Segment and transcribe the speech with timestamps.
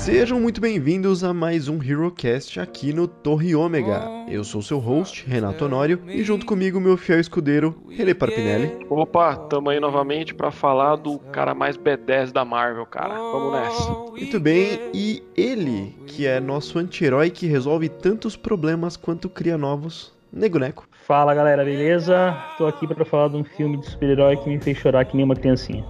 [0.00, 4.08] Sejam muito bem-vindos a mais um HeroCast aqui no Torre Ômega.
[4.30, 8.86] Eu sou seu host, Renato Honório, e junto comigo meu fiel escudeiro, Rele Parpinelli.
[8.88, 13.14] Opa, tamo aí novamente para falar do cara mais B10 da Marvel, cara.
[13.14, 13.90] Vamos nessa.
[14.12, 20.14] Muito bem, e ele, que é nosso anti-herói que resolve tantos problemas quanto cria novos,
[20.32, 20.88] Nego Neco.
[21.06, 22.34] Fala galera, beleza?
[22.56, 25.26] Tô aqui para falar de um filme de super-herói que me fez chorar que nem
[25.26, 25.84] uma criancinha.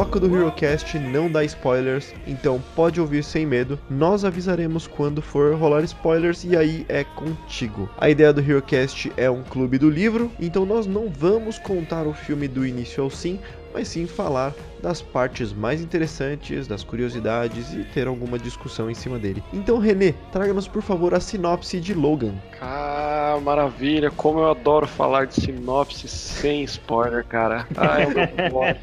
[0.00, 3.78] Bloco do HeroCast não dá spoilers, então pode ouvir sem medo.
[3.90, 7.86] Nós avisaremos quando for rolar spoilers e aí é contigo.
[7.98, 12.14] A ideia do HeroCast é um clube do livro, então nós não vamos contar o
[12.14, 13.38] filme do início ao fim,
[13.72, 19.18] mas sim falar das partes mais interessantes, das curiosidades e ter alguma discussão em cima
[19.18, 19.42] dele.
[19.52, 22.34] Então, René, traga-nos por favor a sinopse de Logan.
[22.60, 27.66] Ah, maravilha, como eu adoro falar de sinopse sem spoiler, cara.
[27.76, 28.80] Ah, é o meu forte.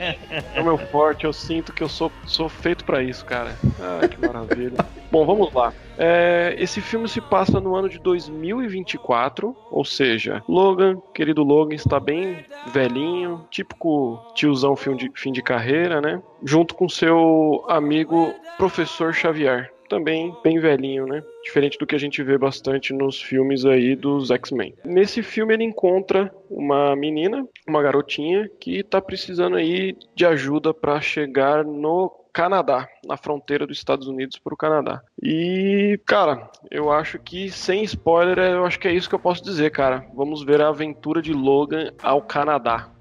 [0.54, 3.56] É o meu forte, eu sinto que eu sou, sou feito para isso, cara.
[3.80, 4.78] Ah, que maravilha.
[5.12, 5.74] Bom, vamos lá.
[5.98, 12.00] É, esse filme se passa no ano de 2024, ou seja, Logan, querido Logan, está
[12.00, 16.22] bem velhinho, típico tiozão fim de, fim de carreira, né?
[16.44, 21.24] Junto com seu amigo Professor Xavier, também bem velhinho, né?
[21.44, 24.76] Diferente do que a gente vê bastante nos filmes aí dos X-Men.
[24.86, 31.00] Nesse filme ele encontra uma menina, uma garotinha que está precisando aí de ajuda para
[31.02, 35.02] chegar no Canadá, na fronteira dos Estados Unidos para o Canadá.
[35.20, 39.44] E, cara, eu acho que sem spoiler, eu acho que é isso que eu posso
[39.44, 40.06] dizer, cara.
[40.14, 42.92] Vamos ver a aventura de Logan ao Canadá.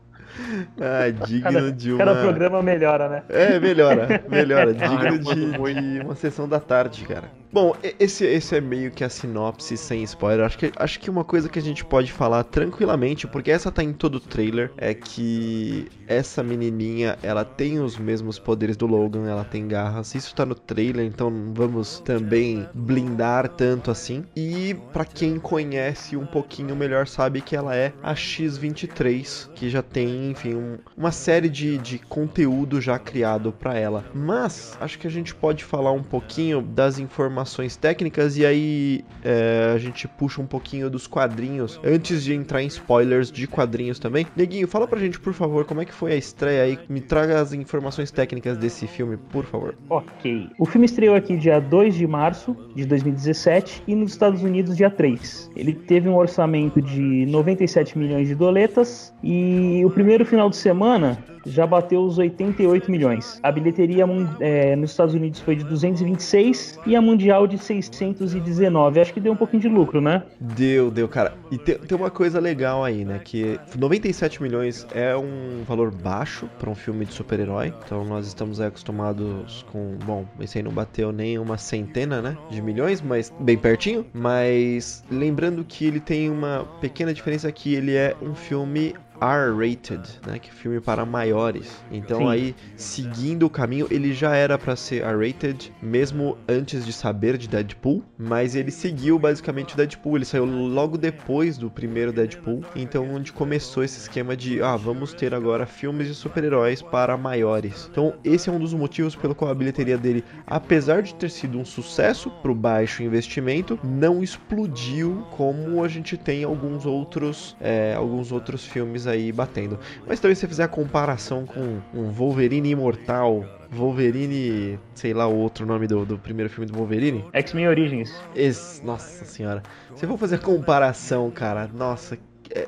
[0.81, 1.99] Ah, digno cada, de uma.
[1.99, 3.23] Cada programa melhora, né?
[3.29, 4.73] É, melhora, melhora.
[4.75, 7.31] digno de, de uma sessão da tarde, cara.
[7.53, 10.45] Bom, esse, esse é meio que a sinopse sem spoiler.
[10.45, 13.83] Acho que, acho que uma coisa que a gente pode falar tranquilamente, porque essa tá
[13.83, 19.27] em todo o trailer, é que essa menininha, ela tem os mesmos poderes do Logan,
[19.27, 20.15] ela tem garras.
[20.15, 24.25] Isso tá no trailer, então não vamos também blindar tanto assim.
[24.37, 29.83] E para quem conhece um pouquinho melhor, sabe que ela é a X-23, que já
[29.83, 34.05] tem, enfim, um, uma série de, de conteúdo já criado para ela.
[34.15, 39.73] Mas acho que a gente pode falar um pouquinho das informações técnicas e aí é,
[39.75, 44.27] a gente puxa um pouquinho dos quadrinhos antes de entrar em spoilers de quadrinhos também.
[44.37, 46.79] Neguinho, fala pra gente, por favor, como é que foi a estreia aí?
[46.89, 49.75] Me traga as informações técnicas desse filme, por favor.
[49.89, 50.49] Ok.
[50.59, 54.91] O filme estreou aqui dia 2 de março de 2017 e nos Estados Unidos dia
[54.91, 55.51] 3.
[55.57, 61.19] Ele teve um orçamento de 97 milhões de doletas e o primeiro final de semana,
[61.47, 63.39] já bateu os 88 milhões.
[63.43, 64.05] A bilheteria
[64.41, 69.01] é, nos Estados Unidos foi de 226 e a mundial de 619.
[69.01, 70.25] Acho que deu um pouquinho de lucro, né?
[70.41, 71.35] Deu, deu, cara.
[71.51, 73.21] E tem, tem uma coisa legal aí, né?
[73.25, 77.73] Que 97 milhões é um valor baixo para um filme de super-herói.
[77.85, 79.97] Então nós estamos acostumados com.
[80.05, 82.37] Bom, esse aí não bateu nem uma centena, né?
[82.51, 84.05] De milhões, mas bem pertinho.
[84.13, 90.39] Mas lembrando que ele tem uma pequena diferença que ele é um filme R-rated, né,
[90.39, 91.85] que é filme para maiores.
[91.91, 92.29] Então Sim.
[92.29, 97.49] aí, seguindo o caminho, ele já era para ser R-rated, mesmo antes de saber de
[97.49, 103.09] Deadpool, mas ele seguiu basicamente o Deadpool, ele saiu logo depois do primeiro Deadpool, então
[103.15, 107.89] onde começou esse esquema de, ah, vamos ter agora filmes de super-heróis para maiores.
[107.91, 111.59] Então esse é um dos motivos pelo qual a bilheteria dele, apesar de ter sido
[111.59, 118.33] um sucesso pro baixo investimento, não explodiu como a gente tem alguns outros, é, alguns
[118.33, 119.79] outros filmes aí batendo.
[120.07, 125.37] Mas também se você fizer a comparação com um Wolverine imortal, Wolverine, sei lá o
[125.37, 127.25] outro nome do, do primeiro filme do Wolverine.
[127.33, 128.13] X-Men Origins.
[128.35, 129.63] Esse, nossa senhora.
[129.95, 132.19] Se eu for fazer a comparação, cara, nossa,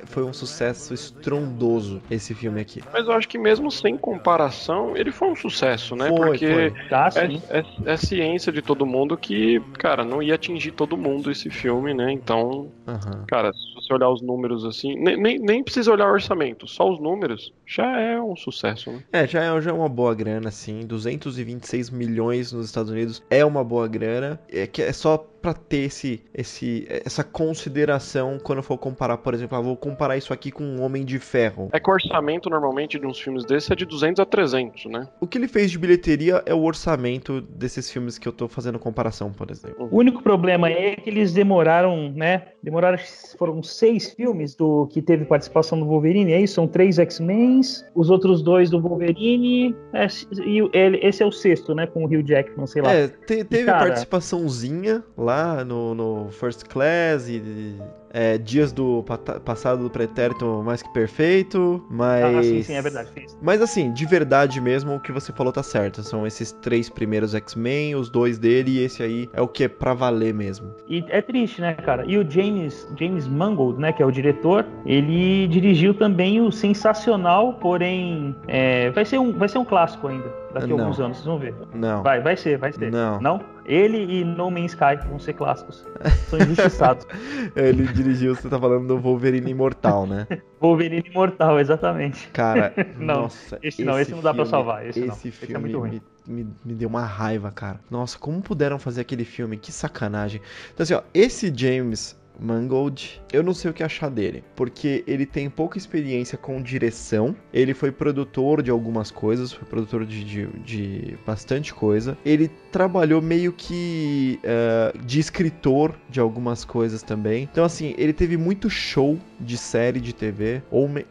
[0.06, 2.82] foi um sucesso estrondoso esse filme aqui.
[2.92, 6.08] Mas eu acho que mesmo sem comparação, ele foi um sucesso, né?
[6.08, 6.88] Foi, Porque foi.
[6.88, 11.30] Tá, é, é, é, ciência de todo mundo que, cara, não ia atingir todo mundo
[11.30, 12.12] esse filme, né?
[12.12, 13.24] Então, uhum.
[13.26, 16.88] cara, se você olhar os números assim, nem, nem, nem, precisa olhar o orçamento, só
[16.90, 19.02] os números já é um sucesso, né?
[19.12, 20.80] É, já é, já é uma boa grana, assim.
[20.86, 24.40] 226 milhões nos Estados Unidos é uma boa grana.
[24.50, 29.56] É que é só para ter esse, esse, essa consideração quando for comparar, por exemplo,
[29.56, 31.68] ah, vou comparar isso aqui com um Homem de Ferro.
[31.72, 35.08] É que o orçamento normalmente de uns filmes desses é de 200 a 300, né?
[35.20, 38.78] O que ele fez de bilheteria é o orçamento desses filmes que eu tô fazendo
[38.78, 39.88] comparação, por exemplo.
[39.90, 42.48] O único problema é que eles demoraram, né?
[42.62, 42.98] Demoraram,
[43.38, 46.54] foram seis filmes do que teve participação do Wolverine, é isso?
[46.54, 47.60] São três X-Men,
[47.94, 50.06] os outros dois do Wolverine, é,
[50.44, 51.86] e ele, esse é o sexto, né?
[51.86, 52.92] Com o Hugh Jackman, sei lá.
[52.92, 55.27] É, te, teve cara, participaçãozinha lá
[55.64, 57.78] no, no First Class e
[58.10, 59.04] é, dias do
[59.44, 62.24] passado do pretérito mais que perfeito, mas.
[62.24, 63.10] Ah, sim, sim, é verdade.
[63.40, 66.02] Mas assim, de verdade mesmo, o que você falou tá certo.
[66.02, 69.68] São esses três primeiros X-Men, os dois dele, e esse aí é o que é
[69.68, 70.72] pra valer mesmo.
[70.88, 72.04] E é triste, né, cara?
[72.06, 77.54] E o James, James Mangold, né, que é o diretor, ele dirigiu também o sensacional,
[77.54, 78.34] porém.
[78.46, 80.28] É, vai, ser um, vai ser um clássico ainda.
[80.52, 81.54] Daqui a alguns anos, vocês vão ver.
[81.74, 82.02] Não.
[82.02, 82.90] Vai, vai ser, vai ser.
[82.90, 83.20] Não.
[83.20, 83.40] Não?
[83.68, 85.86] Ele e No Man's Sky vão ser clássicos.
[86.28, 87.06] São injustiçados.
[87.54, 90.26] ele dirigiu, você tá falando do Wolverine Imortal, né?
[90.60, 92.28] Wolverine Imortal, exatamente.
[92.28, 93.58] Cara, não, nossa.
[93.62, 94.86] Esse não, esse, esse não dá pra salvar.
[94.86, 95.14] Esse, esse não.
[95.14, 95.90] filme esse é muito ruim.
[96.26, 97.80] Me, me, me, deu uma raiva, cara.
[97.90, 99.56] Nossa, como puderam fazer aquele filme?
[99.56, 100.40] Que sacanagem.
[100.74, 105.26] Então, assim, ó, esse James Mangold, eu não sei o que achar dele, porque ele
[105.26, 110.46] tem pouca experiência com direção, ele foi produtor de algumas coisas, foi produtor de, de,
[110.64, 117.64] de bastante coisa, ele trabalhou meio que uh, de escritor de algumas coisas também, então
[117.64, 120.62] assim, ele teve muito show de série de TV,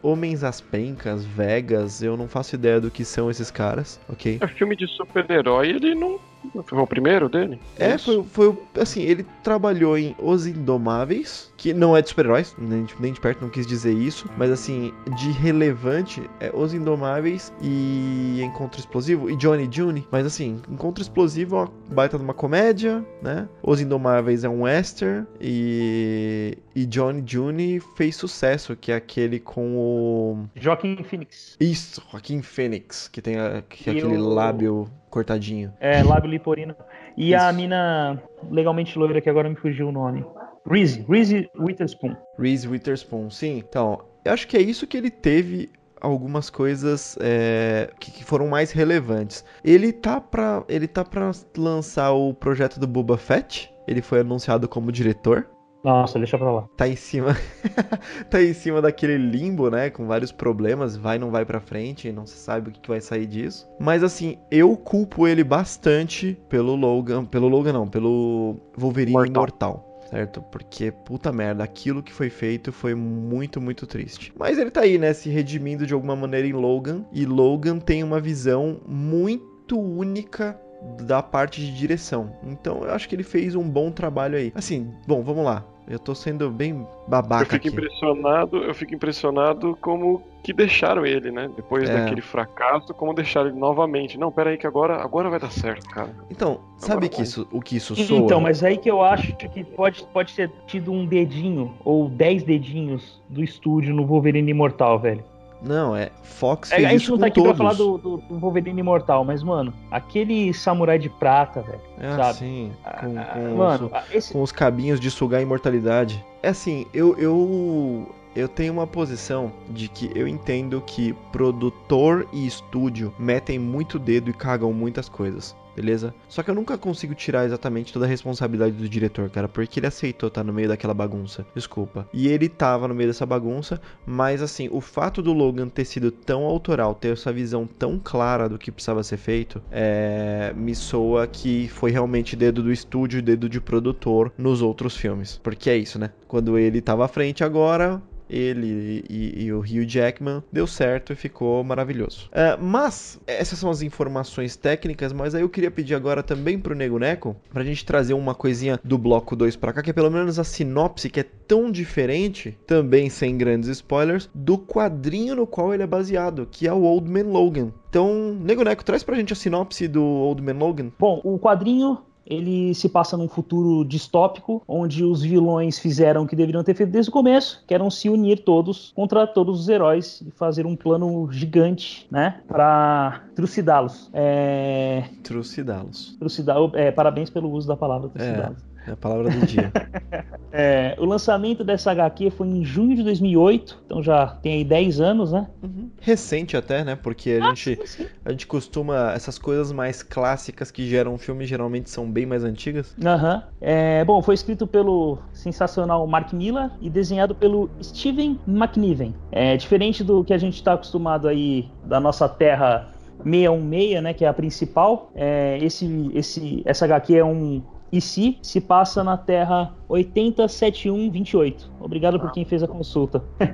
[0.02, 4.38] Homens às Pencas, Vegas, eu não faço ideia do que são esses caras, ok?
[4.40, 6.18] É filme de super-herói, ele não
[6.64, 7.60] foi o primeiro dele?
[7.76, 12.86] É, foi, foi assim, ele trabalhou em Os Indomáveis, que não é de super-heróis, nem,
[13.00, 18.40] nem, de perto, não quis dizer isso, mas assim, de relevante é Os Indomáveis e
[18.42, 23.04] Encontro Explosivo e Johnny June, mas assim, Encontro Explosivo é uma baita de uma comédia,
[23.22, 23.48] né?
[23.62, 29.76] Os Indomáveis é um western e, e Johnny June fez sucesso, que é aquele com
[29.76, 30.46] o...
[30.56, 31.56] Joaquim Phoenix.
[31.60, 34.28] Isso, Joaquim Phoenix, que tem a, que é aquele o...
[34.28, 35.72] lábio cortadinho.
[35.80, 36.74] É, lábio liporino.
[37.16, 37.44] E Isso.
[37.44, 40.24] a mina legalmente loira, que agora me fugiu o nome.
[40.68, 42.14] Reese, Reese Witherspoon.
[42.38, 43.58] Reese Witherspoon, sim.
[43.58, 48.48] Então, eu acho que é isso que ele teve algumas coisas é, que, que, foram
[48.48, 49.44] mais relevantes.
[49.64, 53.72] Ele tá para ele tá para lançar o projeto do Boba Fett.
[53.86, 55.48] Ele foi anunciado como diretor.
[55.84, 56.68] Nossa, deixa pra lá.
[56.76, 57.36] Tá em cima.
[58.28, 59.90] tá em cima daquele limbo, né?
[59.90, 60.96] Com vários problemas.
[60.96, 62.12] Vai, não vai pra frente.
[62.12, 63.68] Não se sabe o que, que vai sair disso.
[63.78, 67.24] Mas assim, eu culpo ele bastante pelo Logan.
[67.24, 67.86] Pelo Logan, não.
[67.88, 69.32] Pelo Wolverine Mortal.
[69.32, 70.42] Imortal certo?
[70.42, 74.32] Porque, puta merda, aquilo que foi feito foi muito, muito triste.
[74.36, 78.02] Mas ele tá aí, né, se redimindo de alguma maneira em Logan, e Logan tem
[78.02, 80.58] uma visão muito única
[81.02, 82.32] da parte de direção.
[82.44, 84.52] Então eu acho que ele fez um bom trabalho aí.
[84.54, 85.64] Assim, bom, vamos lá.
[85.88, 87.42] Eu tô sendo bem babaca.
[87.42, 87.68] Eu fico aqui.
[87.68, 91.50] impressionado, eu fico impressionado como que deixaram ele, né?
[91.56, 91.94] Depois é.
[91.94, 94.18] daquele fracasso, como deixaram ele novamente.
[94.18, 96.14] Não, pera aí que agora, agora vai dar certo, cara.
[96.30, 98.18] Então, sabe que isso, o que isso soa?
[98.18, 102.42] Então, mas aí que eu acho que pode, pode ter tido um dedinho ou dez
[102.42, 105.24] dedinhos do estúdio no Wolverine Imortal, velho.
[105.60, 106.10] Não, é.
[106.22, 107.56] Fox É, fez a gente isso não com tá aqui todos.
[107.56, 111.80] pra falar do, do, do Wolverine Imortal, mas, mano, aquele samurai de prata, velho.
[111.98, 112.22] É sabe?
[112.22, 114.32] assim, com, Ah, com mano, os, ah, esse.
[114.32, 116.24] com os cabinhos de sugar a imortalidade.
[116.42, 122.46] É assim, eu, eu, eu tenho uma posição de que eu entendo que produtor e
[122.46, 125.56] estúdio metem muito dedo e cagam muitas coisas.
[125.78, 126.12] Beleza?
[126.28, 129.86] Só que eu nunca consigo tirar exatamente toda a responsabilidade do diretor, cara, porque ele
[129.86, 131.46] aceitou estar no meio daquela bagunça.
[131.54, 132.08] Desculpa.
[132.12, 136.10] E ele tava no meio dessa bagunça, mas assim, o fato do Logan ter sido
[136.10, 141.28] tão autoral, ter essa visão tão clara do que precisava ser feito, é, me soa
[141.28, 145.38] que foi realmente dedo do estúdio dedo de produtor nos outros filmes.
[145.40, 146.10] Porque é isso, né?
[146.26, 151.16] Quando ele tava à frente agora, ele e, e o Hugh Jackman deu certo e
[151.16, 152.28] ficou maravilhoso.
[152.32, 156.74] É, mas essas são as informações técnicas, mas aí eu queria pedir agora também pro
[156.74, 160.10] Nego Neco pra gente trazer uma coisinha do bloco 2 pra cá, que é pelo
[160.10, 165.72] menos a sinopse que é tão diferente, também sem grandes spoilers, do quadrinho no qual
[165.72, 167.72] ele é baseado, que é o Old Man Logan.
[167.88, 170.92] Então, Nego Neco, traz pra gente a sinopse do Old Man Logan.
[170.98, 176.36] Bom, o quadrinho ele se passa num futuro distópico, onde os vilões fizeram o que
[176.36, 180.20] deveriam ter feito desde o começo, que eram se unir todos contra todos os heróis
[180.20, 184.10] e fazer um plano gigante, né, para trucidá-los.
[184.12, 186.16] É, Trucidá-los.
[186.18, 188.58] trucidar, é, parabéns pelo uso da palavra trucidá-los.
[188.74, 189.72] É a palavra do dia.
[190.50, 194.98] É, o lançamento dessa HQ foi em junho de 2008, então já tem aí 10
[194.98, 195.46] anos, né?
[195.62, 195.90] Uhum.
[196.00, 196.96] Recente até, né?
[196.96, 198.06] Porque a gente sim, sim.
[198.24, 199.12] A gente costuma.
[199.12, 202.96] Essas coisas mais clássicas que geram filme geralmente são bem mais antigas.
[203.04, 203.42] Aham.
[203.60, 209.14] É, bom, foi escrito pelo sensacional Mark Miller e desenhado pelo Steven McNiven.
[209.30, 212.88] É diferente do que a gente está acostumado aí da nossa terra
[213.24, 215.10] 616, né, que é a principal.
[215.14, 221.54] É, esse, esse, essa HQ é um IC, se passa na Terra 807128.
[221.80, 223.22] Obrigado por quem fez a consulta.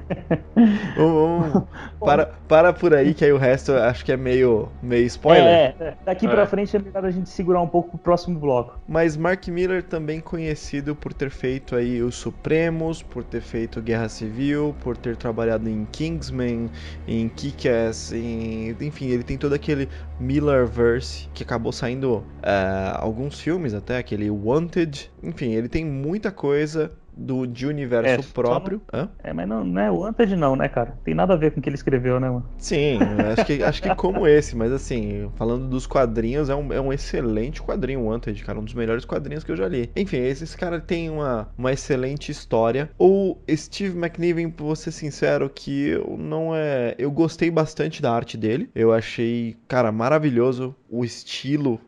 [0.96, 1.68] Vamos, vamos-
[2.00, 5.44] para, para por aí, que aí o resto acho que é meio, meio spoiler.
[5.44, 6.46] É, é, daqui pra É.
[6.46, 8.78] frente é melhor a gente segurar um pouco pro próximo bloco.
[8.86, 14.08] Mas Mark Miller também conhecido por ter feito aí os Supremos, por ter feito Guerra
[14.08, 16.70] Civil, por ter trabalhado em Kingsman,
[17.06, 18.74] em Kick-Ass, em...
[18.80, 19.88] enfim, ele tem todo aquele
[20.20, 25.84] Millerverse que acabou saindo eh, alguns filmes até, aquele Wanted, enfim, ele tem
[26.24, 28.82] muita coisa do de universo É, próprio.
[29.22, 30.98] É, mas não, não é o Wanted não, né, cara?
[31.04, 32.44] Tem nada a ver com o que ele escreveu, né, mano?
[32.58, 32.98] Sim,
[33.32, 36.92] acho que, acho que como esse, mas assim, falando dos quadrinhos, é um, é um
[36.92, 39.90] excelente quadrinho o Wanted, cara, um dos melhores quadrinhos que eu já li.
[39.94, 42.90] Enfim, esse, esse cara tem uma, uma excelente história.
[42.98, 46.96] O Steve McNiven, vou ser sincero, que eu não é.
[46.98, 48.68] Eu gostei bastante da arte dele.
[48.74, 51.80] Eu achei, cara, maravilhoso o estilo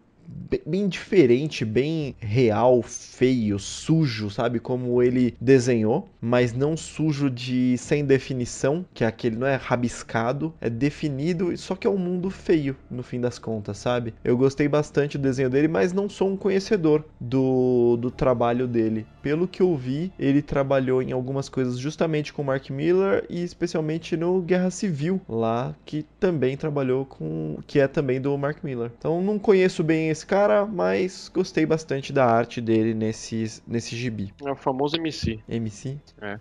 [0.64, 4.58] bem, diferente, bem real, feio, sujo, sabe?
[4.60, 10.52] Como ele desenhou, mas não sujo de sem definição, que é aquele não é rabiscado,
[10.60, 14.14] é definido, só que é um mundo feio no fim das contas, sabe?
[14.24, 19.06] Eu gostei bastante do desenho dele, mas não sou um conhecedor do, do trabalho dele.
[19.22, 24.16] Pelo que eu vi, ele trabalhou em algumas coisas justamente com Mark Miller e especialmente
[24.16, 28.90] no Guerra Civil, lá que também trabalhou com, que é também do Mark Miller.
[28.98, 34.32] Então não conheço bem esse cara, mas gostei bastante da arte dele nesse, nesse gibi.
[34.44, 35.38] É o famoso MC.
[35.46, 35.98] MC?
[36.20, 36.38] É.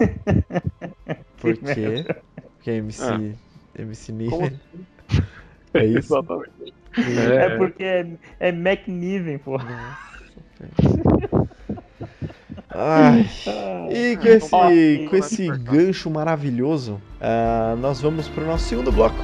[1.38, 2.06] Por quê?
[2.54, 3.34] Porque é MC.
[3.78, 4.60] MC Como Niven.
[5.74, 6.14] É isso?
[6.14, 6.72] Exatamente.
[6.96, 8.06] É, porque é,
[8.40, 9.58] é McNiven, pô.
[12.70, 13.28] Ai.
[13.90, 19.22] E com esse, com esse gancho maravilhoso, ah, nós vamos para o nosso segundo bloco.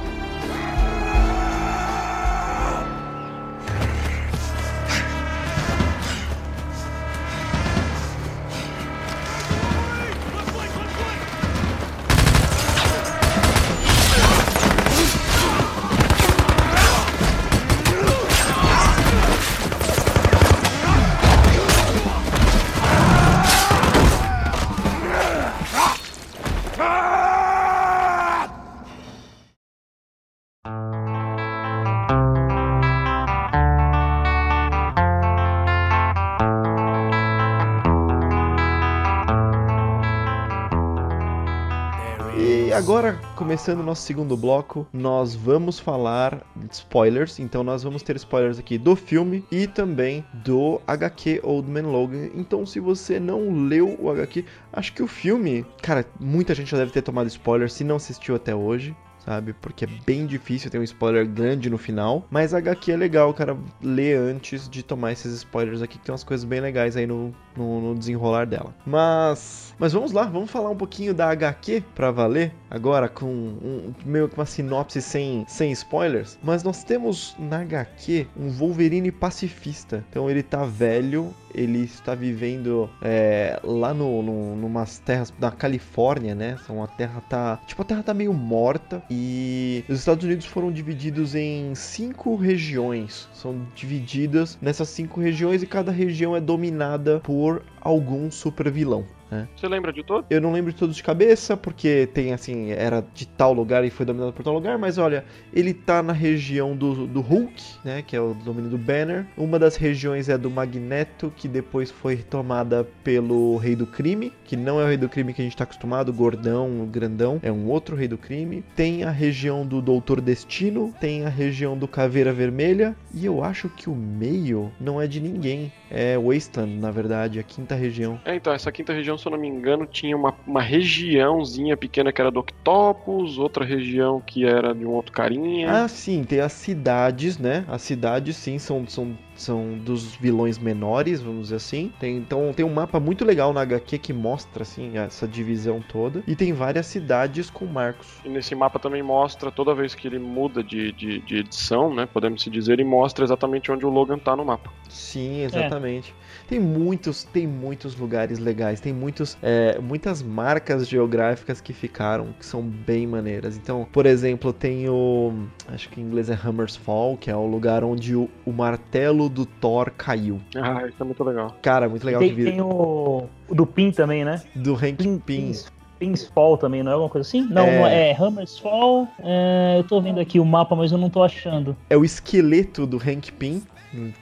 [43.53, 47.37] Começando o nosso segundo bloco, nós vamos falar de spoilers.
[47.37, 52.31] Então, nós vamos ter spoilers aqui do filme e também do HQ Old Man Logan.
[52.33, 56.77] Então, se você não leu o HQ, acho que o filme, cara, muita gente já
[56.77, 58.95] deve ter tomado spoiler se não assistiu até hoje.
[59.19, 59.53] Sabe?
[59.53, 62.27] Porque é bem difícil ter um spoiler grande no final.
[62.29, 66.11] Mas a HQ é legal, cara, ler antes de tomar esses spoilers aqui, que tem
[66.11, 68.75] umas coisas bem legais aí no, no, no desenrolar dela.
[68.85, 73.93] Mas, mas vamos lá, vamos falar um pouquinho da HQ pra valer agora com um,
[74.05, 76.39] meio que uma sinopse sem, sem spoilers.
[76.41, 80.01] Mas nós temos na HQ um Wolverine pacifista.
[80.09, 86.33] Então ele tá velho, ele está vivendo é, lá no, no, numas terras da Califórnia,
[86.33, 86.57] né?
[86.65, 87.59] São a terra tá.
[87.67, 89.03] Tipo, a terra tá meio morta.
[89.11, 93.27] E os Estados Unidos foram divididos em cinco regiões.
[93.33, 99.05] São divididas nessas cinco regiões e cada região é dominada por algum super vilão.
[99.33, 99.47] Né?
[99.55, 100.25] Você lembra de todos?
[100.29, 103.89] Eu não lembro de todos de cabeça, porque tem assim, era de tal lugar e
[103.89, 108.03] foi dominado por tal lugar, mas olha, ele tá na região do, do Hulk, né?
[108.05, 109.25] Que é o domínio do Banner.
[109.35, 114.55] Uma das regiões é do Magneto, que depois foi tomada pelo Rei do Crime, que
[114.55, 117.67] não é o Rei do Crime que a gente tá acostumado, gordão, grandão, é um
[117.67, 118.63] outro Rei do Crime.
[118.75, 123.69] Tem a região do Doutor Destino, tem a região do Caveira Vermelha, e eu acho
[123.69, 125.71] que o meio não é de ninguém.
[125.89, 128.19] É Wasteland, na verdade, a quinta região.
[128.25, 132.11] É, então, essa quinta região se eu não me engano, tinha uma, uma regiãozinha pequena
[132.11, 135.83] que era do Octopus, outra região que era de um outro carinha.
[135.83, 137.63] Ah, sim, tem as cidades, né?
[137.67, 141.91] As cidades, sim, são, são são dos vilões menores, vamos dizer assim.
[141.99, 146.23] Tem, então tem um mapa muito legal na HQ que mostra assim essa divisão toda
[146.27, 148.07] e tem várias cidades com marcos.
[148.23, 152.07] E nesse mapa também mostra toda vez que ele muda de, de, de edição, né?
[152.11, 154.71] Podemos se dizer, e mostra exatamente onde o Logan tá no mapa.
[154.89, 156.13] Sim, exatamente.
[156.19, 156.47] É.
[156.47, 162.45] Tem muitos, tem muitos lugares legais, tem muitos, é, muitas marcas geográficas que ficaram que
[162.45, 163.57] são bem maneiras.
[163.57, 165.33] Então, por exemplo, tem o,
[165.67, 169.22] acho que em inglês é Hammer's Fall, que é o lugar onde o, o martelo
[169.29, 170.39] do Thor caiu.
[170.55, 171.55] Ah, isso é muito legal.
[171.61, 172.21] Cara, muito legal.
[172.21, 174.41] Tem, tem o, o do Pin também, né?
[174.55, 175.19] Do Hank Pin.
[175.19, 175.53] Pin.
[175.99, 177.47] Pin's Fall também, não é alguma coisa assim?
[177.49, 179.07] Não, é, é Hammer's Fall.
[179.19, 181.77] É, eu tô vendo aqui o mapa, mas eu não tô achando.
[181.89, 183.63] É o esqueleto do Hank Pin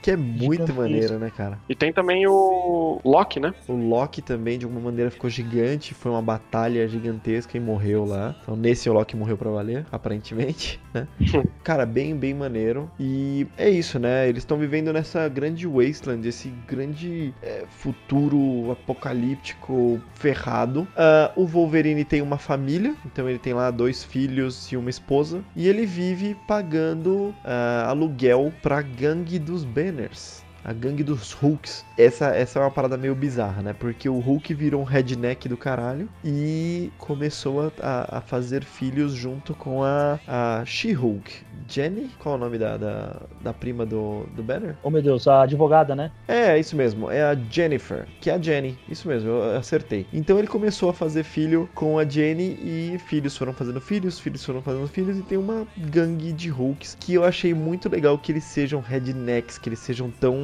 [0.00, 1.58] que é muito maneiro, né, cara?
[1.68, 3.54] E tem também o Loki, né?
[3.68, 5.94] O Loki também, de alguma maneira, ficou gigante.
[5.94, 8.34] Foi uma batalha gigantesca e morreu lá.
[8.42, 11.06] Então, nesse o Loki morreu pra valer, aparentemente, né?
[11.62, 12.90] cara, bem, bem maneiro.
[12.98, 14.28] E é isso, né?
[14.28, 20.82] Eles estão vivendo nessa grande wasteland, esse grande é, futuro apocalíptico ferrado.
[20.92, 25.42] Uh, o Wolverine tem uma família, então ele tem lá dois filhos e uma esposa.
[25.56, 30.41] E ele vive pagando uh, aluguel pra gangue dos banners.
[30.64, 31.84] A gangue dos Hulks.
[31.98, 33.72] Essa, essa é uma parada meio bizarra, né?
[33.72, 39.54] Porque o Hulk virou um redneck do caralho e começou a, a fazer filhos junto
[39.54, 41.52] com a, a She-Hulk.
[41.68, 42.10] Jenny?
[42.18, 44.76] Qual é o nome da, da, da, prima do, do Banner?
[44.82, 46.10] Oh meu Deus, a advogada, né?
[46.28, 47.10] É, isso mesmo.
[47.10, 48.78] É a Jennifer, que é a Jenny.
[48.88, 50.06] Isso mesmo, eu acertei.
[50.12, 54.44] Então ele começou a fazer filho com a Jenny e filhos foram fazendo filhos, filhos
[54.44, 58.32] foram fazendo filhos e tem uma gangue de Hulks que eu achei muito legal que
[58.32, 60.34] eles sejam rednecks, que eles sejam tão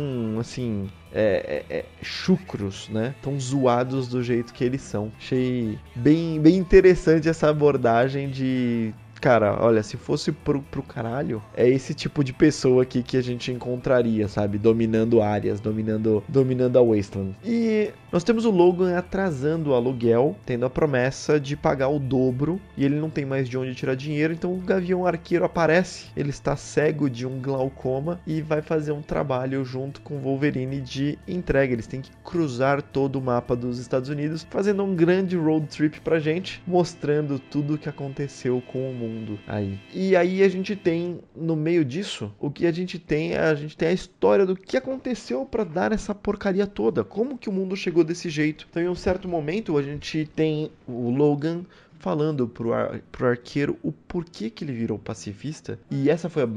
[0.41, 3.15] assim, é, é, é, chucros, né?
[3.23, 5.13] Tão zoados do jeito que eles são.
[5.19, 11.69] Achei bem, bem interessante essa abordagem de cara, olha, se fosse pro, pro caralho, é
[11.69, 14.59] esse tipo de pessoa aqui que a gente encontraria, sabe?
[14.59, 17.37] Dominando áreas, dominando, dominando a Wasteland.
[17.45, 22.61] E nós temos o Logan atrasando o aluguel, tendo a promessa de pagar o dobro,
[22.77, 26.07] e ele não tem mais de onde tirar dinheiro, então o Gavião Arqueiro aparece.
[26.17, 30.81] Ele está cego de um glaucoma e vai fazer um trabalho junto com o Wolverine
[30.81, 31.73] de entrega.
[31.73, 36.01] Eles têm que cruzar todo o mapa dos Estados Unidos, fazendo um grande road trip
[36.01, 39.79] pra gente, mostrando tudo o que aconteceu com o mundo mundo aí.
[39.95, 43.55] E aí a gente tem, no meio disso, o que a gente tem é a
[43.55, 47.03] gente tem a história do que aconteceu para dar essa porcaria toda.
[47.03, 48.67] Como que o mundo chegou desse jeito.
[48.71, 51.65] Então, em um certo momento, a gente tem o Logan
[51.99, 55.79] falando pro, ar, pro arqueiro o porquê que ele virou pacifista.
[55.91, 56.49] E essa foi a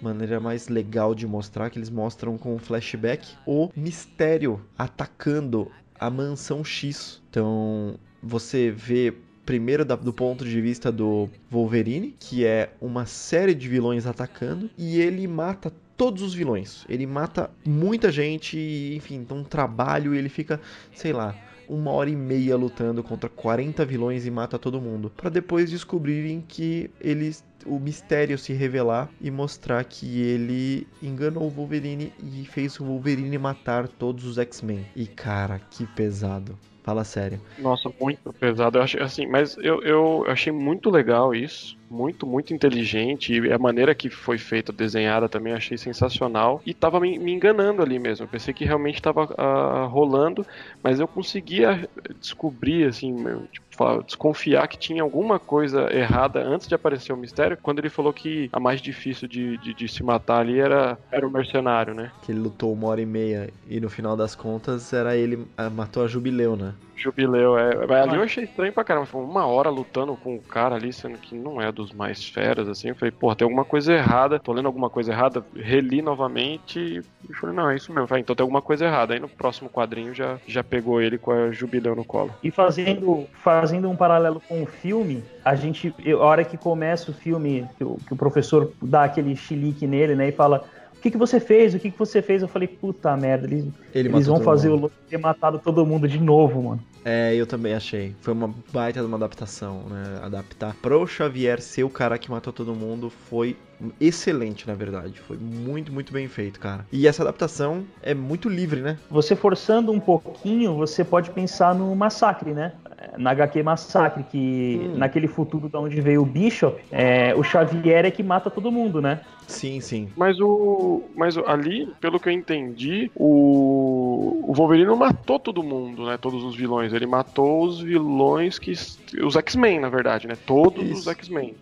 [0.00, 6.10] maneira mais legal de mostrar, que eles mostram com o flashback o mistério atacando a
[6.10, 7.22] mansão X.
[7.30, 9.14] Então, você vê
[9.50, 14.70] primeiro da, do ponto de vista do Wolverine, que é uma série de vilões atacando,
[14.78, 16.84] e ele mata todos os vilões.
[16.88, 18.56] Ele mata muita gente,
[18.94, 20.60] enfim, então um trabalho e ele fica,
[20.94, 21.34] sei lá,
[21.68, 25.10] uma hora e meia lutando contra 40 vilões e mata todo mundo.
[25.16, 31.50] para depois descobrirem que eles o mistério se revelar e mostrar que ele enganou o
[31.50, 34.86] Wolverine e fez o Wolverine matar todos os X-Men.
[34.94, 36.56] E cara, que pesado.
[36.82, 37.40] Fala sério.
[37.58, 38.78] Nossa, muito pesado.
[38.78, 41.79] Eu achei assim, mas eu, eu achei muito legal isso.
[41.90, 43.32] Muito, muito inteligente.
[43.32, 46.62] E a maneira que foi feita, desenhada também, achei sensacional.
[46.64, 48.24] E tava me, me enganando ali mesmo.
[48.24, 50.46] Eu pensei que realmente tava uh, rolando,
[50.82, 51.88] mas eu conseguia
[52.20, 53.16] descobrir, assim,
[53.50, 57.88] tipo, falar, desconfiar que tinha alguma coisa errada antes de aparecer o mistério, quando ele
[57.88, 61.94] falou que a mais difícil de, de, de se matar ali era, era o mercenário,
[61.94, 62.12] né?
[62.22, 65.70] Que ele lutou uma hora e meia e no final das contas era ele ah,
[65.70, 66.74] matou a Jubileu, né?
[67.00, 67.86] Jubileu, é.
[67.86, 69.06] Mas ali eu achei estranho pra caramba.
[69.06, 72.68] Foi uma hora lutando com o cara ali, sendo que não é dos mais feras,
[72.68, 72.88] assim.
[72.88, 74.38] Eu falei, porra, tem alguma coisa errada.
[74.38, 75.44] Tô lendo alguma coisa errada.
[75.54, 78.06] Reli novamente e falei, não, é isso mesmo.
[78.06, 79.14] Falei, então tem alguma coisa errada.
[79.14, 82.30] Aí no próximo quadrinho já, já pegou ele com a Jubileu no colo.
[82.42, 87.14] E fazendo, fazendo um paralelo com o filme, a gente, a hora que começa o
[87.14, 90.64] filme, que o, que o professor dá aquele chilique nele, né, e fala
[91.00, 91.74] que, que você fez?
[91.74, 92.42] O que, que você fez?
[92.42, 94.78] Eu falei, puta merda, eles, Ele eles vão fazer mundo.
[94.78, 96.80] o louco ter matado todo mundo de novo, mano.
[97.04, 98.14] É, eu também achei.
[98.20, 100.20] Foi uma baita de uma adaptação, né?
[100.22, 103.56] Adaptar pro Xavier ser o cara que matou todo mundo foi
[103.98, 105.18] excelente, na verdade.
[105.18, 106.86] Foi muito, muito bem feito, cara.
[106.92, 108.98] E essa adaptação é muito livre, né?
[109.10, 112.74] Você forçando um pouquinho, você pode pensar no Massacre, né?
[113.18, 114.96] Na HQ Massacre, que Hum.
[114.98, 119.00] naquele futuro da onde veio o Bishop, é, o Xavier é que mata todo mundo,
[119.00, 119.20] né?
[119.46, 120.08] Sim, sim.
[120.16, 121.02] Mas o.
[121.16, 124.44] Mas ali, pelo que eu entendi, o.
[124.46, 126.16] O Wolverine não matou todo mundo, né?
[126.16, 126.92] Todos os vilões.
[126.92, 128.72] Ele matou os vilões que.
[128.72, 130.36] Os X-Men, na verdade, né?
[130.46, 131.00] Todos Isso.
[131.00, 131.48] os X-Men.
[131.48, 131.54] né?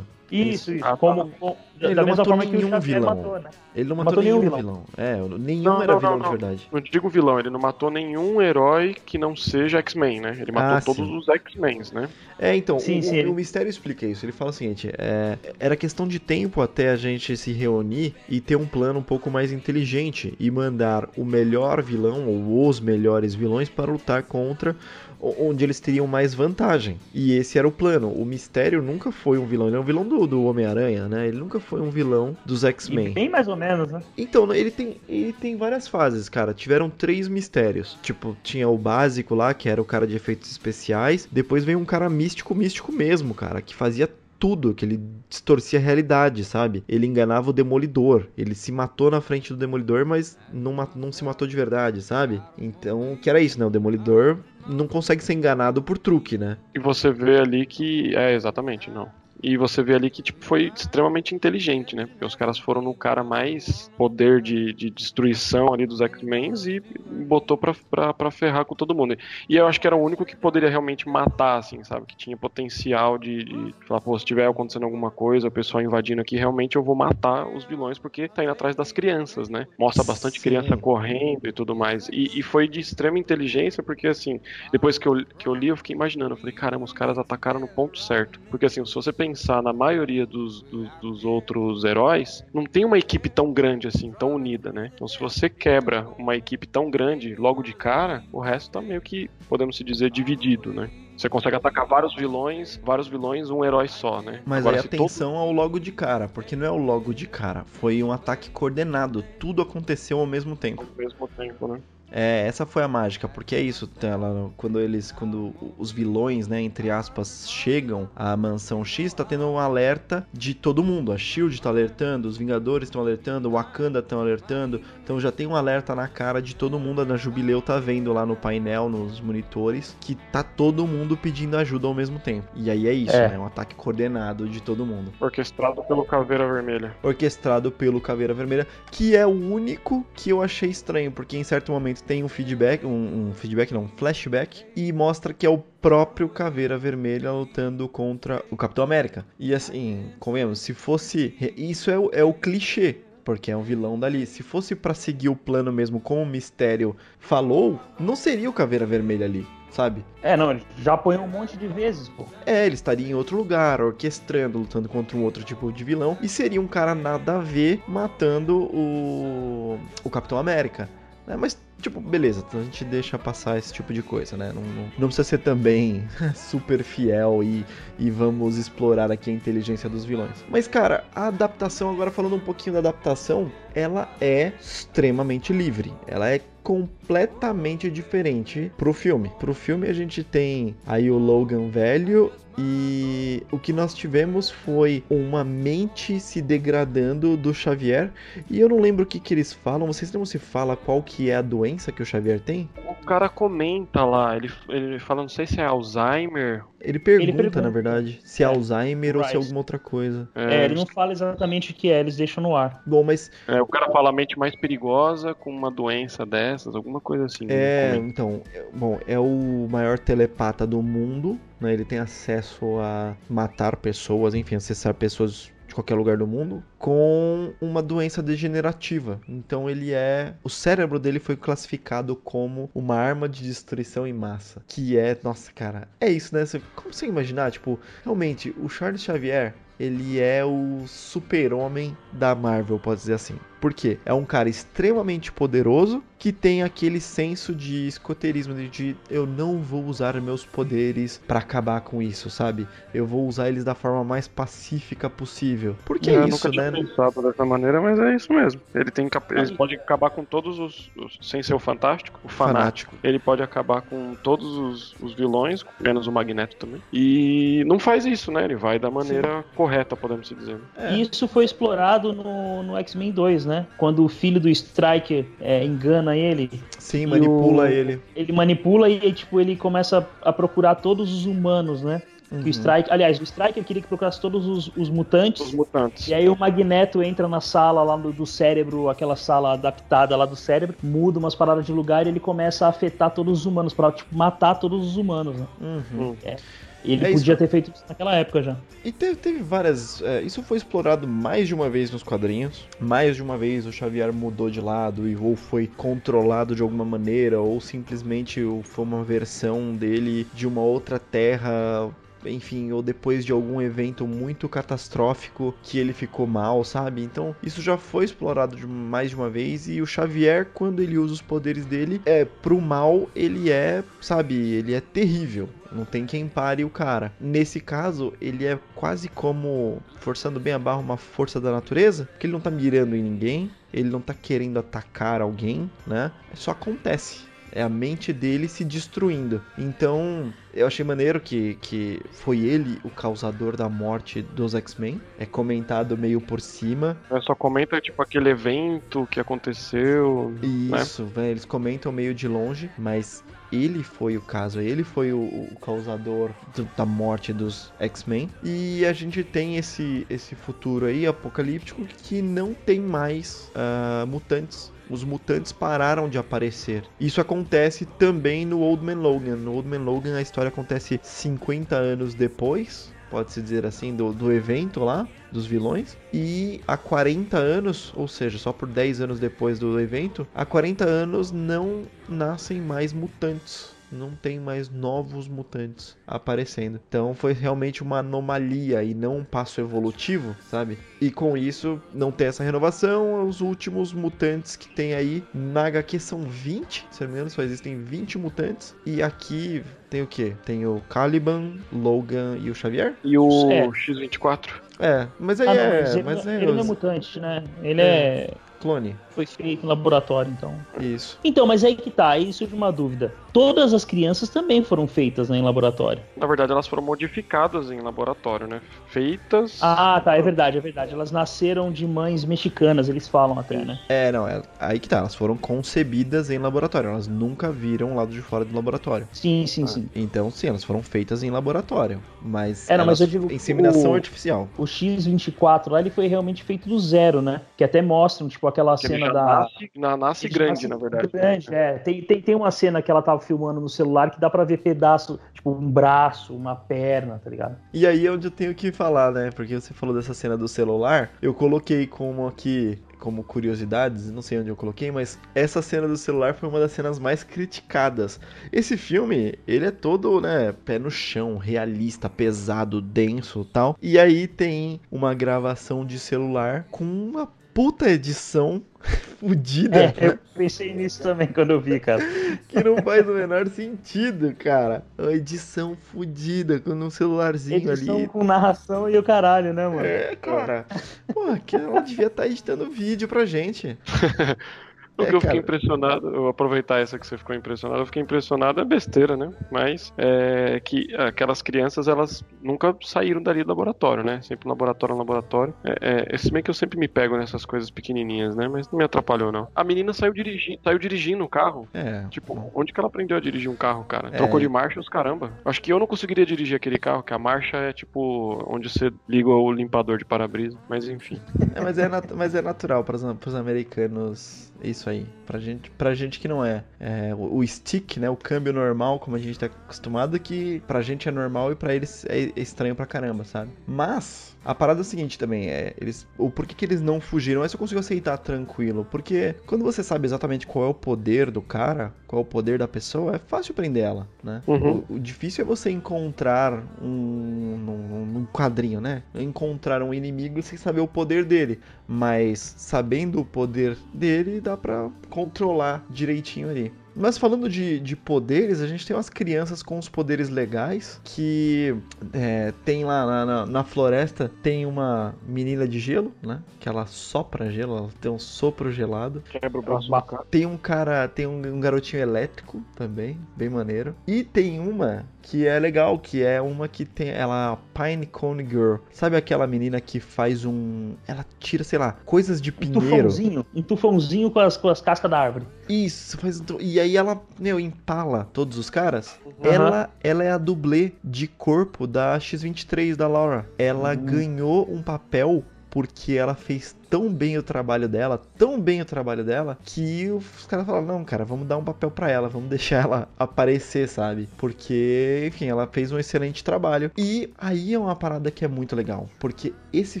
[0.30, 0.72] Isso.
[0.72, 0.84] Isso.
[0.84, 0.96] Ah, tá.
[0.96, 3.14] como, como- Ele da não mesma matou forma que o nenhum vilão.
[3.16, 3.50] matou, né?
[3.74, 4.82] Ele não Não matou, matou nenhum nenhum vilão.
[4.96, 6.30] É, nenhum Não, era não, vilão não, de não.
[6.30, 6.68] verdade.
[6.72, 10.36] Não digo vilão, ele não matou nenhum herói que não seja X-Men, né?
[10.40, 11.16] Ele matou Ah, todos sim.
[11.18, 12.08] os X-Men, né?
[12.38, 14.24] É, então, Sim, o, sim, o- ele- o mistério explica isso.
[14.24, 18.40] Ele fala o seguinte: é, era questão de tempo até a gente se reunir e
[18.40, 23.34] ter um plano um pouco mais inteligente e mandar o melhor vilão ou os melhores
[23.34, 24.76] vilões para lutar contra
[25.20, 26.98] onde eles teriam mais vantagem.
[27.14, 28.10] E esse era o plano.
[28.10, 31.28] O mistério nunca foi um vilão, ele é um vilão do, do Homem-Aranha, né?
[31.28, 33.12] Ele nunca foi um vilão dos X-Men.
[33.12, 34.02] bem mais ou menos, né?
[34.16, 36.54] Então, ele tem, ele tem várias fases, cara.
[36.54, 37.98] Tiveram três mistérios.
[38.02, 41.28] Tipo, tinha o básico lá, que era o cara de efeitos especiais.
[41.30, 44.08] Depois veio um cara místico, místico mesmo, cara, que fazia
[44.40, 46.82] tudo, que ele distorcia a realidade, sabe?
[46.88, 48.26] Ele enganava o Demolidor.
[48.36, 52.42] Ele se matou na frente do Demolidor, mas não, não se matou de verdade, sabe?
[52.56, 53.66] Então, que era isso, né?
[53.66, 56.56] O Demolidor não consegue ser enganado por truque, né?
[56.74, 58.14] E você vê ali que.
[58.16, 59.10] É, exatamente, não.
[59.42, 62.06] E você vê ali que tipo, foi extremamente inteligente, né?
[62.06, 66.82] Porque os caras foram no cara mais poder de, de destruição ali dos X-Men e
[67.26, 69.16] botou pra, pra, pra ferrar com todo mundo.
[69.48, 72.06] E eu acho que era o único que poderia realmente matar, assim, sabe?
[72.06, 76.20] Que tinha potencial de, de falar, pô, se tiver acontecendo alguma coisa, o pessoal invadindo
[76.20, 79.66] aqui, realmente eu vou matar os vilões porque tá indo atrás das crianças, né?
[79.78, 80.42] Mostra bastante Sim.
[80.42, 82.08] criança correndo e tudo mais.
[82.10, 84.40] E, e foi de extrema inteligência porque, assim,
[84.72, 86.34] depois que eu, que eu li, eu fiquei imaginando.
[86.34, 88.40] Eu falei, caramba, os caras atacaram no ponto certo.
[88.50, 89.29] Porque, assim, se você pensar
[89.62, 94.34] na maioria dos, dos, dos outros heróis, não tem uma equipe tão grande assim, tão
[94.34, 94.90] unida, né?
[94.94, 99.00] Então, se você quebra uma equipe tão grande logo de cara, o resto tá meio
[99.00, 100.90] que, podemos se dizer, dividido, né?
[101.16, 104.40] Você consegue atacar vários vilões, vários vilões, um herói só, né?
[104.46, 107.12] Mas Agora, aí se todo- atenção ao logo de cara, porque não é o logo
[107.12, 110.82] de cara, foi um ataque coordenado, tudo aconteceu ao mesmo tempo.
[110.82, 111.80] ao mesmo tempo, né?
[112.12, 116.48] É, essa foi a mágica, porque é isso, tá, lá, quando eles, quando os vilões,
[116.48, 121.12] né, entre aspas, chegam à mansão X, tá tendo um alerta de todo mundo.
[121.12, 125.46] A SHIELD tá alertando, os Vingadores estão alertando, o Wakanda estão alertando, então já tem
[125.46, 128.88] um alerta na cara de todo mundo, a da Jubileu tá vendo lá no painel,
[128.88, 132.48] nos monitores, que tá todo mundo pedindo ajuda ao mesmo tempo.
[132.54, 133.28] E aí é isso, É.
[133.28, 136.94] né, um ataque coordenado de todo mundo Orquestrado pelo Caveira Vermelha.
[137.02, 141.70] orquestrado pelo Caveira Vermelha, que é o único que eu achei estranho, porque em certo
[141.72, 145.58] momento tem um feedback, um, um feedback não, um flashback, e mostra que é o
[145.58, 149.24] próprio Caveira Vermelha lutando contra o Capitão América.
[149.38, 152.96] E assim, comemos, se fosse, isso é o, é o clichê.
[153.24, 154.26] Porque é um vilão dali.
[154.26, 158.86] Se fosse pra seguir o plano mesmo, como o Mistério falou, não seria o Caveira
[158.86, 160.04] Vermelha ali, sabe?
[160.22, 162.24] É, não, ele já apanhou um monte de vezes, pô.
[162.46, 166.16] É, ele estaria em outro lugar, orquestrando, lutando contra um outro tipo de vilão.
[166.22, 170.88] E seria um cara nada a ver matando o, o Capitão América.
[171.30, 171.36] Né?
[171.36, 174.52] Mas, tipo, beleza, a gente deixa passar esse tipo de coisa, né?
[174.52, 177.64] Não, não, não precisa ser também super fiel e,
[177.98, 180.44] e vamos explorar aqui a inteligência dos vilões.
[180.48, 185.94] Mas, cara, a adaptação, agora falando um pouquinho da adaptação, ela é extremamente livre.
[186.06, 189.30] Ela é completamente diferente pro filme.
[189.38, 195.04] Pro filme a gente tem aí o Logan velho e o que nós tivemos foi
[195.08, 198.10] uma mente se degradando do Xavier.
[198.48, 199.86] E eu não lembro o que, que eles falam.
[199.86, 202.68] Vocês lembram se fala qual que é a doença que o Xavier tem?
[202.86, 206.64] O cara comenta lá, ele, ele fala, não sei se é Alzheimer.
[206.80, 207.60] Ele pergunta, ele pergunta.
[207.60, 210.28] na verdade, se é, é Alzheimer ou se é alguma outra coisa.
[210.34, 212.82] É, é, ele não fala exatamente o que é, eles deixam no ar.
[212.86, 213.30] Bom, mas.
[213.46, 217.46] É, o cara fala a mente mais perigosa com uma doença dessas, alguma coisa assim.
[217.48, 221.72] É, então, bom, é o maior telepata do mundo, né?
[221.72, 227.54] Ele tem acesso a matar pessoas, enfim, acessar pessoas de qualquer lugar do mundo, com
[227.60, 229.20] uma doença degenerativa.
[229.28, 230.34] Então ele é.
[230.42, 234.62] O cérebro dele foi classificado como uma arma de destruição em massa.
[234.66, 235.16] Que é.
[235.22, 236.44] Nossa, cara, é isso, né?
[236.74, 237.52] Como você imaginar?
[237.52, 243.38] Tipo, realmente, o Charles Xavier ele é o super-homem da Marvel, pode dizer assim.
[243.60, 243.98] Por quê?
[244.04, 249.58] É um cara extremamente poderoso que tem aquele senso de escoterismo, de, de eu não
[249.58, 252.68] vou usar meus poderes para acabar com isso, sabe?
[252.92, 255.76] Eu vou usar eles da forma mais pacífica possível.
[255.84, 256.70] Porque é isso, nunca né?
[256.70, 258.60] Tinha pensado dessa maneira, mas é isso mesmo.
[258.74, 262.58] Ele tem ele pode acabar com todos os, os, sem ser o fantástico, o fanático.
[262.58, 262.96] fanático.
[263.02, 266.82] Ele pode acabar com todos os, os vilões, apenas o Magneto também.
[266.92, 268.44] E não faz isso, né?
[268.44, 269.44] Ele vai da maneira Sim.
[269.56, 270.58] correta, podemos dizer.
[270.76, 270.94] É.
[270.96, 273.49] Isso foi explorado no, no X-Men 2, né?
[273.76, 276.50] Quando o filho do Striker é, engana ele.
[276.78, 277.66] Sim, manipula o...
[277.66, 278.00] ele.
[278.14, 282.02] Ele manipula e tipo, ele começa a procurar todos os humanos, né?
[282.30, 282.44] Uhum.
[282.44, 285.46] o Strike, aliás, o Striker queria que procurasse todos os, os, mutantes.
[285.46, 286.06] Os mutantes.
[286.06, 290.24] E aí o Magneto entra na sala lá do, do, cérebro, aquela sala adaptada lá
[290.24, 293.74] do cérebro, muda umas paradas de lugar e ele começa a afetar todos os humanos,
[293.74, 295.46] pra tipo, matar todos os humanos, né?
[295.60, 296.16] Uhum.
[296.22, 296.36] É.
[296.84, 297.36] Ele é podia isso.
[297.36, 298.56] ter feito isso naquela época já.
[298.84, 300.00] E teve, teve várias.
[300.02, 302.66] É, isso foi explorado mais de uma vez nos quadrinhos.
[302.80, 306.84] Mais de uma vez o Xavier mudou de lado e ou foi controlado de alguma
[306.84, 311.90] maneira, ou simplesmente foi uma versão dele de uma outra terra
[312.24, 317.02] enfim, ou depois de algum evento muito catastrófico que ele ficou mal, sabe?
[317.02, 320.98] Então, isso já foi explorado de mais de uma vez e o Xavier, quando ele
[320.98, 325.48] usa os poderes dele, é pro mal, ele é, sabe, ele é terrível.
[325.72, 327.12] Não tem quem pare o cara.
[327.20, 332.26] Nesse caso, ele é quase como, forçando bem a barra, uma força da natureza, porque
[332.26, 336.10] ele não tá mirando em ninguém, ele não tá querendo atacar alguém, né?
[336.34, 337.29] Só acontece.
[337.52, 339.42] É a mente dele se destruindo.
[339.58, 345.00] Então, eu achei maneiro que, que foi ele o causador da morte dos X-Men.
[345.18, 346.96] É comentado meio por cima.
[347.10, 350.34] É, só comenta, tipo, aquele evento que aconteceu.
[350.42, 350.80] Né?
[350.80, 351.30] Isso, né?
[351.30, 356.30] eles comentam meio de longe, mas ele foi o caso, ele foi o, o causador
[356.54, 358.30] do, da morte dos X-Men.
[358.42, 364.72] E a gente tem esse, esse futuro aí apocalíptico que não tem mais uh, mutantes
[364.90, 366.84] os mutantes pararam de aparecer.
[366.98, 369.36] Isso acontece também no Old Man Logan.
[369.36, 374.32] No Old Man Logan a história acontece 50 anos depois, pode-se dizer assim, do, do
[374.32, 375.96] evento lá, dos vilões.
[376.12, 380.84] E há 40 anos, ou seja, só por 10 anos depois do evento, há 40
[380.84, 386.80] anos não nascem mais mutantes não tem mais novos mutantes aparecendo.
[386.88, 390.78] Então foi realmente uma anomalia e não um passo evolutivo, sabe?
[391.00, 393.26] E com isso, não tem essa renovação.
[393.26, 397.42] Os últimos mutantes que tem aí na HQ são 20, se não me engano, só
[397.42, 398.74] existem 20 mutantes.
[398.84, 400.34] E aqui tem o que?
[400.44, 402.94] Tem o Caliban, Logan e o Xavier?
[403.04, 403.64] E o é.
[403.68, 404.50] X-24.
[404.78, 405.80] É, mas aí ah, não, é.
[405.80, 407.44] Mas ele, mas é, ele não é mutante, né?
[407.62, 407.84] Ele é.
[407.84, 408.96] é clone.
[409.10, 410.54] Foi feito em laboratório, então.
[410.78, 411.18] Isso.
[411.24, 413.12] Então, mas aí que tá, aí surge uma dúvida.
[413.32, 416.02] Todas as crianças também foram feitas né, em laboratório.
[416.16, 418.60] Na verdade, elas foram modificadas em laboratório, né?
[418.88, 419.58] Feitas.
[419.60, 420.92] Ah, tá, é verdade, é verdade.
[420.92, 423.78] Elas nasceram de mães mexicanas, eles falam até, né?
[423.88, 427.96] É, não, é aí que tá, elas foram concebidas em laboratório, elas nunca viram o
[427.96, 429.08] lado de fora do laboratório.
[429.12, 429.88] Sim, sim, ah, sim.
[429.94, 433.94] Então, sim, elas foram feitas em laboratório, mas é, não, mas eu digo inseminação o,
[433.94, 434.48] artificial.
[434.58, 437.42] O X24 lá, ele foi realmente feito do zero, né?
[437.56, 441.08] Que até mostram, tipo, aquela que cena da nasce, nasce grande, nasce na verdade.
[441.08, 441.78] Grande, é.
[441.78, 444.58] Tem, tem, tem uma cena que ela tava filmando no celular que dá pra ver
[444.58, 447.56] pedaço, tipo, um braço, uma perna, tá ligado?
[447.72, 449.30] E aí é onde eu tenho que falar, né?
[449.34, 454.38] Porque você falou dessa cena do celular, eu coloquei como aqui como curiosidades, não sei
[454.38, 458.20] onde eu coloquei, mas essa cena do celular foi uma das cenas mais criticadas.
[458.52, 463.76] Esse filme, ele é todo, né, pé no chão, realista, pesado, denso, tal.
[463.80, 468.62] E aí tem uma gravação de celular com uma puta edição
[469.20, 469.94] fudida.
[469.96, 472.02] É, eu pensei nisso também quando eu vi, cara.
[472.48, 474.82] que não faz o menor sentido, cara.
[474.98, 478.08] Uma edição fudida com um celularzinho edição ali.
[478.08, 479.84] com narração e o caralho, né, mano?
[479.84, 480.66] É, cara.
[481.12, 483.76] Pô, que ela devia estar tá editando vídeo pra gente.
[484.96, 485.38] O que é, eu fiquei cara...
[485.38, 489.32] impressionado, eu aproveitar essa que você ficou impressionado, eu fiquei impressionado é besteira, né?
[489.50, 494.20] Mas é que aquelas crianças, elas nunca saíram dali do laboratório, né?
[494.22, 495.54] Sempre laboratório, laboratório.
[495.64, 498.48] É, é, se bem que eu sempre me pego nessas coisas pequenininhas, né?
[498.48, 499.48] Mas não me atrapalhou, não.
[499.54, 501.68] A menina saiu, dirigi saiu dirigindo o carro.
[501.72, 502.04] É.
[502.10, 504.08] Tipo, onde que ela aprendeu a dirigir um carro, cara?
[504.08, 504.16] É.
[504.16, 505.32] Trocou de marcha os caramba.
[505.44, 508.92] Acho que eu não conseguiria dirigir aquele carro, que a marcha é tipo onde você
[509.08, 510.58] liga o limpador de para-brisa.
[510.68, 511.20] Mas enfim.
[511.52, 515.06] É, mas, é mas é natural para os americanos isso aí.
[515.26, 518.08] Pra gente, pra gente que não é, é o, o, stick, né?
[518.08, 521.74] O câmbio normal, como a gente tá acostumado, que pra gente é normal e pra
[521.74, 523.50] eles é estranho pra caramba, sabe?
[523.66, 527.44] Mas a parada é o seguinte também, é, eles, o porquê que eles não fugiram,
[527.44, 531.42] essa eu consigo aceitar tranquilo, porque quando você sabe exatamente qual é o poder do
[531.42, 534.42] cara, qual é o poder da pessoa, é fácil prender ela, né?
[534.46, 534.84] Uhum.
[534.88, 539.02] O, o, difícil é você encontrar um, um, um quadrinho, né?
[539.14, 544.88] Encontrar um inimigo sem saber o poder dele, mas sabendo o poder dele, dá pra
[545.08, 546.72] controlar direitinho ali.
[546.94, 551.74] Mas falando de, de poderes, a gente tem umas crianças com os poderes legais que
[552.12, 556.42] é, tem lá na, na, na, floresta tem uma menina de gelo, né?
[556.58, 559.22] Que ela sopra gelo, ela tem um sopro gelado.
[559.30, 559.90] Quebra o braço
[560.30, 563.94] Tem um cara, tem um, um garotinho elétrico também, bem maneiro.
[564.06, 568.76] E tem uma que é legal, que é uma que tem ela Pine Cone Girl.
[568.90, 572.80] Sabe aquela menina que faz um, ela tira, sei lá, coisas de pinheiro.
[572.80, 575.46] Um tufãozinho, um tufãozinho com as, com as cascas da árvore.
[575.68, 579.18] Isso, faz e aí ela, meu, empala todos os caras.
[579.24, 579.32] Uhum.
[579.42, 583.48] Ela, ela é a dublê de corpo da X23 da Laura.
[583.58, 584.04] Ela uhum.
[584.04, 589.24] ganhou um papel porque ela fez tão bem o trabalho dela, tão bem o trabalho
[589.24, 592.84] dela, que os caras falaram: não, cara, vamos dar um papel para ela, vamos deixar
[592.84, 594.28] ela aparecer, sabe?
[594.36, 596.90] Porque, enfim, ela fez um excelente trabalho.
[596.98, 600.00] E aí é uma parada que é muito legal, porque esse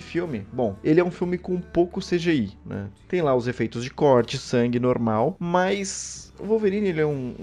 [0.00, 2.88] filme, bom, ele é um filme com pouco CGI, né?
[3.08, 7.34] Tem lá os efeitos de corte, sangue normal, mas o Wolverine ele é um,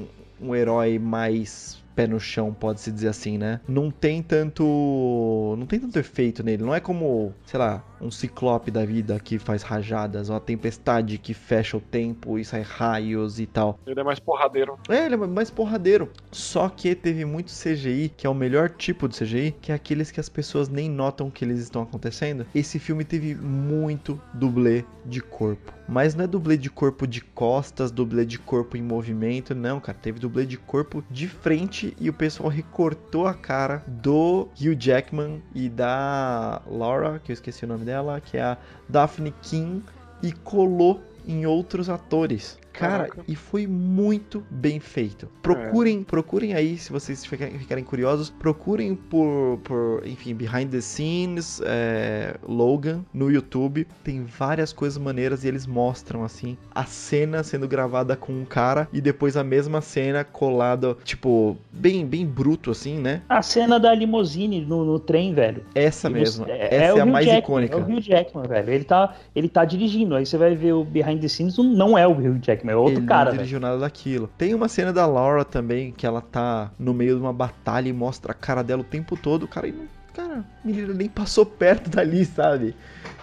[0.42, 3.60] um herói mais pé no chão, pode-se dizer assim, né?
[3.68, 5.56] Não tem tanto.
[5.58, 6.64] Não tem tanto efeito nele.
[6.64, 11.34] Não é como, sei lá, um ciclope da vida que faz rajadas, uma tempestade que
[11.34, 13.80] fecha o tempo e sai raios e tal.
[13.88, 14.78] Ele é mais porradeiro.
[14.88, 16.12] É, ele é mais porradeiro.
[16.32, 20.12] Só que teve muito CGI, que é o melhor tipo de CGI, que é aqueles
[20.12, 22.46] que as pessoas nem notam que eles estão acontecendo.
[22.54, 25.77] Esse filme teve muito dublê de corpo.
[25.88, 29.98] Mas não é dublê de corpo de costas, dublê de corpo em movimento, não, cara.
[29.98, 35.42] Teve dublê de corpo de frente e o pessoal recortou a cara do Hugh Jackman
[35.56, 38.58] e da Laura, que eu esqueci o nome dela, que é a
[38.90, 39.84] Daphne King,
[40.22, 42.58] e colou em outros atores.
[42.78, 43.24] Cara, Caraca.
[43.28, 45.28] e foi muito bem feito.
[45.42, 46.04] Procurem, é.
[46.04, 53.04] procurem aí, se vocês ficarem curiosos, procurem por, por enfim, behind the scenes, é, Logan
[53.14, 53.88] no YouTube.
[54.04, 58.88] Tem várias coisas maneiras e eles mostram assim a cena sendo gravada com um cara
[58.94, 63.22] e depois a mesma cena colada, tipo, bem, bem bruto assim, né?
[63.28, 65.64] A cena da limousine no, no trem, velho.
[65.74, 66.46] Essa mesma.
[66.50, 67.76] É, Essa é, é a mais Jackman, icônica.
[67.76, 68.72] É o Hugh Jackman, velho.
[68.72, 70.16] Ele tá, ele tá dirigindo.
[70.16, 73.00] Aí você vai ver o behind the scenes, não é o Hugh Jackman é outro
[73.00, 73.32] ele cara.
[73.32, 74.30] Não dirigiu nada daquilo.
[74.38, 77.94] Tem uma cena da Laura também, que ela tá no meio de uma batalha e
[77.94, 79.48] mostra a cara dela o tempo todo.
[79.48, 79.72] Cara,
[80.14, 82.76] cara, a menina nem passou perto dali, sabe?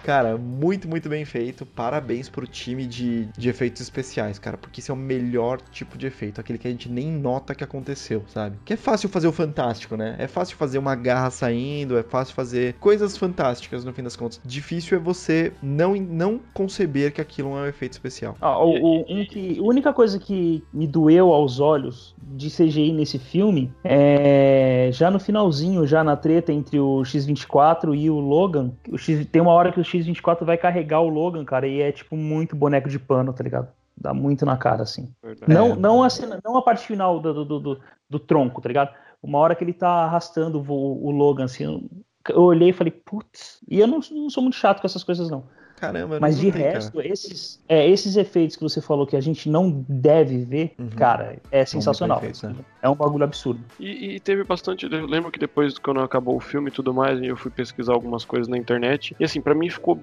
[0.05, 1.65] Cara, muito, muito bem feito.
[1.65, 4.55] Parabéns pro time de, de efeitos especiais, cara.
[4.55, 6.39] Porque esse é o melhor tipo de efeito.
[6.39, 8.55] Aquele que a gente nem nota que aconteceu, sabe?
[8.63, 10.15] Que é fácil fazer o fantástico, né?
[10.19, 14.39] É fácil fazer uma garra saindo, é fácil fazer coisas fantásticas no fim das contas.
[14.45, 18.37] Difícil é você não, não conceber que aquilo é um efeito especial.
[18.39, 22.93] Ah, o, o, um que, a única coisa que me doeu aos olhos de CGI
[22.93, 28.71] nesse filme é já no finalzinho, já na treta entre o X24 e o Logan.
[28.91, 31.91] O X, tem uma hora que o X24 vai carregar o Logan, cara, e é
[31.91, 33.67] tipo muito boneco de pano, tá ligado?
[33.97, 35.09] Dá muito na cara, assim.
[35.47, 35.75] Não, é.
[35.75, 37.79] não, a cena, não a parte final do, do, do,
[38.09, 38.93] do, tronco, tá ligado?
[39.23, 41.87] Uma hora que ele tá arrastando o, o Logan, assim,
[42.29, 43.59] eu olhei e falei, putz.
[43.69, 45.45] E eu não, não sou muito chato com essas coisas, não.
[45.75, 49.83] Caramba, Mas de resto, esses, é, esses efeitos que você falou que a gente não
[49.87, 50.89] deve ver, uhum.
[50.89, 52.21] cara, é sensacional.
[52.21, 52.55] né?
[52.81, 53.59] É um bagulho absurdo.
[53.79, 54.85] E, e, teve bastante.
[54.85, 58.23] Eu lembro que depois, quando acabou o filme e tudo mais, eu fui pesquisar algumas
[58.23, 59.15] coisas na internet.
[59.19, 59.99] E assim, para mim ficou.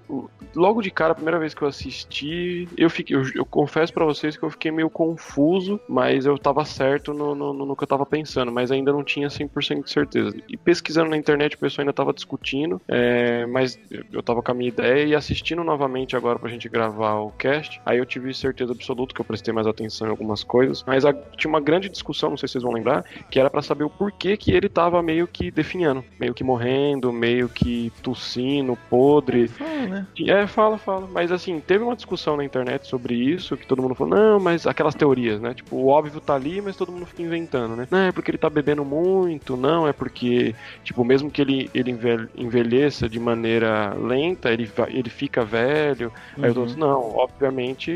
[0.55, 3.17] Logo de cara, a primeira vez que eu assisti, eu fiquei.
[3.17, 7.35] Eu, eu confesso para vocês que eu fiquei meio confuso, mas eu tava certo no,
[7.35, 10.37] no, no, que eu tava pensando, mas ainda não tinha 100% de certeza.
[10.49, 13.79] E pesquisando na internet, o pessoal ainda tava discutindo, é, mas
[14.13, 17.31] eu tava com a minha ideia e assistindo assistindo novamente agora pra gente gravar o
[17.31, 21.05] cast, aí eu tive certeza absoluta que eu prestei mais atenção em algumas coisas, mas
[21.05, 23.85] a, tinha uma grande discussão, não sei se vocês vão lembrar, que era para saber
[23.85, 29.49] o porquê que ele tava meio que definhando, meio que morrendo, meio que tossindo, podre.
[29.49, 30.07] Fala, né?
[30.27, 31.09] É, fala, fala.
[31.11, 34.67] Mas assim, teve uma discussão na internet sobre isso, que todo mundo falou, não, mas
[34.67, 35.55] aquelas teorias, né?
[35.55, 37.87] Tipo, o óbvio tá ali, mas todo mundo fica inventando, né?
[37.91, 40.55] Não, é porque ele tá bebendo muito, não, é porque,
[40.85, 41.97] tipo, mesmo que ele, ele
[42.37, 46.13] envelheça de maneira lenta, ele, ele fica velho.
[46.37, 46.45] Uhum.
[46.45, 47.93] Aí os outros, não, obviamente,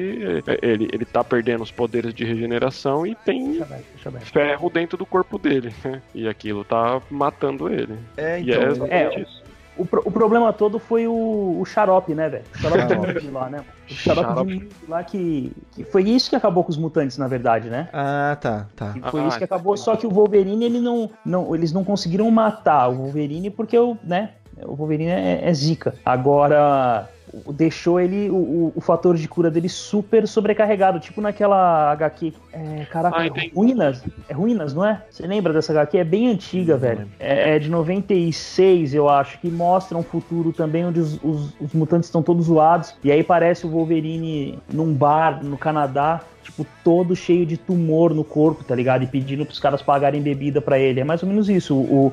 [0.47, 4.21] é, ele, ele tá perdendo os poderes de regeneração e tem deixa bem, deixa bem.
[4.21, 6.03] ferro dentro do corpo dele, né?
[6.15, 7.99] E aquilo tá matando ele.
[8.17, 8.55] É, então.
[8.55, 9.47] E é exatamente é, isso.
[9.79, 12.45] O, o, problema todo foi o, o xarope, né, velho?
[12.55, 13.63] O xarope de lá, né?
[13.91, 14.59] O xarope, xarope.
[14.59, 15.85] de lá que, que.
[15.85, 17.89] Foi isso que acabou com os mutantes, na verdade, né?
[17.93, 18.95] Ah, tá, tá.
[18.97, 21.55] E foi ah, isso que acabou, só que o Wolverine, ele não, não.
[21.55, 24.31] Eles não conseguiram matar o Wolverine porque o, né?
[24.63, 25.95] O Wolverine é, é zica.
[26.03, 27.11] Agora,
[27.53, 32.33] deixou ele, o, o, fator de cura dele super sobrecarregado, tipo naquela HQ.
[32.53, 34.03] É, caraca, ah, Ruínas?
[34.29, 35.03] É Ruínas, não é?
[35.11, 35.99] Você lembra dessa HQ?
[35.99, 37.09] É bem antiga, velho.
[37.19, 41.73] É, é, de 96, eu acho, que mostra um futuro também onde os, os, os
[41.73, 42.95] mutantes estão todos zoados.
[43.03, 48.25] E aí parece o Wolverine num bar no Canadá, tipo, todo cheio de tumor no
[48.25, 49.03] corpo, tá ligado?
[49.03, 51.01] E pedindo pros caras pagarem bebida para ele.
[51.01, 51.75] É mais ou menos isso.
[51.75, 52.13] O, o,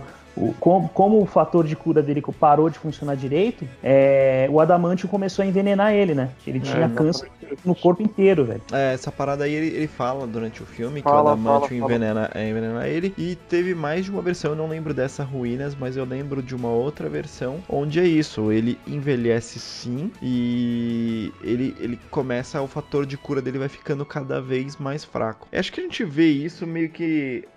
[0.60, 5.44] como, como, o fator de cura dele parou de funcionar direito, é, o Adamantio começou
[5.44, 6.30] a envenenar ele, né?
[6.46, 7.30] Ele é, tinha câncer
[7.64, 8.62] no corpo inteiro, velho.
[8.72, 11.94] É, essa parada aí ele, ele fala durante o filme fala, que o Adamantio fala,
[11.94, 12.44] envenena, fala.
[12.44, 13.14] É, envenena ele.
[13.18, 16.56] E teve mais de uma versão, eu não lembro dessa Ruínas, mas eu lembro de
[16.56, 18.52] uma outra versão onde é isso.
[18.52, 24.42] Ele envelhece sim e ele, ele começa, o fator de cura dele vai ficando cada
[24.42, 25.48] vez mais fraco.
[25.52, 27.48] Acho que a gente vê isso meio que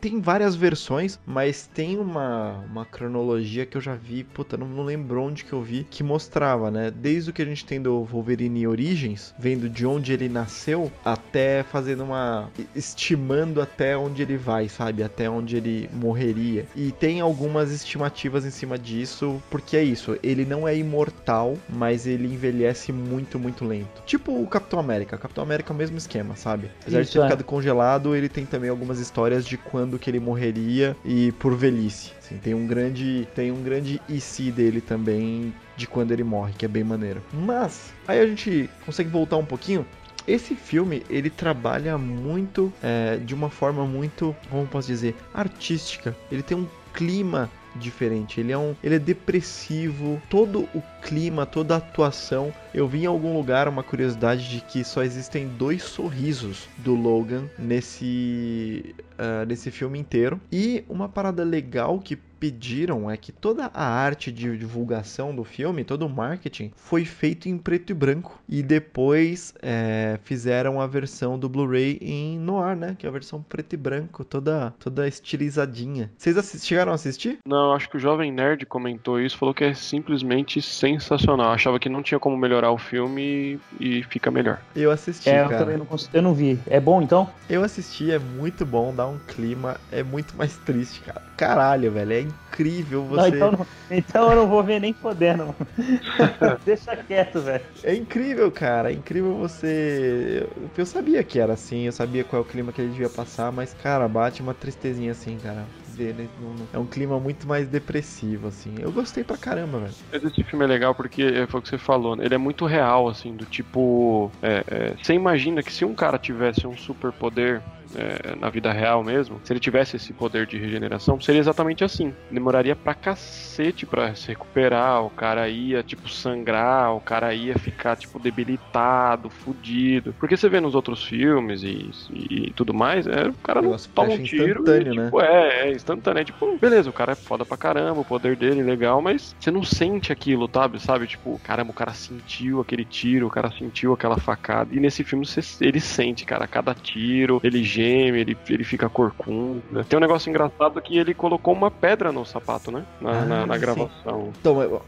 [0.00, 4.84] tem várias versões, mas tem uma, uma cronologia que eu já vi, puta, não, não
[4.84, 6.90] lembro onde que eu vi, que mostrava, né?
[6.90, 11.62] Desde o que a gente tem do Wolverine Origins, vendo de onde ele nasceu, até
[11.62, 12.50] fazendo uma.
[12.74, 15.02] estimando até onde ele vai, sabe?
[15.02, 16.66] Até onde ele morreria.
[16.74, 22.06] E tem algumas estimativas em cima disso, porque é isso, ele não é imortal, mas
[22.06, 24.02] ele envelhece muito, muito lento.
[24.06, 25.16] Tipo o Capitão América.
[25.16, 26.70] O Capitão América é o mesmo esquema, sabe?
[26.80, 27.28] Apesar isso, de ter é.
[27.28, 32.12] ficado congelado, ele tem também algumas histórias de quando que ele morreria e por velhice.
[32.18, 36.64] Assim, tem um grande tem um grande IC dele também de quando ele morre, que
[36.64, 37.22] é bem maneiro.
[37.32, 39.86] Mas aí a gente consegue voltar um pouquinho
[40.26, 46.16] esse filme ele trabalha muito é, de uma forma muito, como posso dizer, artística.
[46.30, 48.40] Ele tem um clima diferente.
[48.40, 50.20] Ele é um, ele é depressivo.
[50.28, 52.52] Todo o clima, toda a atuação.
[52.74, 57.44] Eu vi em algum lugar uma curiosidade de que só existem dois sorrisos do Logan
[57.58, 60.40] nesse uh, nesse filme inteiro.
[60.50, 65.84] E uma parada legal que pediram é que toda a arte de divulgação do filme,
[65.84, 68.40] todo o marketing, foi feito em preto e branco.
[68.48, 72.96] E depois é, fizeram a versão do Blu-ray em noir, né?
[72.98, 76.10] Que é a versão preto e branco, toda, toda estilizadinha.
[76.16, 77.38] Vocês chegaram a assistir?
[77.46, 81.52] Não, acho que o Jovem Nerd comentou isso, falou que é simplesmente sensacional.
[81.52, 84.60] Achava que não tinha como melhorar o filme e fica melhor.
[84.74, 85.54] Eu assisti, é, cara.
[85.54, 86.58] Eu também não, eu não vi.
[86.66, 87.28] É bom, então?
[87.48, 91.20] Eu assisti, é muito bom, dá um clima, é muito mais triste, cara.
[91.36, 93.30] Caralho, velho, é incrível você.
[93.30, 95.54] Não, então, não, então eu não vou ver nem fodendo.
[96.64, 97.64] Deixa quieto, velho.
[97.82, 98.90] É incrível, cara.
[98.90, 100.46] É incrível você.
[100.76, 103.52] Eu sabia que era assim, eu sabia qual é o clima que ele devia passar,
[103.52, 105.66] mas, cara, bate uma tristezinha assim, cara.
[105.98, 106.28] Né?
[106.72, 108.74] É um clima muito mais depressivo, assim.
[108.80, 109.94] Eu gostei pra caramba, velho.
[110.12, 112.24] Esse filme é legal porque é, foi o que você falou, né?
[112.24, 114.30] Ele é muito real, assim, do tipo.
[114.42, 117.62] É, é, você imagina que se um cara tivesse um superpoder
[117.94, 122.14] é, na vida real mesmo, se ele tivesse esse poder de regeneração, seria exatamente assim.
[122.30, 127.96] Demoraria pra cacete pra se recuperar, o cara ia, tipo, sangrar, o cara ia ficar,
[127.96, 130.14] tipo, debilitado, fudido.
[130.18, 133.76] Porque você vê nos outros filmes e, e, e tudo mais, é, o cara não
[133.94, 134.64] toma um tiro.
[134.68, 135.04] E, né?
[135.04, 136.20] tipo, é, é instantâneo.
[136.20, 139.34] É, tipo, beleza, o cara é foda pra caramba, o poder dele é legal, mas
[139.38, 140.80] você não sente aquilo, sabe?
[140.80, 141.06] Sabe?
[141.06, 144.74] Tipo, caramba, o cara sentiu aquele tiro, o cara sentiu aquela facada.
[144.74, 149.84] E nesse filme você, ele sente, cara, cada tiro, ele geme, ele, ele fica corcunda.
[149.84, 152.84] Tem um negócio engraçado que ele colocou uma pedra no sapato, né?
[153.00, 154.30] Na, ah, na, na gravação.
[154.40, 154.82] Então,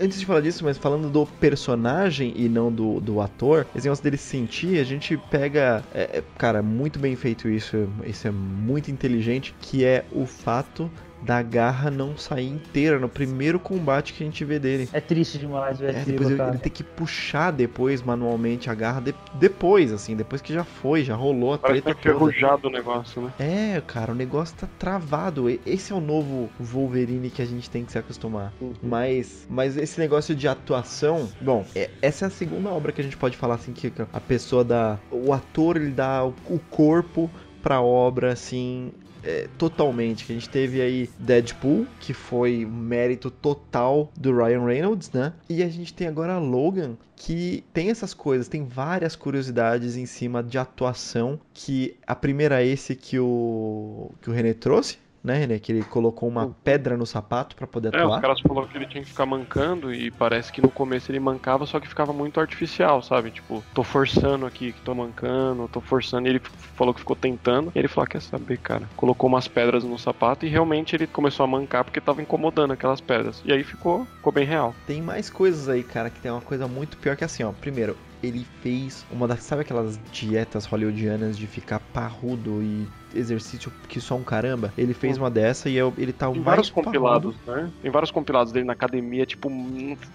[0.00, 4.04] antes de falar disso, mas falando do personagem e não do, do ator, esse negócio
[4.04, 5.82] dele sentir, a gente pega.
[5.94, 7.88] É, é, cara, muito bem feito isso.
[8.04, 10.90] Isso é muito inteligente, que é o fato
[11.24, 14.88] da garra não sair inteira no primeiro combate que a gente vê dele.
[14.92, 19.00] É triste demais ver é, depois ele, ele tem que puxar depois manualmente a garra
[19.00, 22.70] de, depois, assim, depois que já foi, já rolou a Parece treta tá enferrujado o
[22.70, 23.32] negócio, né?
[23.38, 25.48] É, cara, o negócio tá travado.
[25.64, 28.52] Esse é o novo Wolverine que a gente tem que se acostumar.
[28.60, 28.74] Uhum.
[28.82, 33.04] Mas, mas esse negócio de atuação, bom, é, essa é a segunda obra que a
[33.04, 37.30] gente pode falar assim que a pessoa dá, o ator ele dá o corpo
[37.62, 38.92] pra obra, assim,
[39.24, 40.24] é, totalmente.
[40.30, 45.32] A gente teve aí Deadpool, que foi mérito total do Ryan Reynolds, né?
[45.48, 50.42] E a gente tem agora Logan, que tem essas coisas, tem várias curiosidades em cima
[50.42, 55.58] de atuação, que a primeira é esse que o que o René trouxe, né, René?
[55.58, 58.02] Que ele colocou uma pedra no sapato para poder atuar.
[58.02, 61.10] É, os caras falaram que ele tinha que ficar mancando e parece que no começo
[61.10, 63.30] ele mancava, só que ficava muito artificial, sabe?
[63.30, 66.28] Tipo, tô forçando aqui que tô mancando, tô forçando.
[66.28, 66.40] E ele
[66.76, 67.72] falou que ficou tentando.
[67.74, 68.88] E ele falou: ah, quer saber, cara?
[68.96, 73.00] Colocou umas pedras no sapato e realmente ele começou a mancar porque tava incomodando aquelas
[73.00, 73.42] pedras.
[73.44, 74.74] E aí ficou, ficou bem real.
[74.86, 77.52] Tem mais coisas aí, cara, que tem uma coisa muito pior que assim, ó.
[77.52, 79.42] Primeiro, ele fez uma das.
[79.42, 84.72] Sabe aquelas dietas hollywoodianas de ficar parrudo e exercício que só um caramba?
[84.76, 87.62] Ele fez uma dessa e ele tá Tem vários compilados, parrudo.
[87.62, 87.70] né?
[87.82, 89.50] Tem vários compilados dele na academia, tipo,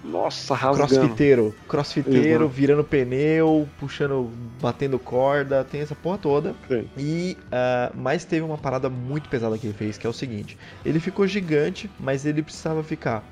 [0.03, 0.89] nossa, rasgando.
[0.89, 1.55] Crossfiteiro.
[1.67, 2.47] Crossfiteiro, Exato.
[2.49, 4.29] virando pneu, puxando,
[4.61, 6.55] batendo corda, tem essa porra toda.
[6.67, 6.89] Sim.
[6.97, 10.57] E, uh, mas teve uma parada muito pesada que ele fez, que é o seguinte:
[10.83, 13.23] ele ficou gigante, mas ele precisava ficar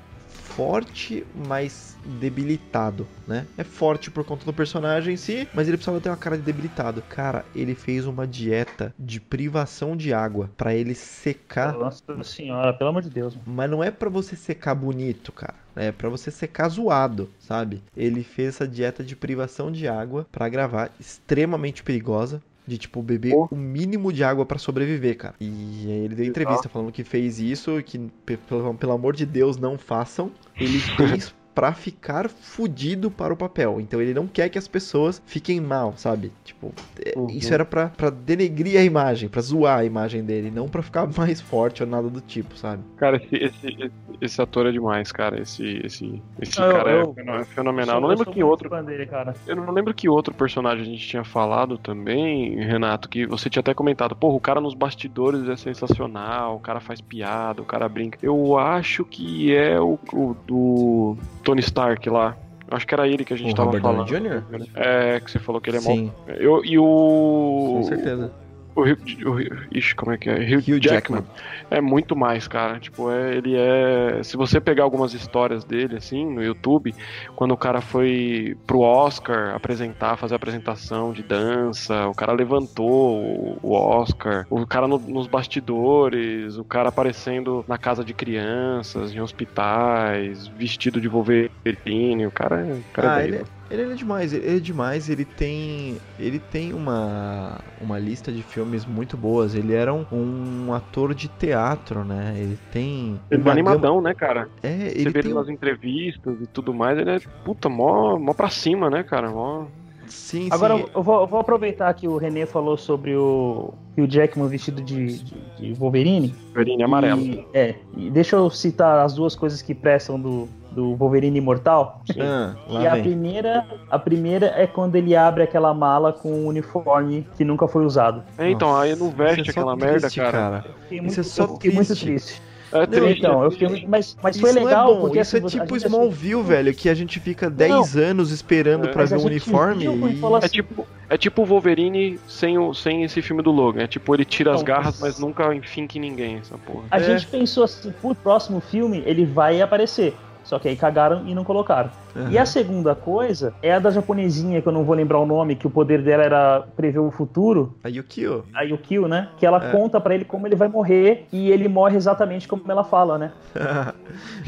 [0.58, 3.46] forte, mas debilitado, né?
[3.56, 6.42] É forte por conta do personagem em si, mas ele precisava ter uma cara de
[6.42, 7.00] debilitado.
[7.02, 11.74] Cara, ele fez uma dieta de privação de água para ele secar.
[11.74, 13.36] Nossa senhora, pelo amor de Deus.
[13.36, 13.46] Mano.
[13.46, 15.54] Mas não é para você secar bonito, cara.
[15.76, 17.80] É para você secar zoado, sabe?
[17.96, 23.34] Ele fez essa dieta de privação de água para gravar, extremamente perigosa de tipo beber
[23.34, 23.48] oh.
[23.50, 25.34] o mínimo de água para sobreviver, cara.
[25.40, 29.56] E aí ele deu entrevista falando que fez isso, que pelo, pelo amor de Deus
[29.56, 30.30] não façam.
[30.56, 33.80] Ele fez para ficar fudido para o papel.
[33.80, 36.30] Então ele não quer que as pessoas fiquem mal, sabe?
[36.44, 36.72] Tipo,
[37.04, 37.28] é, uhum.
[37.30, 41.40] isso era para denegrir a imagem, para zoar a imagem dele, não para ficar mais
[41.40, 42.84] forte ou nada do tipo, sabe?
[42.96, 45.40] Cara, esse, esse, esse ator é demais, cara.
[45.40, 47.96] Esse, esse, esse eu, cara eu, é fenomenal.
[47.96, 48.68] Eu, não lembro que outro.
[48.84, 49.08] Dele,
[49.48, 53.60] eu não lembro que outro personagem a gente tinha falado também, Renato, que você tinha
[53.60, 54.14] até comentado.
[54.14, 58.16] Porra, o cara nos bastidores é sensacional, o cara faz piada, o cara brinca.
[58.22, 61.16] Eu acho que é o, o do
[61.48, 62.36] Tony Stark lá.
[62.70, 64.06] Acho que era ele que a gente o tava Robert falando.
[64.06, 64.42] Jr.?
[64.74, 66.12] É, que você falou que ele é Sim.
[66.26, 66.36] mal.
[66.36, 67.76] Eu, e o.
[67.78, 68.30] Com certeza.
[68.78, 70.34] O Rio, o, ixi, como é que é?
[70.34, 71.22] Hugh Jackman.
[71.22, 71.24] Jackman.
[71.68, 72.78] É muito mais, cara.
[72.78, 74.22] Tipo, é, ele é.
[74.22, 76.94] Se você pegar algumas histórias dele, assim, no YouTube,
[77.34, 83.72] quando o cara foi pro Oscar apresentar, fazer apresentação de dança, o cara levantou o
[83.72, 90.46] Oscar, o cara no, nos bastidores, o cara aparecendo na casa de crianças, em hospitais,
[90.56, 94.56] vestido de Wolverine, o cara, o cara ah, é ele, é, ele é demais, ele
[94.56, 95.98] é demais, ele tem.
[96.18, 99.54] Ele tem uma, uma lista de filmes muito boas.
[99.54, 102.34] Ele era um, um ator de teatro, né?
[102.36, 103.20] Ele tem.
[103.30, 104.08] Ele é animadão, gama...
[104.08, 104.48] né, cara?
[104.62, 105.30] É, Você ele vê tem...
[105.30, 109.30] ele nas entrevistas e tudo mais, ele é, puta, mó, mó pra cima, né, cara?
[109.30, 109.66] Mó.
[110.06, 110.86] Sim, Agora, sim.
[110.94, 115.18] Eu, vou, eu vou aproveitar que o René falou sobre o, o Jackman vestido de,
[115.18, 116.34] de, de Wolverine.
[116.46, 117.20] Wolverine amarelo.
[117.20, 120.48] E, é, e deixa eu citar as duas coisas que prestam do,
[120.78, 122.00] do Wolverine Imortal.
[122.20, 127.26] Ah, e a primeira, a primeira é quando ele abre aquela mala com um uniforme
[127.36, 128.22] que nunca foi usado.
[128.38, 130.32] É, então, Nossa, aí não veste é aquela triste, merda, cara.
[130.32, 130.64] cara.
[130.88, 132.40] Muito, isso é só eu fiquei muito triste.
[132.70, 134.90] É não, então, eu fiquei muito, mas, mas foi legal.
[134.90, 137.96] É bom, porque, isso é assim, é tipo Smallville, velho, que a gente fica 10
[137.96, 139.84] anos esperando é, pra ver o um uniforme.
[139.84, 139.88] E...
[139.88, 143.82] Assim, é tipo, é tipo o Wolverine sem, o, sem esse filme do Logan.
[143.82, 145.18] É tipo, ele tira as garras, mas...
[145.18, 146.84] nunca enfinca em ninguém, essa porra.
[146.90, 150.14] A gente pensou assim, pro próximo filme ele vai aparecer.
[150.48, 151.90] Só que aí cagaram e não colocaram.
[152.16, 152.30] Uhum.
[152.30, 155.54] E a segunda coisa é a da japonesinha, que eu não vou lembrar o nome,
[155.54, 157.74] que o poder dela era prever o futuro.
[157.84, 158.46] A Yukio.
[158.54, 159.28] A Yukio, né?
[159.36, 159.70] Que ela é.
[159.70, 163.32] conta para ele como ele vai morrer e ele morre exatamente como ela fala, né?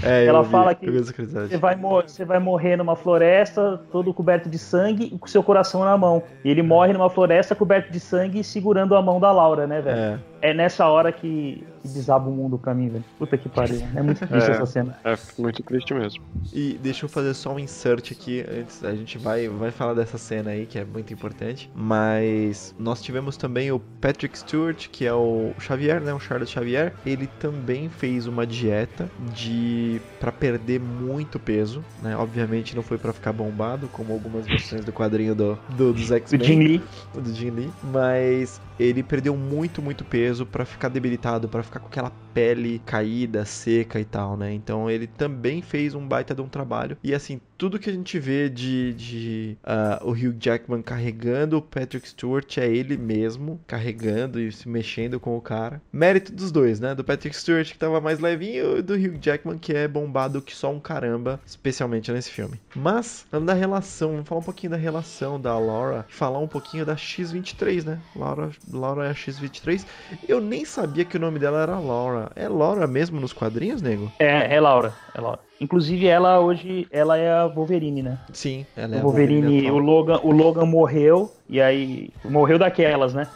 [0.03, 4.57] é, ela fala vi, que você vai, você vai morrer numa floresta todo coberto de
[4.57, 6.23] sangue e com seu coração na mão.
[6.43, 9.99] E ele morre numa floresta coberto de sangue segurando a mão da Laura, né, velho?
[9.99, 10.19] É.
[10.43, 13.05] É nessa hora que, que desaba o mundo pra mim, velho.
[13.19, 13.81] Puta que pariu.
[13.95, 14.99] É muito triste é, essa cena.
[15.05, 16.23] É muito triste mesmo.
[16.53, 18.83] E deixa eu fazer só um insert aqui antes.
[18.85, 21.71] A gente vai, vai falar dessa cena aí, que é muito importante.
[21.75, 26.15] Mas nós tivemos também o Patrick Stewart, que é o Xavier, né?
[26.15, 26.95] O Charles Xavier.
[27.05, 30.01] Ele também fez uma dieta de.
[30.19, 32.17] para perder muito peso, né?
[32.17, 36.39] Obviamente não foi para ficar bombado, como algumas versões do quadrinho do, do dos X-Men.
[36.39, 36.83] Do Jim Lee.
[37.15, 37.71] Do Jim Lee.
[37.93, 42.81] Mas ele perdeu muito, muito peso peso para ficar debilitado, para ficar com aquela pele
[42.85, 44.53] caída, seca e tal, né?
[44.53, 46.97] Então ele também fez um baita de um trabalho.
[47.03, 51.63] E assim, tudo que a gente vê de, de uh, o Hugh Jackman carregando o
[51.63, 55.83] Patrick Stewart é ele mesmo carregando e se mexendo com o cara.
[55.93, 56.95] Mérito dos dois, né?
[56.95, 60.57] Do Patrick Stewart que tava mais levinho e do Hugh Jackman que é bombado que
[60.57, 62.59] só um caramba, especialmente nesse filme.
[62.75, 66.87] Mas, falando da relação, vamos falar um pouquinho da relação da Laura, falar um pouquinho
[66.87, 68.01] da X-23, né?
[68.17, 69.85] Laura, Laura é a X-23.
[70.29, 72.20] Eu nem sabia que o nome dela era Laura.
[72.35, 74.11] É Laura mesmo nos quadrinhos, nego?
[74.19, 75.39] É, é Laura, é Laura.
[75.61, 78.19] Inclusive, ela hoje, ela é a Wolverine, né?
[78.33, 79.41] Sim, ela é o Wolverine.
[79.43, 82.11] Wolverine o, Logan, o Logan morreu, e aí.
[82.25, 83.29] Morreu daquelas, né?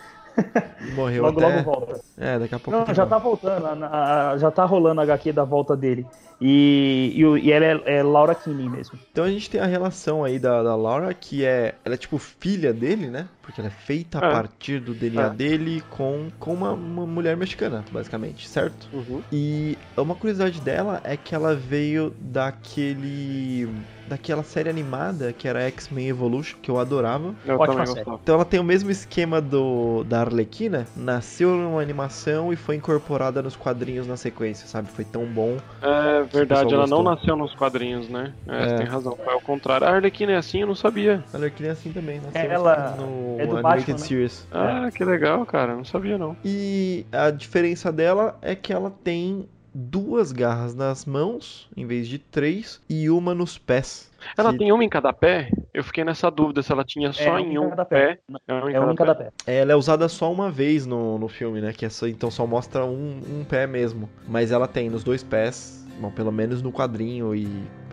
[0.95, 1.49] Morreu logo, até...
[1.49, 2.01] logo volta.
[2.19, 2.79] É, daqui a pouco.
[2.79, 6.07] Não, já tá voltando, a, a, já tá rolando a HQ da volta dele.
[6.41, 8.99] E, e, e ela é, é, Laura Kinney mesmo.
[9.13, 11.75] Então a gente tem a relação aí da, da Laura, que é.
[11.85, 13.29] Ela é tipo filha dele, né?
[13.45, 14.33] Porque ela é feita a é.
[14.33, 15.31] partir do DNA é.
[15.31, 18.89] dele com, com uma, uma mulher mexicana, basicamente, certo?
[18.93, 19.23] Uhum.
[19.31, 23.69] E uma curiosidade dela é que ela veio daquele
[24.07, 27.35] daquela série animada que era X-Men Evolution, que eu adorava.
[27.45, 28.21] Eu também gostava.
[28.23, 33.43] Então ela tem o mesmo esquema do da Arlequina, nasceu numa animação e foi incorporada
[33.43, 34.89] nos quadrinhos na sequência, sabe?
[34.91, 35.57] Foi tão bom.
[35.81, 37.03] É verdade, ela gostou.
[37.03, 38.33] não nasceu nos quadrinhos, né?
[38.47, 38.69] É, é.
[38.69, 39.87] Você tem razão, foi ao contrário.
[39.87, 41.23] A Arlequina é assim, eu não sabia.
[41.33, 43.99] A Arlequina é assim também, nasceu ela no é do Animated Batman, né?
[43.99, 44.49] Series.
[44.53, 46.37] Ah, que legal, cara, não sabia não.
[46.45, 52.19] E a diferença dela é que ela tem duas garras nas mãos, em vez de
[52.19, 54.11] três, e uma nos pés.
[54.37, 54.59] Ela que...
[54.59, 55.51] tem uma em cada pé?
[55.73, 57.85] Eu fiquei nessa dúvida se ela tinha só é, em um pé.
[57.85, 58.19] pé.
[58.47, 59.33] É uma em, é cada, um cada pé.
[59.45, 59.57] pé.
[59.57, 61.73] Ela é usada só uma vez no, no filme, né?
[61.73, 64.09] Que é só, então só mostra um, um pé mesmo.
[64.29, 67.47] Mas ela tem nos dois pés Bom, pelo menos no quadrinho e,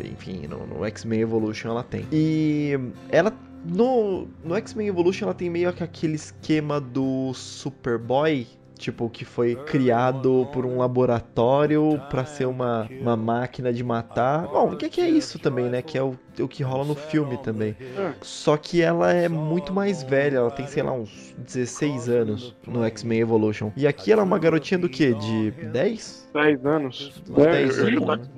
[0.04, 2.06] enfim, no, no X-Men Evolution ela tem.
[2.12, 2.78] E
[3.10, 3.32] ela
[3.66, 8.48] no, no X-Men Evolution ela tem meio que aquele esquema do Superboy,
[8.78, 14.48] tipo, que foi criado por um laboratório para ser uma, uma máquina de matar.
[14.48, 15.82] Bom, o que, que é isso também, né?
[15.82, 17.76] Que é o, o que rola no filme também.
[18.22, 22.84] Só que ela é muito mais velha, ela tem, sei lá, uns 16 anos no
[22.86, 23.72] X-Men Evolution.
[23.78, 25.14] E aqui ela é uma garotinha do quê?
[25.14, 26.30] De 10?
[26.34, 27.22] 10 anos.
[27.28, 28.30] 10 anos.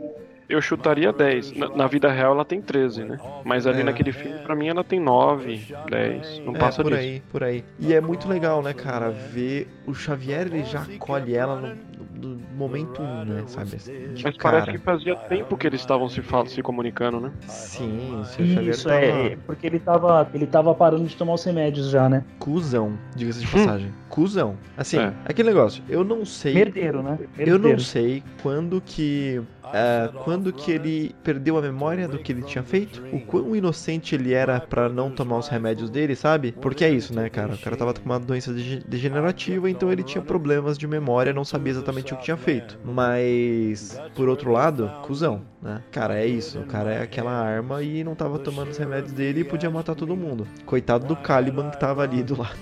[0.53, 1.53] Eu chutaria 10.
[1.53, 3.17] Na, na, vida real ela tem 13, né?
[3.43, 3.83] Mas ali é.
[3.83, 6.39] naquele filme, pra mim, ela tem 9, 10.
[6.45, 7.01] Não é, passa por disso.
[7.01, 7.65] aí, por aí.
[7.79, 9.09] E é muito legal, né, cara?
[9.09, 11.75] Ver o Xavier, ele já acolhe ela
[12.21, 13.43] no, no momento 1, né?
[13.47, 13.77] Sabe?
[13.77, 14.59] De Mas cara.
[14.59, 17.31] parece que fazia tempo que eles estavam se, se comunicando, né?
[17.47, 18.99] Sim, o Xavier Isso, tava...
[18.99, 22.23] é, porque ele tava, ele tava parando de tomar os remédios já, né?
[22.37, 23.87] Cusão, diga-se de passagem.
[23.87, 24.03] Hum.
[24.07, 24.55] Cusão.
[24.77, 25.11] Assim, é.
[25.25, 26.53] aquele negócio, eu não sei.
[26.53, 27.17] Merdeiro, né?
[27.35, 27.51] Merdeiro.
[27.51, 32.41] Eu não sei quando que uh, quando que ele perdeu a memória do que ele
[32.41, 36.51] tinha feito, o quão inocente ele era para não tomar os remédios dele, sabe?
[36.51, 37.53] Porque é isso, né, cara?
[37.53, 41.71] O cara tava com uma doença degenerativa, então ele tinha problemas de memória, não sabia
[41.71, 42.77] exatamente o que tinha feito.
[42.83, 45.81] Mas, por outro lado, cuzão, né?
[45.91, 46.59] Cara, é isso.
[46.59, 49.95] O cara é aquela arma e não tava tomando os remédios dele e podia matar
[49.95, 50.47] todo mundo.
[50.65, 52.53] Coitado do Caliban que tava ali do lado.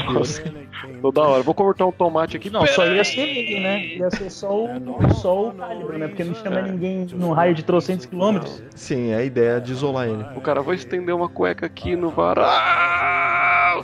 [0.00, 0.22] Fudeu.
[1.00, 1.42] Toda hora.
[1.42, 2.50] Vou cortar um tomate aqui.
[2.50, 3.86] Não, só ia ser ele, né?
[3.86, 6.08] Ia ser só o, só o Caliban, né?
[6.08, 8.62] Porque não chama ninguém num raio de trocentos quilômetros.
[8.74, 10.24] Sim, é a ideia de isolar ele.
[10.36, 12.46] O cara, vou estender uma cueca aqui no varal.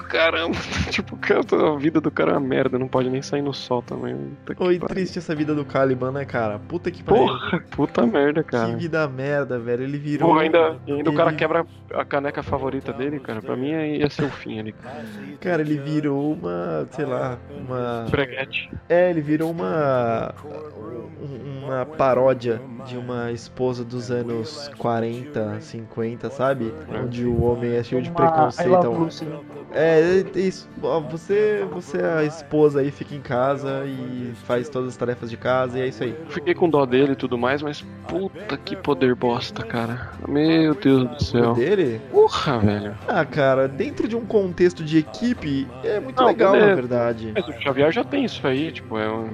[0.01, 0.57] Caramba.
[0.91, 1.19] tipo,
[1.57, 2.79] a vida do cara é uma merda.
[2.79, 4.17] Não pode nem sair no sol também.
[4.59, 6.59] Oi, triste essa vida do Caliban, né, cara?
[6.59, 7.27] Puta que pariu.
[7.27, 8.73] Porra, puta merda, cara.
[8.73, 9.83] Que vida merda, velho.
[9.83, 10.29] Ele virou.
[10.29, 11.09] Porra, ainda, ainda ele...
[11.09, 13.41] o cara quebra a caneca favorita dele, cara.
[13.41, 14.75] Pra mim ia ser o fim ali.
[15.41, 18.07] Cara, ele virou uma, sei lá, uma.
[18.11, 18.71] Breguete.
[18.89, 20.35] É, ele virou uma.
[21.63, 26.75] Uma paródia de uma esposa dos anos 40, 50, sabe?
[26.89, 28.73] Onde o homem é cheio de preconceito.
[29.73, 29.82] É,
[30.35, 30.69] isso.
[31.11, 35.37] Você, você é a esposa aí, fica em casa e faz todas as tarefas de
[35.37, 36.15] casa e é isso aí.
[36.29, 40.11] Fiquei com dó dele e tudo mais, mas puta que poder bosta, cara.
[40.29, 41.55] Meu Deus do céu.
[41.55, 42.01] Dele?
[42.11, 42.95] Porra, velho.
[43.07, 46.67] Ah, cara, dentro de um contexto de equipe, é muito Não, legal, é...
[46.67, 47.33] na verdade.
[47.35, 49.31] Mas o Xavier já tem isso aí, tipo, é um.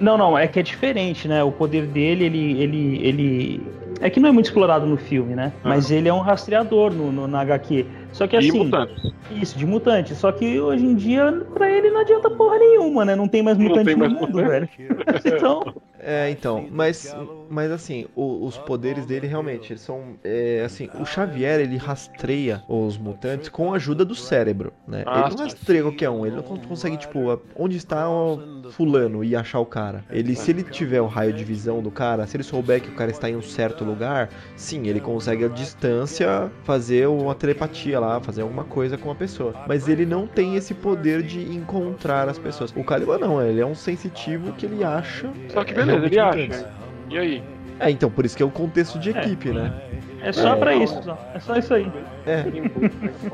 [0.00, 1.42] Não, não, é que é diferente, né?
[1.42, 3.66] O poder dele, ele, ele, ele.
[4.00, 5.52] É que não é muito explorado no filme, né?
[5.62, 5.70] Uhum.
[5.70, 7.86] Mas ele é um rastreador no, no, na HQ.
[8.14, 8.52] Só que assim.
[8.52, 9.12] De mutantes.
[9.32, 10.18] Isso, de mutantes.
[10.18, 13.16] Só que hoje em dia, pra ele não adianta porra nenhuma, né?
[13.16, 14.48] Não tem mais mutante tem no mais mundo, mutante.
[14.48, 14.68] velho.
[15.24, 15.74] então.
[16.04, 17.16] É, então, mas,
[17.48, 20.16] mas assim, o, os poderes dele realmente eles são.
[20.22, 25.02] É, assim, o Xavier ele rastreia os mutantes com a ajuda do cérebro, né?
[25.06, 29.34] Ah, ele não rastreia qualquer um, ele não consegue, tipo, onde está o fulano e
[29.34, 30.04] achar o cara.
[30.10, 32.94] Ele, se ele tiver o raio de visão do cara, se ele souber que o
[32.94, 38.20] cara está em um certo lugar, sim, ele consegue a distância fazer uma telepatia lá,
[38.20, 39.54] fazer alguma coisa com a pessoa.
[39.66, 42.72] Mas ele não tem esse poder de encontrar as pessoas.
[42.76, 45.32] O Caliban não, ele é um sensitivo que ele acha.
[45.48, 46.70] Só que é, beleza, ele acha.
[47.10, 47.42] E aí?
[47.80, 49.72] É, então, por isso que é o contexto de equipe, né?
[50.22, 50.56] É só É.
[50.56, 51.18] pra isso, só.
[51.34, 51.90] é só isso aí.
[52.26, 52.44] É.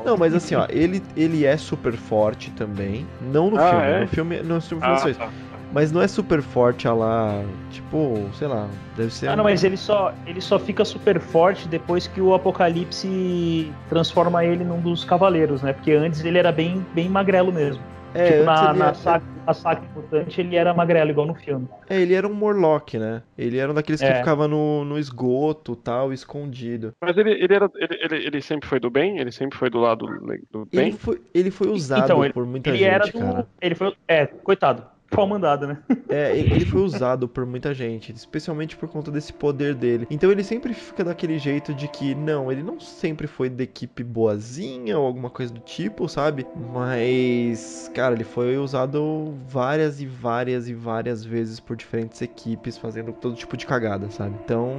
[0.03, 3.05] Não, mas assim, ó, ele, ele é super forte também.
[3.21, 3.85] Não no Ah, filme.
[3.85, 3.99] é?
[4.01, 5.29] No filme, no filme Ah, tá.
[5.73, 9.29] Mas não é super forte a lá, tipo, sei lá, deve ser.
[9.29, 14.43] Ah, não, mas ele só, ele só fica super forte depois que o Apocalipse transforma
[14.43, 15.71] ele num dos cavaleiros, né?
[15.71, 17.81] Porque antes ele era bem, bem magrelo mesmo.
[18.13, 21.67] É, tipo, na, ele, na, saga, na saga mutante ele era magrelo, igual no filme.
[21.89, 23.21] é, ele era um Morlock, né?
[23.37, 24.15] Ele era um daqueles que É.
[24.15, 26.93] ficava no, no esgoto tal, escondido.
[27.01, 29.17] Mas ele, ele, era, ele, ele, ele sempre foi do bem?
[29.19, 30.05] Ele sempre foi do lado
[30.51, 30.91] do Ele bem?
[30.91, 33.19] foi, ele foi usado Então, ele- por muita ele gente, era do.
[33.19, 33.47] cara.
[33.61, 33.93] Ele foi.
[34.07, 34.83] É, coitado.
[35.11, 35.77] Pau mandado, né?
[36.11, 40.05] É, ele foi usado por muita gente, especialmente por conta desse poder dele.
[40.09, 44.03] Então ele sempre fica daquele jeito de que, não, ele não sempre foi da equipe
[44.03, 46.45] boazinha ou alguma coisa do tipo, sabe?
[46.73, 53.13] Mas, cara, ele foi usado várias e várias e várias vezes por diferentes equipes, fazendo
[53.13, 54.35] todo tipo de cagada, sabe?
[54.43, 54.75] Então,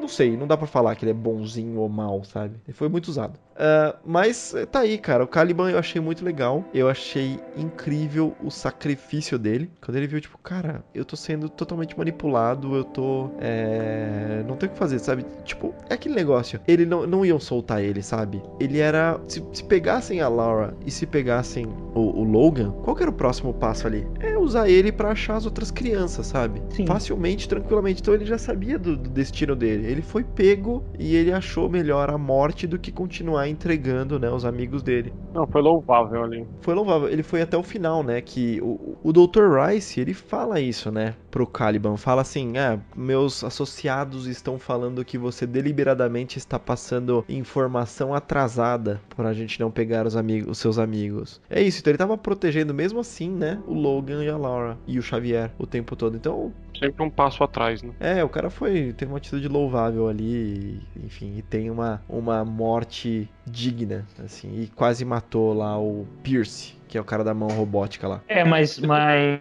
[0.00, 2.56] não sei, não dá pra falar que ele é bonzinho ou mal, sabe?
[2.66, 3.38] Ele foi muito usado.
[3.56, 5.24] Ah, mas tá aí, cara.
[5.24, 6.64] O Caliban eu achei muito legal.
[6.74, 9.70] Eu achei incrível o sacrifício dele.
[9.80, 13.30] Quando ele viu, tipo, cara, eu tô sendo totalmente manipulado, eu tô.
[13.40, 14.44] É...
[14.46, 15.24] Não tem o que fazer, sabe?
[15.44, 16.60] Tipo, é aquele negócio.
[16.66, 18.42] Ele não, não iam soltar ele, sabe?
[18.60, 19.20] Ele era.
[19.26, 23.14] Se, se pegassem a Laura e se pegassem o, o Logan, qual que era o
[23.14, 24.06] próximo passo ali?
[24.20, 26.62] É usar ele pra achar as outras crianças, sabe?
[26.70, 26.86] Sim.
[26.86, 28.00] Facilmente, tranquilamente.
[28.00, 29.86] Então ele já sabia do, do destino dele.
[29.86, 34.44] Ele foi pego e ele achou melhor a morte do que continuar entregando, né, os
[34.44, 35.12] amigos dele.
[35.32, 36.46] Não, foi louvável ali.
[36.60, 37.08] Foi louvável.
[37.08, 38.20] Ele foi até o final, né?
[38.20, 39.58] Que o, o Dr.
[39.58, 41.14] Rice, ele fala isso, né?
[41.32, 41.96] Pro Caliban.
[41.96, 49.32] Fala assim: ah, meus associados estão falando que você deliberadamente está passando informação atrasada pra
[49.32, 51.40] gente não pegar os, amigos, os seus amigos.
[51.48, 53.58] É isso, então ele tava protegendo mesmo assim, né?
[53.66, 56.16] O Logan e a Laura e o Xavier o tempo todo.
[56.16, 57.94] Então, Sempre um passo atrás, né?
[57.98, 58.92] é, o cara foi.
[58.92, 65.04] Teve uma atitude louvável ali, enfim, e tem uma, uma morte digna, assim, e quase
[65.04, 68.20] matou lá o Pierce, que é o cara da mão robótica lá.
[68.28, 69.40] É, mas, mas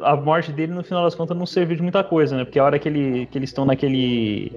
[0.00, 2.44] a morte dele, no final das contas, não serviu de muita coisa, né?
[2.44, 4.50] Porque a hora que, ele, que eles estão naquele.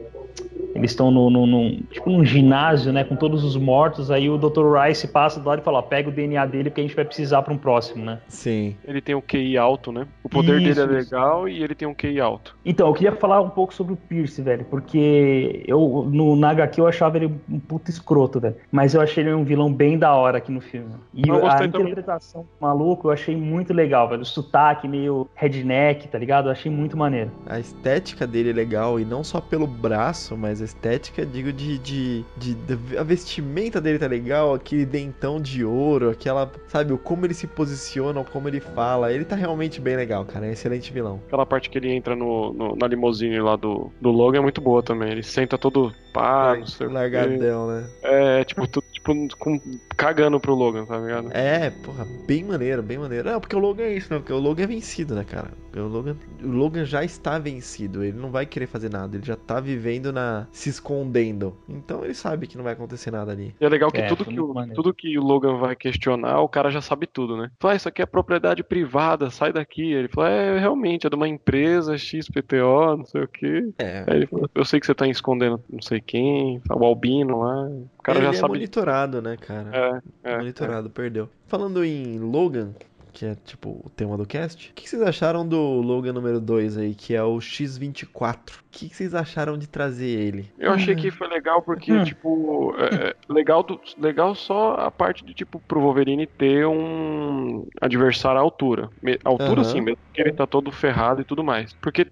[0.75, 3.03] Eles estão no, no, num- tipo num ginásio, né?
[3.03, 4.75] Com todos os mortos, aí o Dr.
[4.79, 7.03] Rice passa do lado e fala, ó, pega o DNA dele porque a gente vai
[7.03, 8.19] precisar pra um próximo, né?
[8.27, 8.75] Sim.
[8.85, 10.05] Ele tem um QI alto, né?
[10.23, 11.15] O poder Isso, dele é isso.
[11.15, 12.55] legal e ele tem um QI alto.
[12.63, 16.79] Então, eu queria falar um pouco sobre o Pierce, velho, porque eu no na HQ
[16.81, 18.55] eu achava ele um puta escroto, velho.
[18.71, 20.89] Mas eu achei ele um vilão bem da hora aqui no filme.
[21.13, 21.67] E Eu a também.
[21.69, 24.21] interpretação do maluco eu achei muito legal, velho.
[24.21, 26.47] O sotaque meio redneck, tá ligado?
[26.47, 27.31] Eu achei muito maneiro.
[27.47, 31.77] A estética dele é legal, e não só pelo braço, mas a estética, digo, de,
[31.77, 36.51] de, de, de- A vestimenta dele tá legal, aquele dentão de ouro, aquela.
[36.67, 39.13] Sabe, como ele se posiciona, como ele fala.
[39.13, 40.45] Ele tá realmente bem legal, cara.
[40.45, 41.21] É um excelente vilão.
[41.27, 44.59] Aquela parte que ele entra no, no- na limusine lá do, do Logan é muito
[44.59, 45.11] boa também.
[45.11, 46.87] Ele senta todo pá, não sei.
[46.87, 47.89] Largadão, né?
[48.01, 49.59] É, tipo, tu- tipo com,
[49.95, 51.29] cagando pro Logan, tá ligado?
[51.31, 53.29] É, porra, bem maneiro, bem maneiro.
[53.29, 55.49] Não, porque o Logan é isso, não, porque o Logan é vencido, né, cara?
[55.75, 59.35] O Logan, o Logan já está vencido, ele não vai querer fazer nada, ele já
[59.35, 60.47] tá vivendo na.
[60.51, 61.55] se escondendo.
[61.69, 63.53] Então ele sabe que não vai acontecer nada ali.
[63.61, 64.75] E é legal que, É, tudo, que o, maneiro.
[64.75, 67.51] tudo que o Logan vai questionar, o cara já sabe tudo, né?
[67.59, 69.93] Fala, ah, isso aqui é propriedade privada, sai daqui.
[69.93, 73.69] Ele fala, é, realmente, é de uma empresa XPTO, não sei o quê.
[73.77, 74.03] É.
[74.07, 77.65] Aí ele fala, eu sei que você tá escondendo não sei quem, o Albino lá.
[77.67, 78.53] O cara ele já é sabe.
[78.53, 80.01] monitorado, né, cara?
[80.23, 81.29] É, é, monitorado, perdeu.
[81.47, 82.73] Falando em Logan,
[83.13, 86.77] que é tipo o tema do cast, o que vocês acharam do Logan número 2
[86.77, 88.59] aí, que é o X24?
[88.59, 90.51] O que vocês acharam de trazer ele?
[90.57, 92.03] Eu achei que foi legal porque, Hum.
[92.03, 97.65] tipo, é, é, legal, do- legal só a parte de, tipo, pro Wolverine ter um
[97.81, 98.87] adversário à altura.
[99.01, 99.71] Me- Altura, Aham.
[99.71, 101.73] sim, mesmo que ele tá todo ferrado e tudo mais.
[101.81, 102.05] Porque,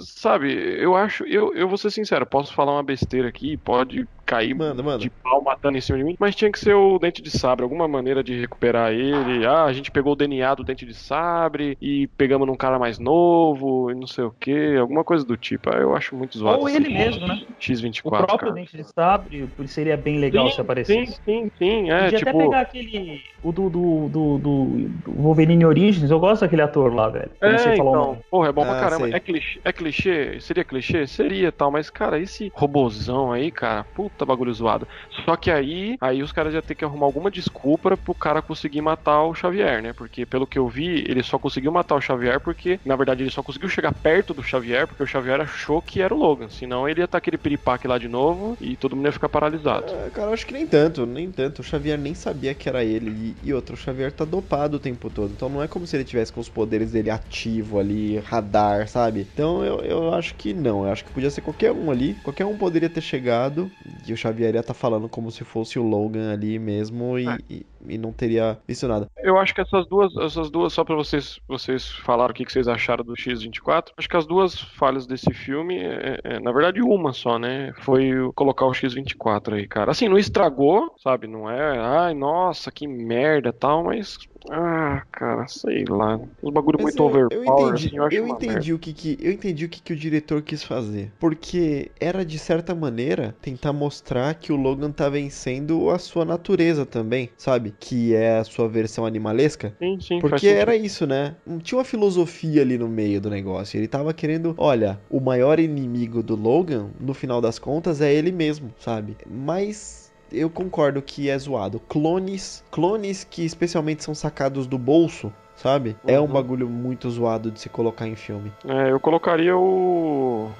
[0.00, 4.54] sabe, eu acho, eu, eu vou ser sincero, posso falar uma besteira aqui, pode cair
[4.54, 4.98] manda, manda.
[4.98, 6.16] de pau matando em cima de mim.
[6.18, 9.46] Mas tinha que ser o dente de sabre, alguma maneira de recuperar ele.
[9.46, 12.98] Ah, a gente pegou o DNA do dente de sabre e pegamos num cara mais
[12.98, 15.70] novo e não sei o que, alguma coisa do tipo.
[15.74, 16.60] Ah, eu acho muito zoado.
[16.60, 17.42] Ou ele mesmo, né?
[17.60, 18.00] X24.
[18.04, 18.52] O próprio cara.
[18.52, 21.12] dente de sabre seria bem legal sim, se aparecesse.
[21.12, 21.90] Sim, sim, sim.
[21.90, 22.30] É, Podia tipo...
[22.30, 23.22] até pegar aquele.
[23.42, 27.30] O do, do, do, do, Wolverine Origins, eu gosto daquele ator lá, velho.
[27.42, 28.18] É, então.
[28.30, 29.14] Porra, é bom ah, pra caramba.
[29.14, 30.40] É clichê, é clichê?
[30.40, 31.06] Seria clichê?
[31.06, 34.86] Seria tal, mas, cara, esse robozão aí, cara, puta bagulho zoado.
[35.24, 38.80] Só que aí, aí os caras iam ter que arrumar alguma desculpa pro cara conseguir
[38.80, 39.92] matar o Xavier, né?
[39.92, 43.30] Porque pelo que eu vi, ele só conseguiu matar o Xavier porque, na verdade, ele
[43.30, 46.48] só conseguiu chegar perto do Xavier porque o Xavier achou que era o Logan.
[46.48, 49.92] Senão ele ia estar aquele piripaque lá de novo e todo mundo ia ficar paralisado.
[49.92, 51.60] É, cara, acho que nem tanto, nem tanto.
[51.60, 53.10] O Xavier nem sabia que era ele.
[53.42, 55.32] E, e outro, o Xavier tá dopado o tempo todo.
[55.32, 59.26] Então não é como se ele tivesse com os poderes dele ativo ali, radar, sabe?
[59.32, 60.84] Então eu, eu acho que não.
[60.84, 62.14] Eu acho que podia ser qualquer um ali.
[62.22, 63.70] Qualquer um poderia ter chegado
[64.06, 67.26] e o Xavier ia estar tá falando como se fosse o Logan ali mesmo e,
[67.26, 67.38] é.
[67.48, 69.08] e, e, não teria visto nada.
[69.18, 72.52] Eu acho que essas duas, essas duas só para vocês, vocês falar o que, que
[72.52, 76.80] vocês acharam do X24, acho que as duas falhas desse filme, é, é, na verdade
[76.82, 77.72] uma só, né?
[77.80, 79.90] Foi colocar o X24 aí, cara.
[79.90, 81.26] Assim, não estragou, sabe?
[81.26, 84.18] Não é, ai, nossa, que merda tal, mas
[84.50, 86.20] ah, cara, sei lá.
[86.42, 89.18] Os bagulho Mas muito eu, overpower, eu entendi, assim, eu eu entendi o que, que
[89.20, 91.12] Eu entendi o que, que o diretor quis fazer.
[91.18, 96.84] Porque era, de certa maneira, tentar mostrar que o Logan tá vencendo a sua natureza
[96.84, 97.73] também, sabe?
[97.78, 99.74] Que é a sua versão animalesca.
[99.78, 100.18] Sim, sim.
[100.20, 101.36] Porque era isso, né?
[101.62, 103.78] Tinha uma filosofia ali no meio do negócio.
[103.78, 108.32] Ele tava querendo, olha, o maior inimigo do Logan, no final das contas, é ele
[108.32, 109.16] mesmo, sabe?
[109.28, 111.80] Mas eu concordo que é zoado.
[111.80, 115.90] Clones, clones que especialmente são sacados do bolso, sabe?
[116.04, 116.14] Uhum.
[116.14, 116.32] É um uhum.
[116.32, 118.52] bagulho muito zoado de se colocar em filme.
[118.66, 120.50] É, eu colocaria o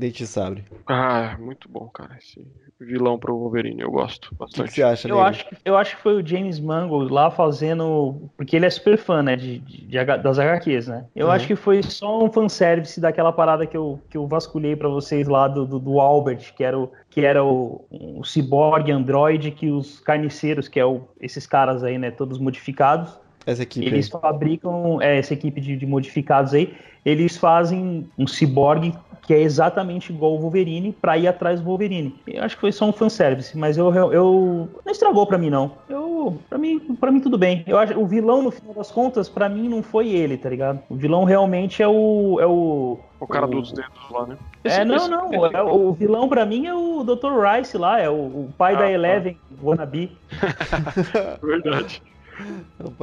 [0.00, 0.64] Dente Sabre.
[0.86, 2.16] Ah, muito bom, cara.
[2.18, 2.44] Esse
[2.80, 4.60] vilão pro Wolverine, eu gosto bastante.
[4.60, 8.30] O que, você acha, eu acho, eu acho que foi o James Mangold lá fazendo.
[8.36, 9.36] Porque ele é super fã, né?
[9.36, 11.04] De, de, de das HQs, né?
[11.14, 11.32] Eu uhum.
[11.32, 15.28] acho que foi só um fanservice daquela parada que eu, que eu vasculhei para vocês
[15.28, 16.90] lá do, do, do, Albert, que era o.
[17.10, 21.98] Que era o, o cyborg android que os carniceiros, que é o, esses caras aí,
[21.98, 23.86] né, todos modificados, essa equipe.
[23.86, 26.74] Eles fabricam é, essa equipe de, de, modificados aí.
[27.04, 32.14] Eles fazem um ciborgue que é exatamente igual o Wolverine para ir atrás do Wolverine.
[32.26, 35.72] Eu acho que foi só um fanservice, mas eu, eu, não estragou para mim não.
[35.88, 37.62] Eu para mim para mim tudo bem.
[37.66, 40.80] Eu acho o vilão no final das contas para mim não foi ele, tá ligado?
[40.88, 43.50] O vilão realmente é o é o o cara o...
[43.50, 44.36] dos dedos lá, né?
[44.64, 45.32] Esse, é, não, esse, não.
[45.32, 45.56] Esse...
[45.56, 47.32] É, o vilão pra mim é o Dr.
[47.40, 48.90] Rice lá, é o, o pai ah, da tá.
[48.90, 49.40] Eleven, tá.
[49.62, 50.16] Wannabe.
[51.42, 52.02] Verdade.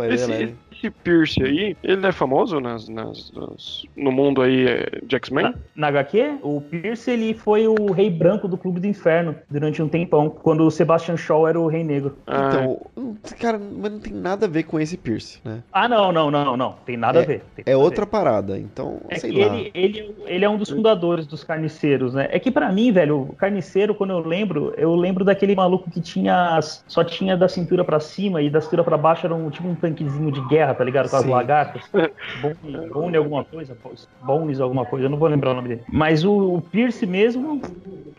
[0.10, 5.16] Esse, esse Pierce aí, ele é famoso nas, nas, nas no mundo aí é, de
[5.16, 5.44] X-Men?
[5.44, 9.82] Na, na HQ, o Pierce ele foi o rei branco do Clube do Inferno durante
[9.82, 12.18] um tempão, quando o Sebastian Shaw era o rei negro.
[12.28, 12.50] Ah.
[12.50, 15.64] Então, cara, mas não tem nada a ver com esse Pierce, né?
[15.72, 16.76] Ah, não, não, não, não.
[16.86, 17.44] Tem nada é, a ver.
[17.66, 18.12] É outra ver.
[18.12, 19.56] parada, então, é sei lá.
[19.56, 22.28] Ele, ele, ele é um dos fundadores dos carniceiros, né?
[22.32, 26.02] É que para mim, velho, o carniceiro, quando eu lembro, eu lembro daquele maluco que
[26.02, 29.68] tinha só tinha da cintura para cima e da cintura para baixo era um tipo
[29.68, 31.10] um tanquezinho de guerra, tá ligado?
[31.10, 31.82] Com as lagartas.
[32.42, 33.78] Bone, Bone alguma coisa,
[34.22, 35.84] Bones alguma coisa, eu não vou lembrar o nome dele.
[35.92, 37.62] Mas o, o Pierce mesmo,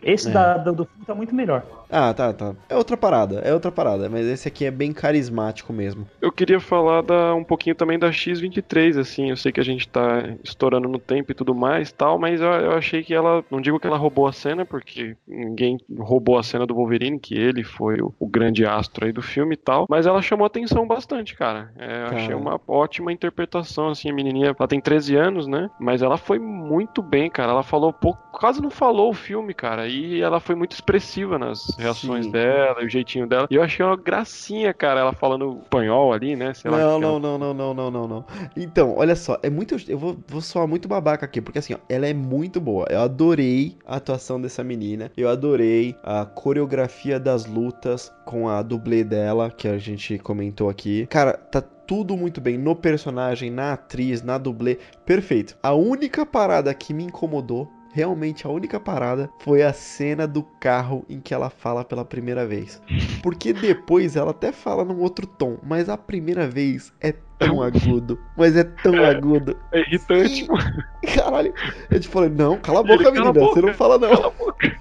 [0.03, 0.33] esse é.
[0.33, 1.63] da, do, do filme tá muito melhor.
[1.91, 2.55] Ah, tá, tá.
[2.69, 6.07] É outra parada, é outra parada, mas esse aqui é bem carismático mesmo.
[6.21, 9.89] Eu queria falar da, um pouquinho também da X-23, assim, eu sei que a gente
[9.89, 13.61] tá estourando no tempo e tudo mais tal, mas eu, eu achei que ela, não
[13.61, 17.65] digo que ela roubou a cena, porque ninguém roubou a cena do Wolverine, que ele
[17.65, 21.35] foi o, o grande astro aí do filme e tal, mas ela chamou atenção bastante,
[21.35, 21.73] cara.
[21.79, 26.19] É, achei uma ótima interpretação, assim, a menininha, ela tem 13 anos, né, mas ela
[26.19, 30.41] foi muito bem, cara, ela falou pouco, quase não falou o filme, cara, e ela
[30.41, 32.33] foi muito expressiva nas reações Sim.
[32.33, 33.47] dela, o jeitinho dela.
[33.51, 36.53] E eu achei uma gracinha, cara, ela falando espanhol ali, né?
[36.55, 38.25] Sei não, lá, não, não, não, não, não, não, não.
[38.57, 39.77] Então, olha só, é muito.
[39.89, 42.87] Eu vou, vou soar muito babaca aqui, porque assim, ó, ela é muito boa.
[42.91, 45.11] Eu adorei a atuação dessa menina.
[45.17, 51.07] Eu adorei a coreografia das lutas com a dublê dela, que a gente comentou aqui.
[51.07, 55.57] Cara, tá tudo muito bem no personagem, na atriz, na dublê, perfeito.
[55.63, 61.05] A única parada que me incomodou realmente a única parada foi a cena do carro
[61.09, 62.83] em que ela fala pela primeira vez.
[63.23, 68.19] Porque depois ela até fala num outro tom, mas a primeira vez é tão agudo.
[68.37, 69.57] Mas é tão é, agudo.
[69.73, 70.85] É irritante, mano.
[71.15, 71.55] Caralho.
[71.91, 73.33] Eu te falei, não, cala a boca, Ele menina.
[73.33, 74.11] Boca, você não fala não.
[74.11, 74.77] Cala a boca.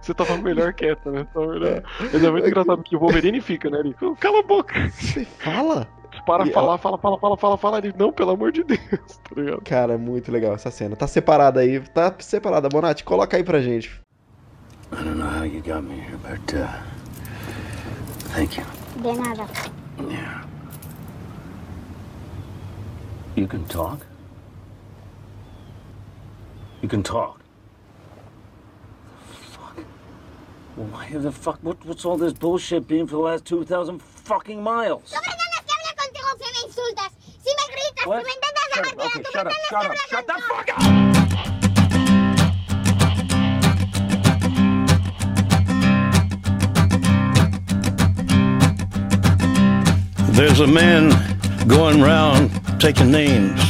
[0.00, 1.26] Você tava melhor quieta, né?
[1.32, 1.68] Tava melhor.
[1.68, 1.82] É.
[2.00, 3.78] Mas é muito engraçado que o Wolverine fica, né?
[3.78, 4.88] Ele, cala a boca.
[4.90, 5.88] Você fala?
[6.26, 6.78] Para e falar, ela...
[6.78, 7.78] fala, fala, fala, fala, fala.
[7.78, 8.80] Ele, não, pelo amor de Deus,
[9.22, 9.62] tá ligado?
[9.62, 10.96] Cara, é muito legal essa cena.
[10.96, 12.68] Tá separada aí, tá separada.
[12.68, 13.88] Bonatti, coloca aí pra gente.
[14.92, 16.68] I don't know how you got me here, but uh,
[18.34, 18.66] thank you.
[18.96, 19.46] De nada.
[20.08, 20.44] Yeah.
[23.36, 24.06] You can talk?
[26.82, 27.40] You can talk?
[29.50, 29.84] Fuck.
[30.76, 31.58] Why the fuck?
[31.62, 35.14] What, what's all this bullshit been for the last 2,000 fucking miles?
[36.26, 37.10] No que si me insultas.
[37.22, 38.18] Si me gritas, What?
[38.18, 40.32] si me intentas dejar tirar, okay, tú shut up, shut que up, me shut the
[40.42, 40.82] fuck up!
[50.34, 51.10] There's a man
[51.68, 52.50] going round
[52.80, 53.60] taking names,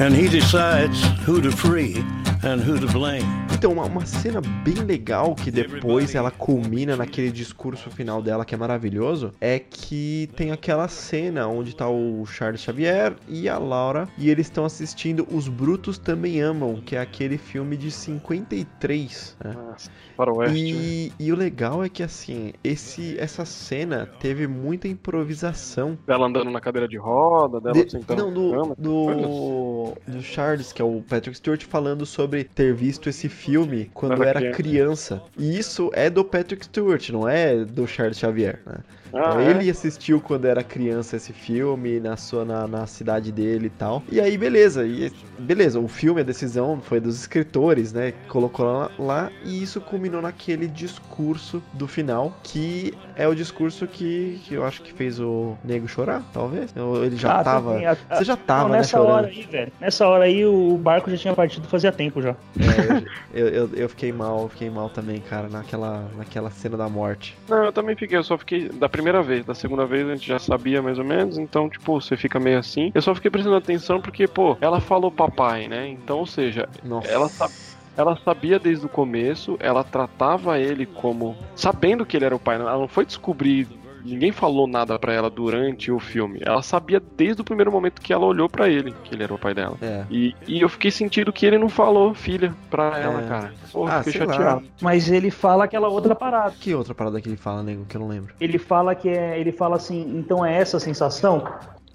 [0.00, 1.96] and he decides who to free
[2.42, 3.49] and who to blame.
[3.60, 8.54] Então, uma, uma cena bem legal que depois ela culmina naquele discurso final dela que
[8.54, 14.08] é maravilhoso é que tem aquela cena onde tá o Charles Xavier e a Laura
[14.16, 19.52] e eles estão assistindo Os Brutos Também Amam, que é aquele filme de 53, né?
[19.52, 20.54] Nossa, faroeste.
[20.54, 20.70] né?
[20.70, 25.98] E, e o legal é que assim, esse, essa cena teve muita improvisação.
[26.06, 28.74] Dela andando na cadeira de roda, dela De- sentando não, na do, cama.
[28.78, 33.49] do, do Charles, que é o Patrick Stewart, falando sobre ter visto esse filme
[33.92, 35.22] quando Era era criança.
[35.36, 38.78] E isso é do Patrick Stewart, não é do Charles Xavier, né?
[39.12, 39.50] Ah, Então, é?
[39.50, 44.02] Ele assistiu quando era criança esse filme, na sua na, na cidade dele e tal.
[44.10, 44.86] E aí, beleza.
[44.86, 48.12] E, beleza, o filme, a decisão foi dos escritores, né?
[48.28, 54.40] Colocou lá, lá e isso culminou naquele discurso do final, que é o discurso que,
[54.46, 56.74] que eu acho que fez o nego chorar, talvez.
[56.76, 57.78] Ou ele já Ah, tava.
[57.78, 59.10] a- a- Você já tava, Não, né, nessa chorando.
[59.12, 59.72] hora aí, velho.
[59.80, 62.34] Nessa hora aí o barco já tinha partido fazia tempo já.
[62.60, 63.02] É,
[63.34, 67.36] eu, eu, eu fiquei mal, eu fiquei mal também, cara, naquela, naquela cena da morte.
[67.48, 70.26] Não, eu também fiquei, eu só fiquei da primeira vez, da segunda vez a gente
[70.28, 72.90] já sabia mais ou menos, então, tipo, você fica meio assim.
[72.94, 75.88] Eu só fiquei prestando atenção porque, pô, ela falou papai, né?
[75.88, 77.08] Então, ou seja, Nossa.
[77.08, 77.54] Ela sabe-
[77.96, 81.36] ela sabia desde o começo, ela tratava ele como.
[81.54, 83.66] sabendo que ele era o pai, ela não foi descobrir.
[84.04, 86.40] Ninguém falou nada pra ela durante o filme.
[86.44, 89.38] Ela sabia desde o primeiro momento que ela olhou pra ele que ele era o
[89.38, 89.76] pai dela.
[89.82, 90.04] É.
[90.10, 93.26] E, e eu fiquei sentindo que ele não falou filha pra ela, É.
[93.26, 93.52] cara.
[93.72, 94.32] Porra, Ah, fiquei sei lá.
[94.34, 94.64] chateado.
[94.80, 96.54] Mas ele fala aquela outra parada.
[96.58, 98.34] Que outra parada que ele fala, nego, que eu não lembro?
[98.40, 99.38] Ele fala que é.
[99.38, 101.44] Ele fala assim, então é essa a sensação?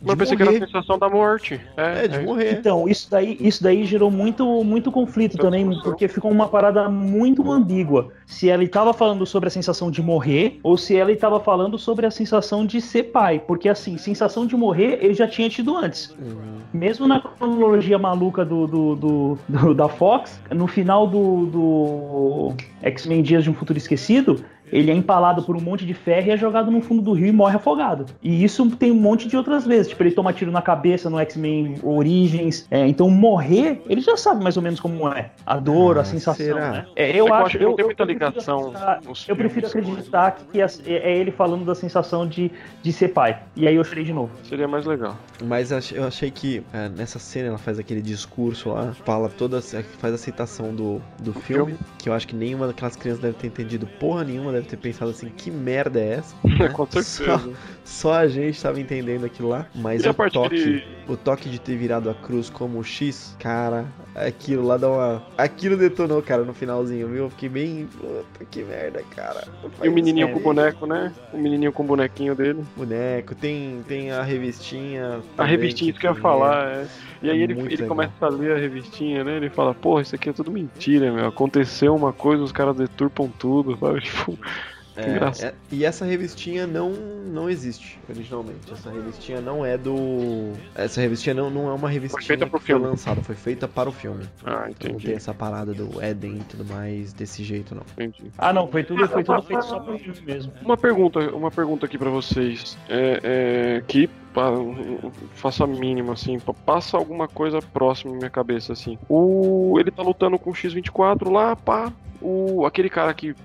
[0.02, 0.64] Mas eu De pensei que era morrer.
[0.64, 1.60] a sensação da morte.
[1.78, 2.22] É, É, de é.
[2.22, 2.52] morrer.
[2.60, 7.50] Então, isso daí, isso daí gerou muito, muito conflito também, porque ficou uma parada muito
[7.52, 8.12] ambígua.
[8.26, 12.06] Se ela estava falando sobre a sensação de morrer, ou se ela estava falando sobre
[12.06, 13.40] a sensação de ser pai.
[13.48, 16.10] Porque, assim, sensação de morrer ele já tinha tido antes.
[16.20, 16.58] Uhum.
[16.74, 23.24] Mesmo na cronologia maluca do, do, do- do- da Fox, no final do, do X-Men
[23.24, 26.38] Dias de um Futuro Esquecido, ele é empalado por um monte de ferro e é
[26.38, 28.06] jogado no fundo do rio e morre afogado.
[28.22, 29.90] E isso tem um monte de outras vezes.
[29.90, 32.68] Tipo, ele toma tiro na cabeça no X-Men Origins.
[32.72, 35.32] É, então, morrer, ele já sabe mais ou menos como é.
[35.46, 36.72] A dor, Ah, a sensação, será?
[36.72, 36.86] né?
[36.96, 38.74] É, É eu eu acho que não tem muita prefiro ligação
[39.28, 39.90] Eu prefiro filmes.
[39.90, 42.52] acreditar que é, é ele falando da sensação de,
[42.82, 43.40] de ser pai.
[43.56, 44.32] E aí eu chorei de novo.
[44.44, 45.18] Seria mais legal.
[45.44, 50.14] Mas eu achei que é, nessa cena ela faz aquele discurso lá, fala toda, faz
[50.14, 51.78] a aceitação do, do filme, filme.
[51.98, 55.12] que eu acho que nenhuma daquelas crianças deve ter entendido porra nenhuma, deve ter pensado
[55.12, 56.36] assim, que merda é essa?
[56.44, 56.70] né?
[56.70, 57.54] Com Só, certeza.
[57.84, 61.60] só a gente tava entendendo aquilo lá, mas E a o toque, o toque de
[61.60, 63.86] ter virado a cruz como X, cara,
[64.16, 65.24] aquilo lá dá uma...
[65.38, 67.24] Aquilo detonou, cara, no finalzinho, viu?
[67.26, 67.88] Eu fiquei bem...
[68.00, 69.48] Puta, que merda, cara.
[69.84, 71.14] E o menininho com o boneco, né?
[71.34, 72.64] O menininho com o bonequinho dele.
[72.76, 75.20] Boneco, tem, tem a revistinha...
[75.38, 76.88] A revistinha, isso que eu ia falar, é.
[77.22, 77.88] E aí É ele, ele legal.
[77.88, 79.38] começa a ler a revistinha, né?
[79.38, 81.28] Ele fala, porra, isso aqui é tudo mentira, meu.
[81.28, 84.02] Aconteceu uma coisa, os caras deturpam tudo, sabe?
[84.02, 84.38] Tipo,
[84.98, 85.50] É, engraçado.
[85.50, 88.72] é- e essa revistinha não, não existe originalmente.
[88.72, 90.54] Essa revistinha não é do.
[90.74, 92.88] Essa revistinha não, não é uma revistinha feita pro que foi filme.
[92.90, 94.24] lançada, foi feita para o filme.
[94.46, 95.08] Ah, Então não entendi.
[95.08, 97.84] tem essa parada do Éden e tudo mais desse jeito, não.
[97.94, 98.32] entendi.
[98.38, 100.52] Ah, não, foi tudo, foi tudo feito só pro filme mesmo.
[100.62, 102.78] Uma pergunta, uma pergunta aqui pra vocês.
[102.88, 103.20] É,
[103.80, 104.52] é, que pá,
[105.34, 108.98] faço a mínima, assim, passa alguma coisa próxima na minha cabeça, assim.
[109.10, 111.92] O, ele tá lutando com o X-24 lá, pá.
[112.28, 113.36] O, aquele cara que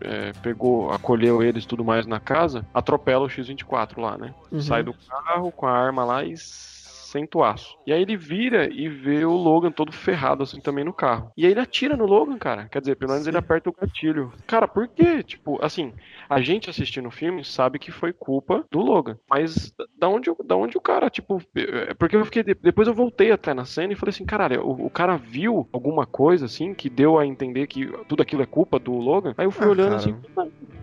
[0.00, 4.34] é, pegou, acolheu eles e tudo mais na casa, atropela o X-24 lá, né?
[4.50, 4.62] Uhum.
[4.62, 6.34] Sai do carro com a arma lá e
[7.12, 7.76] senta o aço.
[7.86, 11.30] E aí ele vira e vê o Logan todo ferrado assim também no carro.
[11.36, 12.68] E aí ele atira no Logan, cara.
[12.70, 14.32] Quer dizer, pelo menos ele aperta o gatilho.
[14.46, 15.22] Cara, por quê?
[15.22, 15.92] Tipo, assim,
[16.28, 19.18] a gente assistindo o filme sabe que foi culpa do Logan.
[19.28, 21.40] Mas da onde, o- da onde o cara, tipo.
[21.56, 22.42] é, Porque eu fiquei.
[22.42, 26.06] Depois eu voltei até na cena e falei assim, caralho, o, o cara viu alguma
[26.06, 29.34] coisa assim que deu a entender que tudo aquilo é culpa do Logan.
[29.36, 29.96] Aí eu fui Ah, olhando cara.
[29.96, 30.16] assim,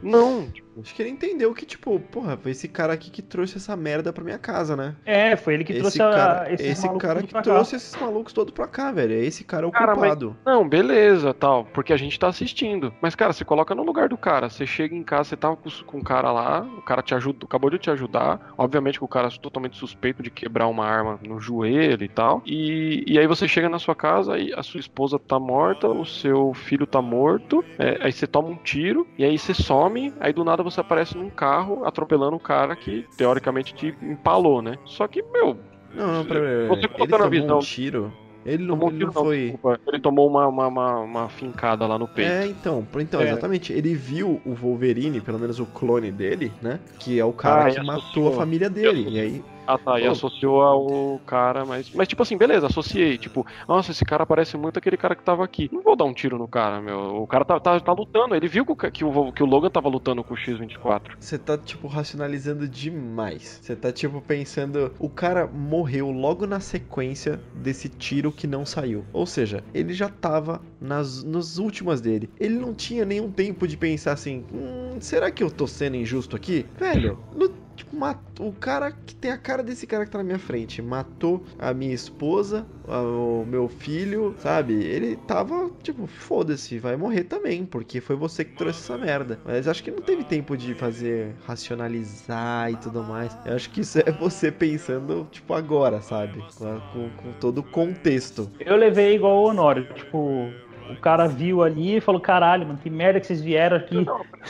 [0.01, 3.57] não, tipo, Acho que ele entendeu que, tipo, porra, foi esse cara aqui que trouxe
[3.57, 4.95] essa merda pra minha casa, né?
[5.05, 7.51] É, foi ele que esse trouxe cara, a, esses esse cara que pra cá.
[7.51, 9.13] trouxe esses malucos todos pra cá, velho.
[9.13, 10.35] Esse cara é o Cara, mas- culpado.
[10.45, 12.93] Não, beleza, tal, porque a gente tá assistindo.
[13.01, 14.49] Mas, cara, você coloca no lugar do cara.
[14.49, 17.47] Você chega em casa, você tava com, com o cara lá, o cara te ajudou,
[17.47, 18.53] acabou de te ajudar.
[18.57, 22.41] Obviamente que o cara é totalmente suspeito de quebrar uma arma no joelho e tal.
[22.45, 26.05] E, e aí você chega na sua casa e a sua esposa tá morta, o
[26.05, 27.63] seu filho tá morto.
[27.77, 30.13] é, aí você toma um tiro e aí você some.
[30.19, 34.75] Aí do nada você aparece num carro atropelando o cara que teoricamente te empalou, né?
[34.85, 35.57] Só que, meu,
[35.95, 36.67] Não, não, peraí.
[36.67, 38.13] Você Ele colocando a visão- um tiro.
[38.45, 39.37] Ele não, tomou um ele não foi.
[39.51, 39.79] desculpa.
[39.87, 42.31] Ele tomou uma, uma, uma, uma fincada lá no peito.
[42.31, 43.25] É, então, então, É.
[43.25, 43.73] exatamente.
[43.73, 46.79] Ele viu o Wolverine, pelo menos o clone dele, né?
[46.99, 49.07] Que é o cara Ah, que matou a família dele.
[49.09, 50.11] E aí, Ah tá, e Pô.
[50.11, 51.91] associou ao cara, mas.
[51.93, 53.19] Mas tipo assim, beleza, associei.
[53.19, 55.69] Tipo, nossa, esse cara parece muito aquele cara que tava aqui.
[55.71, 57.21] Não vou dar um tiro no cara, meu.
[57.21, 58.35] O cara tá, tá, tá lutando.
[58.35, 61.01] Ele viu que que, o, que o Logan tava lutando com o X-24.
[61.19, 63.59] você tá, tipo, racionalizando demais.
[63.61, 64.91] Você tá, tipo, pensando.
[64.97, 69.05] O cara morreu logo na sequência desse tiro que não saiu.
[69.13, 72.29] Ou seja, ele já tava nas, nas últimas dele.
[72.39, 76.35] Ele não tinha nenhum tempo de pensar assim: hum, será que eu tô sendo injusto
[76.35, 76.65] aqui?
[76.79, 80.23] Velho, no- Tipo, matou, o cara que tem a cara desse cara que tá na
[80.23, 84.73] minha frente matou a minha esposa, a- o meu filho, sabe?
[84.73, 89.39] Ele tava, tipo, foda-se, vai morrer também, porque foi você que trouxe essa merda.
[89.45, 93.35] Mas acho que não teve tempo de fazer racionalizar e tudo mais.
[93.45, 96.43] Eu acho que isso é você pensando, tipo, agora, sabe?
[96.57, 98.49] Com, com- todo o contexto.
[98.59, 100.49] Eu levei igual o Honório, tipo,
[100.91, 104.05] o cara viu ali e falou, caralho, mano, que merda que vocês vieram aqui.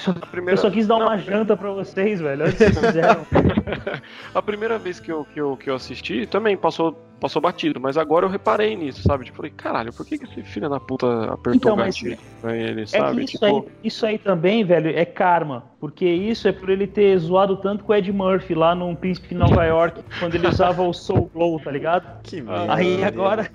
[0.07, 2.43] A primeira, Eu só quis dar não, uma janta pra vocês, velho.
[2.43, 3.25] Olha o que vocês fizeram.
[4.33, 7.97] a primeira vez que eu, que, eu, que eu assisti também passou, passou batido, mas
[7.97, 9.25] agora eu reparei nisso, sabe?
[9.25, 12.17] Tipo, falei, caralho, por que, que esse filho da puta apertou Então, o mas gatilho
[12.41, 13.17] pra ele, É sabe?
[13.17, 15.63] que isso, tipo, aí, isso aí também, velho, é karma.
[15.79, 19.29] Porque isso é por ele ter zoado tanto com o Ed Murphy lá no Príncipe
[19.29, 22.21] de Nova York, quando ele usava o Soul Glow, tá ligado?
[22.23, 22.73] Que merda.
[22.73, 23.49] Aí agora,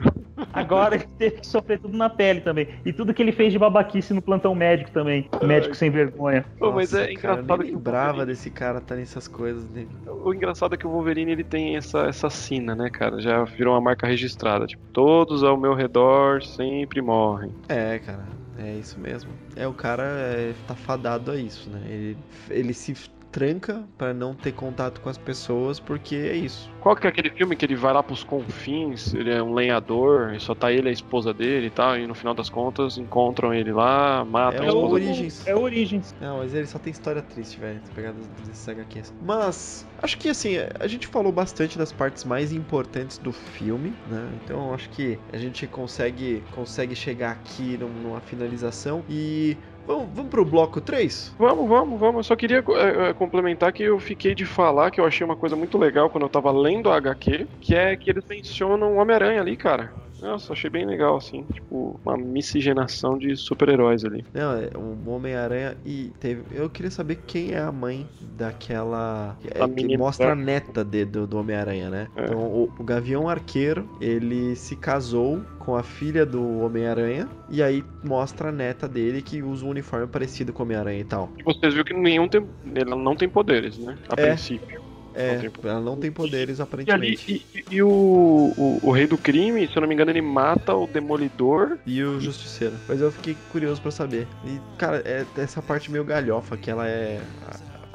[0.53, 2.69] agora ele teve que sofrer tudo na pele também.
[2.85, 5.29] E tudo que ele fez de babaquice no plantão médico também.
[5.43, 6.45] Médico sem vergonha.
[6.59, 9.29] Pô, mas Nossa, é cara, eu engraçado nem que lembrava Wolverine- desse cara tá nessas
[9.29, 9.91] coisas dele.
[10.07, 13.21] O engraçado é que o Wolverine ele tem essa, essa sina, né, cara?
[13.21, 14.67] Já virou uma marca registrada.
[14.67, 17.55] Tipo, todos ao meu redor sempre morrem.
[17.69, 19.33] É, cara, é isso mesmo.
[19.57, 21.83] É, o cara é, tá fadado a isso, né?
[21.91, 22.19] Ele,
[22.51, 22.95] ele se
[23.35, 26.71] tranca pra não ter contato com as pessoas porque é isso.
[26.81, 30.35] Qual que é aquele filme que ele vai lá pros confins, ele é um lenhador,
[30.35, 32.97] e só tá ele e a esposa dele e tal, e no final das contas
[32.97, 35.07] encontram ele lá, matam É a o esposa dele.
[35.11, 35.47] Origins.
[35.49, 36.15] É o Origins.
[36.21, 39.13] Não, mas ele só tem história triste, velho, pegado desses HQs.
[39.21, 44.29] Mas, acho que assim, a gente falou bastante das partes mais importantes do filme, né?
[44.45, 49.57] Então acho que a gente consegue, consegue chegar aqui num- numa finalização e.
[49.87, 51.35] Vamos, vamos pro bloco 3?
[51.39, 52.17] Vamos, vamos, vamos.
[52.17, 55.37] Eu só queria é, é, complementar que eu fiquei de falar que eu achei uma
[55.37, 58.97] coisa muito legal quando eu tava lendo a HQ, que é que eles mencionam o
[58.97, 60.04] Homem-Aranha ali, cara.
[60.25, 64.25] Nossa, achei bem legal, assim, tipo, uma miscigenação de super-heróis ali.
[64.33, 66.43] Não, é um Homem-Aranha e teve.
[66.51, 69.37] Eu queria saber quem é a mãe daquela.
[69.41, 72.09] que- Da é, que mostra a neta de- do, do Homem-Aranha, né?
[72.17, 72.25] É.
[72.25, 77.85] Então, o, o Gavião Arqueiro, ele se casou com a filha do Homem-Aranha e aí
[78.03, 81.31] mostra a neta dele que usa um uniforme parecido com o Homem-Aranha e tal.
[81.39, 82.47] E vocês viram que nenhum tem.
[82.75, 83.99] Ela não tem poderes, né?
[84.09, 84.27] A É.
[84.29, 84.83] princípio.
[85.15, 85.69] É, Não tem poder.
[85.69, 87.47] ela não tem poderes E, ali, aparentemente.
[87.55, 90.21] e, e- e o, o, o Rei do Crime, se eu não me engano, ele
[90.21, 91.79] mata o Demolidor.
[91.87, 92.75] E o Justiceiro.
[92.89, 94.27] Mas eu fiquei curioso pra saber.
[94.45, 97.21] E, cara, é essa parte meio galhofa, que ela é.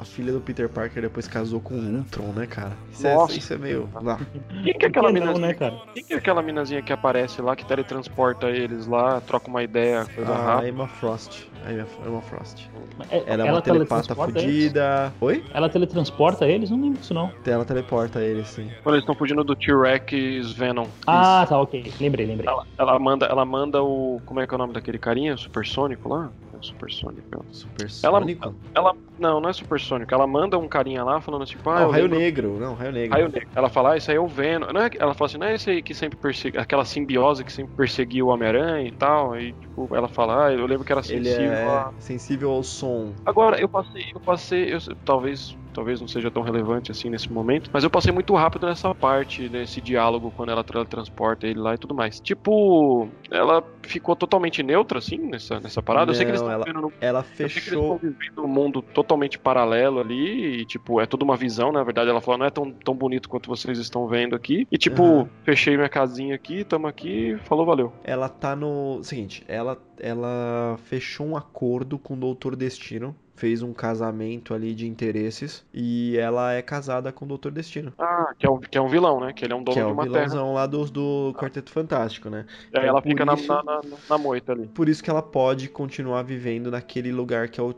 [0.00, 2.72] A, filha do Peter Parker depois casou com o Ultron, né, cara?
[2.90, 3.36] Isso, é, Nossa.
[3.36, 3.88] isso é meio.
[4.00, 4.18] lá.
[4.64, 5.46] Quem que é aquela minazinha?
[5.46, 5.74] né, cara?
[5.92, 10.06] Quem que é aquela minazinha que aparece lá, que teletransporta eles lá, troca uma ideia,
[10.14, 10.68] coisa A rápida?
[10.68, 11.46] Emma Frost.
[11.66, 12.66] A Emma, Frost.
[13.10, 14.24] É- Ela é uma telepata eles?
[14.42, 15.12] fudida.
[15.20, 15.44] Oi?
[15.52, 16.70] Ela teletransporta eles?
[16.70, 17.30] Não lembro disso, não.
[17.44, 18.70] Ela teleporta ele, sim.
[18.82, 20.86] Quando eles estão fugindo do T-Rex Venom.
[21.06, 21.92] Ah, tá, ok.
[22.00, 22.48] Lembrei, lembrei.
[22.48, 24.20] Ela, ela manda, ela manda o.
[24.24, 25.36] Como é que é o nome daquele carinha?
[25.36, 26.30] Supersônico lá?
[26.60, 27.44] Supersônico.
[27.50, 28.54] Supersônico?
[28.74, 28.94] Ela.
[29.18, 30.14] Não, não é supersônico.
[30.14, 32.58] Ela manda um carinha lá falando tipo, ah, Ah, eu o Raio lembro- Negro.
[32.58, 33.12] Não, Raio Negro.
[33.12, 33.48] Raio Negro.
[33.54, 34.72] Ela fala, ah, isso aí é o Venom.
[34.72, 36.58] Não é, ela fala assim, não é esse aí que sempre perseguiu.
[36.58, 39.38] Aquela simbiose que sempre perseguiu o Homem-Aranha e tal.
[39.38, 41.92] E tipo, ela fala, ah, eu lembro que era Ele sensível é a.
[41.98, 43.12] sensível ao som.
[43.26, 47.70] Agora, eu passei, eu passei, eu, talvez, talvez não seja tão relevante assim nesse momento,
[47.72, 51.78] mas eu passei muito rápido nessa parte, nesse diálogo quando ela teletransporta ele lá e
[51.78, 52.20] tudo mais.
[52.20, 56.10] Tipo, ela ficou totalmente neutra assim nessa, nessa parada.
[56.10, 57.98] eu sei que eles Não, estão ela vivendo num Ela fechou.
[57.98, 62.20] vivendo um mundo totalmente paralelo ali, e, tipo, é tudo uma visão, na verdade, ela
[62.20, 64.66] falou, não é tão, tão bonito quanto vocês estão vendo aqui.
[64.70, 65.28] E, tipo, Aham.
[65.44, 67.92] fechei minha casinha aqui, tamo aqui, falou, valeu.
[68.04, 69.00] Ela tá no.
[69.02, 73.14] Seguinte, ela, ela fechou um acordo com o Doutor Destino.
[73.40, 77.90] Fez um casamento ali de interesses e ela é casada com o Doutor Destino.
[77.98, 79.32] Ah, que é, um, que é um vilão, né?
[79.32, 80.12] Que ele é um dono Que é de o uma terra.
[80.26, 82.44] vilãozão lá do, do Quarteto Fantástico, né?
[82.72, 83.80] E aí ela Por fica na, isso- na, na,
[84.10, 84.66] na moita ali.
[84.68, 87.72] Por isso que ela pode continuar vivendo naquele lugar que é o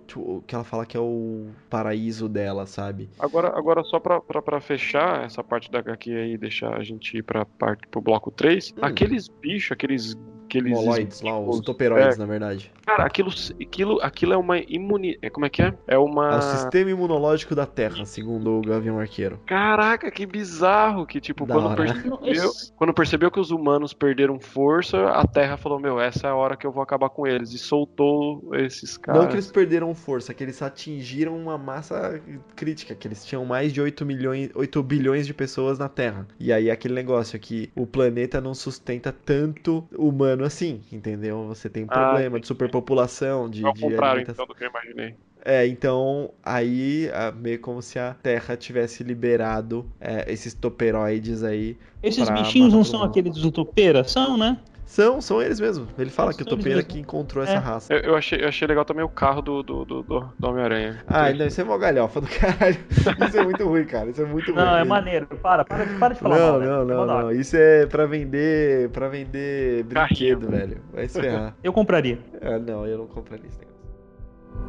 [0.44, 3.08] que ela fala que é o paraíso dela, sabe?
[3.20, 6.82] Agora, agora só pra, pra, pra fechar essa parte da HQ aí e deixar a
[6.82, 8.80] gente ir pra parte pro bloco 3, Hum.
[8.82, 10.16] aqueles bichos, aqueles.
[10.52, 12.70] Aqueles Moloides lá, os tipo, toperoides, é, na verdade.
[12.86, 13.30] Cara, aquilo,
[13.60, 15.18] aquilo, aquilo é uma imuni.
[15.22, 15.72] é, Como é que é?
[15.86, 16.38] É É uma.
[16.38, 19.40] o sistema imunológico da Terra, segundo o Gavião Arqueiro.
[19.46, 21.06] Caraca, que bizarro!
[21.06, 22.18] Que tipo, Da quando hora, percebeu,
[22.76, 26.56] quando percebeu que os humanos perderam força, a Terra falou: Meu, essa é a hora
[26.56, 27.52] que eu vou acabar com eles.
[27.52, 29.22] E soltou esses caras.
[29.22, 32.20] Não que eles perderam força, que eles atingiram uma massa
[32.54, 36.26] crítica, que eles tinham mais de 8, milhões, 8 bilhões de pessoas na Terra.
[36.38, 41.46] E aí aquele negócio que o planeta não sustenta tanto humano assim, entendeu?
[41.48, 44.44] Você tem um Ah, problema de superpopulação, de, É o de contrário, alimentação.
[44.44, 45.14] então, do que eu imaginei.
[45.44, 51.76] É, então aí meio como se a Terra tivesse liberado é, esses toperoides aí.
[52.02, 54.04] Esses bichinhos não são aqueles do Topeira?
[54.04, 54.58] São, né?
[54.92, 55.88] São, são eles mesmo.
[55.98, 56.90] Ele fala São que o topeira mesmo.
[56.90, 57.48] que encontrou É.
[57.48, 57.94] essa raça.
[57.94, 61.02] Eu, eu achei, eu achei legal também o carro do, do, do, do- Homem-Aranha.
[61.06, 62.76] Ah, não, isso é mó galhofa do caralho.
[63.26, 64.10] Isso é muito ruim, cara.
[64.10, 64.62] Isso é muito ruim.
[64.62, 65.26] Não, é maneiro.
[65.28, 66.66] Para, para, para de falar Não, mal, né?
[66.66, 67.32] não, É mó não, não.
[67.32, 68.90] Isso é pra vender.
[68.90, 70.50] para vender brinquedo, Carrinho.
[70.68, 70.82] velho.
[70.92, 71.56] Vai se ferrar.
[71.64, 72.18] Eu compraria.
[72.42, 73.80] ah, não, eu não compraria esse negócio.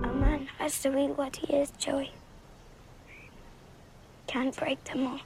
[0.04, 2.12] A man has to be what he is, Joey.
[4.28, 5.22] Can't break the mold.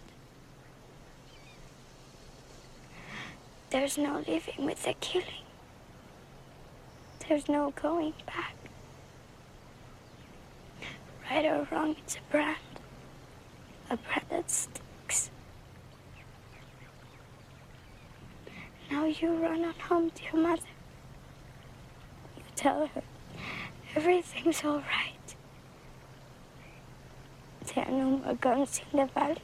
[3.69, 5.43] There's no living with the killing.
[7.27, 8.55] There's no going back.
[11.29, 12.57] Right or wrong, it's a brand.
[13.89, 15.31] A brand that sticks.
[18.89, 20.61] Now you run on home to your mother.
[22.37, 23.01] You tell her
[23.95, 25.35] everything's all right.
[27.75, 29.41] There are no more guns in the valley.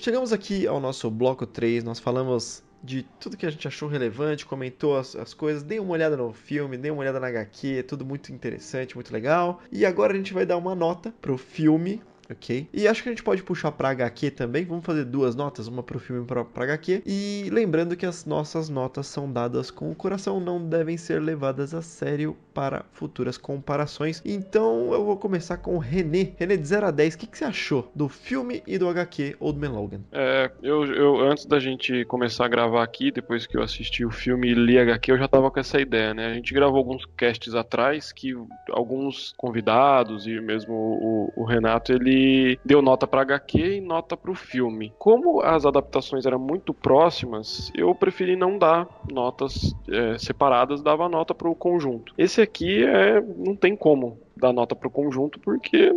[0.00, 1.84] Chegamos aqui ao nosso bloco 3.
[1.84, 5.92] Nós falamos de tudo que a gente achou relevante, comentou as, as coisas, dei uma
[5.92, 9.60] olhada no filme, dei uma olhada na HQ, tudo muito interessante, muito legal.
[9.70, 12.02] E agora a gente vai dar uma nota pro filme.
[12.30, 12.68] Ok?
[12.72, 14.64] E acho que a gente pode puxar pra HQ também.
[14.64, 17.02] Vamos fazer duas notas, uma pro filme e pra HQ.
[17.04, 21.74] E lembrando que as nossas notas são dadas com o coração, não devem ser levadas
[21.74, 24.22] a sério para futuras comparações.
[24.24, 26.32] Então eu vou começar com o René.
[26.36, 29.36] René, de 0 a 10, o que, que você achou do filme e do HQ
[29.40, 30.00] Old Man Logan?
[30.12, 34.10] É, eu, eu, antes da gente começar a gravar aqui, depois que eu assisti o
[34.10, 36.26] filme e li HQ, eu já tava com essa ideia, né?
[36.26, 38.34] A gente gravou alguns casts atrás que
[38.70, 42.19] alguns convidados e mesmo o, o Renato, ele
[42.64, 44.92] deu nota pra HQ e nota pro filme.
[44.98, 51.34] Como as adaptações eram muito próximas, eu preferi não dar notas é, separadas, dava nota
[51.34, 52.12] pro conjunto.
[52.16, 55.92] Esse aqui é, não tem como dar nota pro conjunto porque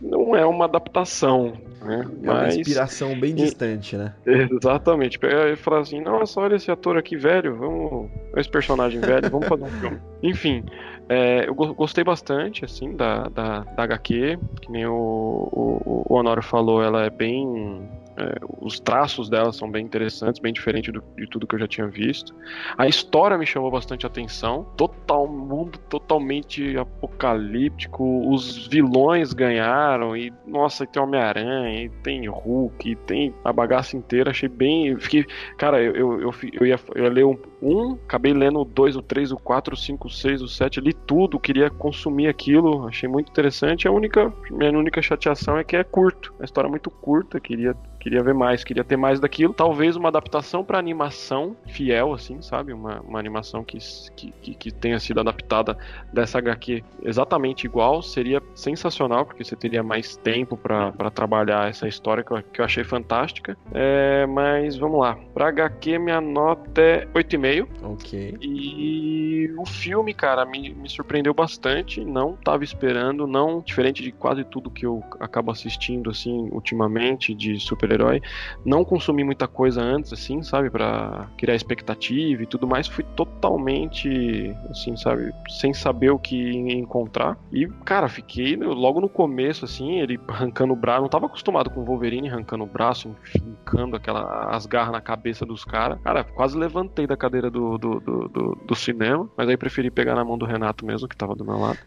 [0.00, 2.04] não é uma adaptação, né?
[2.04, 4.14] É uma Mas- inspiração bem distante, né?
[4.26, 5.18] Exatamente.
[5.18, 8.10] Pegar e falar assim, nossa, olha esse ator aqui velho, vamos.
[8.36, 9.98] Esse personagem velho, vamos fazer um filme.
[10.22, 10.64] Enfim,
[11.08, 16.14] é, eu go- gostei bastante, assim, da, da, da HQ, que nem o, o, o
[16.16, 17.88] Honório falou, ela é bem.
[18.18, 21.68] É, os traços dela são bem interessantes, bem diferente do- de tudo que eu já
[21.68, 22.34] tinha visto.
[22.76, 24.64] A história me chamou bastante atenção.
[24.76, 28.28] Total mundo totalmente apocalíptico.
[28.28, 34.30] Os vilões ganharam e nossa, tem Homem-Aranha, e tem Hulk, e tem a bagaça inteira.
[34.30, 35.24] Achei bem, fiquei,
[35.56, 38.96] cara, eu, eu, eu, eu ia, eu ia ler um, um, acabei lendo o 2,
[38.96, 42.86] o 3, o 4, o 5, o 6, o 7, li tudo, queria consumir aquilo,
[42.86, 43.86] achei muito interessante.
[43.86, 47.74] A única, minha única chateação é que é curto, a história é muito curta, queria
[47.98, 49.52] queria ver mais, queria ter mais daquilo.
[49.52, 52.72] Talvez uma adaptação para animação fiel, assim, sabe?
[52.72, 53.78] Uma, uma animação que,
[54.16, 55.76] que, que- tenha sido adaptada
[56.12, 62.22] dessa HQ exatamente igual seria sensacional, porque você teria mais tempo para trabalhar essa história
[62.22, 63.56] que eu, que eu achei fantástica.
[63.72, 65.16] É, mas vamos lá.
[65.34, 67.68] Pra HQ, minha nota é 8,5.
[67.82, 68.36] Ok.
[68.40, 72.04] E o filme, cara, me, me surpreendeu bastante.
[72.04, 73.60] Não tava esperando, não.
[73.60, 77.58] Diferente de quase tudo que eu acabo assistindo, assim, ultimamente, de
[77.88, 78.20] super-herói.
[78.64, 80.70] Não consumi muita coisa antes, assim, sabe?
[80.70, 82.86] Pra criar expectativa e tudo mais.
[82.86, 85.32] Fui totalmente, assim, sabe?
[85.48, 87.36] Sem saber o que encontrar.
[87.52, 91.02] E, cara, fiquei logo no começo, assim, ele arrancando o braço.
[91.02, 95.46] Não tava acostumado com o Wolverine arrancando o braço, enfincando aquela, as garras na cabeça
[95.46, 95.98] dos caras.
[96.02, 100.14] Cara, quase levantei da cadeira do, do, do, do- do cinema, mas aí preferi pegar
[100.14, 101.78] na mão do Renato mesmo, que tava do meu lado.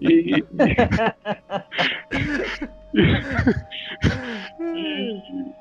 [0.00, 0.44] E.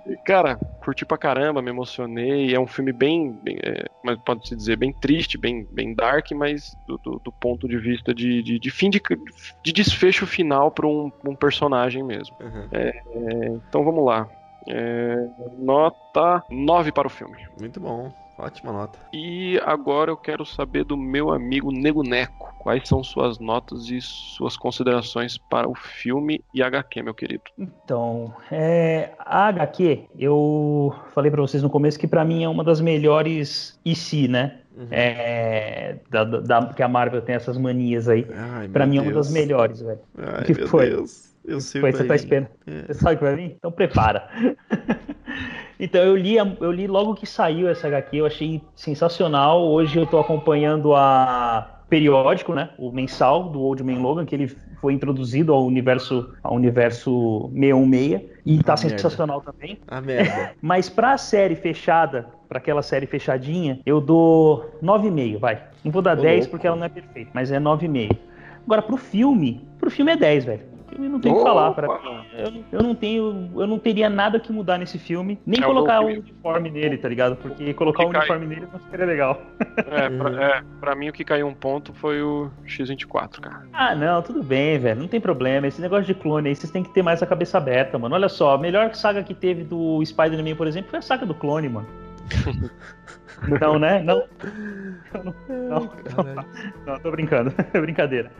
[0.06, 2.54] E, cara, curti pra caramba, me emocionei.
[2.54, 6.76] É um filme bem, bem é, mas pode-se dizer, bem triste, bem, bem dark, mas
[6.88, 9.02] do, do, do ponto de vista de, de, de fim de,
[9.64, 12.36] de desfecho final pra um, um personagem mesmo.
[12.40, 12.68] Uhum.
[12.72, 13.02] É,
[13.68, 14.28] então vamos lá.
[14.68, 15.16] É,
[15.58, 17.38] nota 9 para o filme.
[17.60, 18.12] Muito bom.
[18.40, 18.98] Ótima nota.
[19.12, 22.54] E agora eu quero saber do meu amigo Nego Neco.
[22.60, 27.44] Quais são suas notas e suas considerações para o filme e HQ, meu querido?
[27.58, 32.64] Então, é, a HQ, eu falei para vocês no começo que para mim é uma
[32.64, 34.60] das melhores IC, né?
[34.78, 34.88] Uhum.
[34.90, 38.26] É, da, da, que a Marvel tem essas manias aí.
[38.72, 40.00] Para mim é uma das melhores, velho.
[40.18, 40.90] Ai, que meu foi?
[40.90, 41.29] Deus.
[41.46, 42.50] Eu sei foi, você tá esperando.
[42.68, 42.82] É.
[42.88, 43.56] Você sabe que vai vir?
[43.58, 44.30] Então prepara.
[45.80, 49.66] Então eu li, eu li logo que saiu essa HQ, eu achei sensacional.
[49.66, 52.70] Hoje eu tô acompanhando a periódico, né?
[52.78, 54.48] O mensal do Old Man Logan, que ele
[54.82, 59.54] foi introduzido ao universo, ao universo 616 e tá sensacional merda.
[59.54, 59.78] também.
[59.88, 60.52] A merda.
[60.62, 65.64] Mas pra série fechada, para aquela série fechadinha, eu dou 9,5, vai.
[65.84, 66.52] Não vou dar Ô, 10 louco.
[66.52, 68.18] porque ela não é perfeita, mas é 9,5.
[68.66, 71.72] Agora pro filme, pro filme é 10, velho filme não tem o que falar.
[71.72, 71.88] Pra...
[72.34, 73.52] Eu, eu, não tenho.
[73.56, 75.40] Eu não teria nada que mudar nesse filme.
[75.46, 77.36] Nem é colocar o, o uniforme nele, tá ligado?
[77.36, 78.56] Porque colocar o, o uniforme cai...
[78.56, 79.42] nele não seria legal.
[79.78, 83.68] É pra, é, pra mim o que caiu um ponto foi o X24, cara.
[83.74, 85.00] Ah, não, tudo bem, velho.
[85.00, 85.68] Não tem problema.
[85.68, 88.16] Esse negócio de clone aí, vocês têm que ter mais a cabeça aberta, mano.
[88.16, 91.34] Olha só, a melhor saga que teve do Spider-Man, por exemplo, foi a saga do
[91.34, 91.88] clone, mano.
[93.62, 94.02] Não, né?
[94.02, 94.24] Não.
[95.12, 96.46] Não, não, não,
[96.86, 97.52] não tô brincando.
[97.74, 98.32] É brincadeira.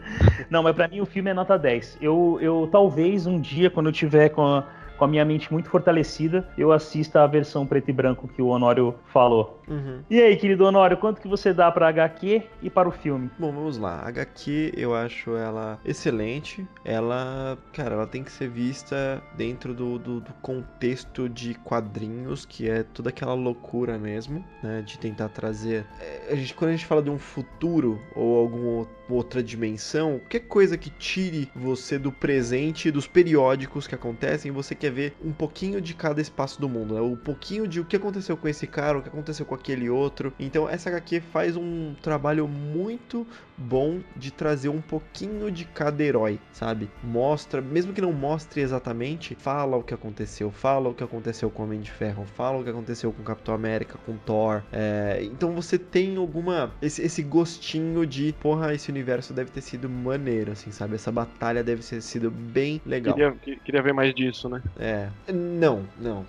[0.52, 1.98] Não, mas pra mim o filme é nota 10.
[2.00, 4.68] Eu, eu talvez um dia, quando eu tiver com a
[5.00, 8.48] com a minha mente muito fortalecida, eu assista a versão preto e branco que o
[8.48, 9.62] Honório falou.
[9.68, 10.02] Uhum.
[10.10, 13.32] E aí, querido Honório, quanto que você dá pra HQ e para o filme?
[13.40, 14.02] Bom, vamos lá.
[14.02, 16.68] A HQ, eu acho ela excelente.
[16.84, 22.70] Ela, cara, ela tem que ser vista dentro do, do, do contexto de quadrinhos, que
[22.70, 24.82] é toda aquela loucura mesmo, né?
[24.82, 25.86] De tentar trazer.
[26.02, 28.86] É, a gente, quando a gente fala de um futuro ou alguma
[29.16, 34.92] outra dimensão, qualquer coisa que tire você do presente, dos periódicos que acontecem, você quer
[34.92, 37.02] ver um pouquinho de cada espaço do mundo, né?
[37.02, 40.34] Um pouquinho de o que aconteceu com esse cara, o que aconteceu com aquele outro.
[40.40, 43.26] Então essa HQ faz um trabalho muito
[43.58, 46.90] bom de trazer um pouquinho de cada herói, sabe?
[47.04, 51.64] Mostra, mesmo que não mostre exatamente, fala o que aconteceu, fala o que aconteceu com
[51.64, 54.64] o Homem de Ferro, fala o que aconteceu com o Capitão América, com Thor.
[54.72, 55.20] É...
[55.24, 60.52] então você tem alguma esse, esse gostinho de, porra, esse universo deve ter sido maneiro,
[60.52, 60.96] assim, sabe?
[60.96, 63.14] Essa batalha deve ter sido bem legal.
[63.14, 64.62] Queria, queria ver mais disso, né?
[64.80, 65.10] É.
[65.32, 66.26] Não, não.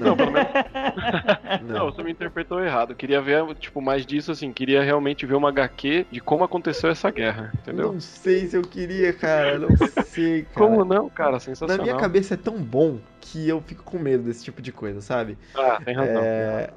[0.00, 0.48] não, pelo menos.
[1.66, 1.78] não.
[1.78, 2.94] não, você me interpretou errado.
[2.94, 4.52] Queria ver, tipo, mais disso, assim.
[4.52, 7.92] Queria realmente ver uma HQ de como aconteceu essa guerra, entendeu?
[7.92, 9.58] Não sei se eu queria, cara.
[9.58, 9.68] Não
[10.06, 10.54] sei, cara.
[10.54, 11.40] Como não, cara?
[11.40, 11.76] Sensacional.
[11.76, 15.00] Na minha cabeça é tão bom que eu fico com medo desse tipo de coisa,
[15.00, 15.38] sabe?
[15.54, 16.22] Ah, tem razão.
[16.22, 16.70] É...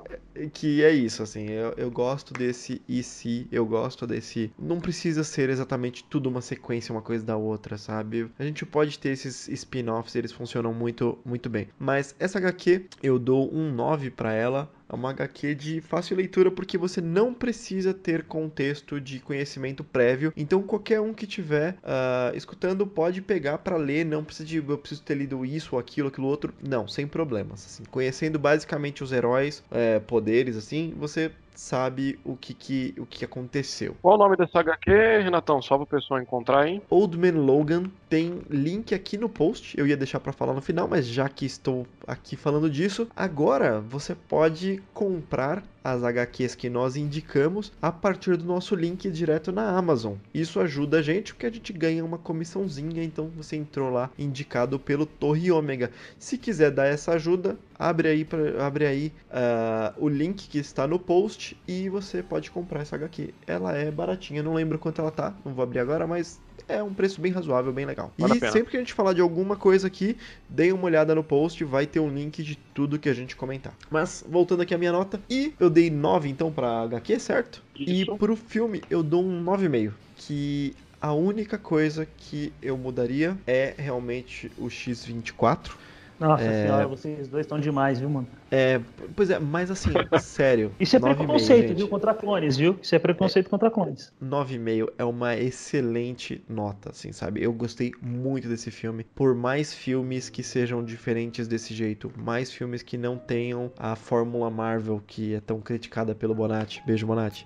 [0.54, 4.52] Que é isso, assim, eu, eu gosto desse e se, eu gosto desse.
[4.60, 8.30] Não precisa ser exatamente tudo uma sequência, uma coisa da outra, sabe?
[8.38, 11.68] A gente pode ter esses spin-offs, eles funcionam muito, muito bem.
[11.80, 14.72] Mas essa HQ, eu dou um 9 para ela.
[14.88, 20.32] É uma HQ de fácil leitura porque você não precisa ter contexto de conhecimento prévio.
[20.38, 24.06] Então qualquer um que tiver uh, escutando pode pegar para ler.
[24.06, 26.54] Não precisa de eu preciso ter lido isso aquilo, aquilo outro.
[26.62, 27.66] Não, sem problemas.
[27.66, 33.26] Assim, conhecendo basicamente os heróis, é, poderes, assim, você sabe o que, que, o que
[33.26, 33.96] aconteceu.
[34.02, 34.92] Qual o nome dessa HQ,
[35.24, 35.62] Renatão?
[35.62, 36.82] Só para o pessoal encontrar, hein?
[36.90, 39.78] Old Man Logan tem link aqui no post.
[39.78, 43.80] Eu ia deixar para falar no final, mas já que estou aqui falando disso, agora
[43.80, 49.78] você pode comprar as HQs que nós indicamos a partir do nosso link direto na
[49.78, 50.16] Amazon.
[50.34, 54.80] Isso ajuda a gente porque a gente ganha uma comissãozinha, então você entrou lá indicado
[54.80, 55.92] pelo Torre Ômega.
[56.18, 58.28] Se quiser dar essa ajuda, abre aí,
[58.60, 63.32] abre aí uh, o link que está no post e você pode comprar essa HQ.
[63.46, 66.94] Ela é baratinha, não lembro quanto ela tá, não vou abrir agora, mas é um
[66.94, 68.12] preço bem razoável, bem legal.
[68.18, 70.18] Vale e sempre que a gente falar de alguma coisa aqui,
[70.50, 73.74] deem uma olhada no post, vai ter um link de tudo que a gente comentar.
[73.90, 77.64] Mas, voltando aqui à minha nota, e eu dei 9 então pra HQ, certo?
[77.76, 78.14] Isso.
[78.14, 83.76] E pro filme eu dou um 9,5, que a única coisa que eu mudaria é
[83.78, 85.72] realmente o X24
[86.20, 86.64] nossa é...
[86.64, 88.28] senhora, vocês dois estão demais, viu, mano?
[88.50, 88.80] É,
[89.16, 89.90] pois é, mas assim,
[90.20, 90.72] sério.
[90.80, 92.78] Isso é preconceito, viu, contra clones, viu?
[92.82, 94.14] Isso é preconceito é, contra clones.
[94.24, 97.44] 9,5 é uma excelente nota, assim, sabe?
[97.44, 99.06] Eu gostei muito desse filme.
[99.16, 104.50] Por mais filmes que sejam diferentes desse jeito, mais filmes que não tenham a fórmula
[104.50, 106.82] Marvel que é tão criticada pelo Bonatti.
[106.86, 107.44] Beijo, Bonatti.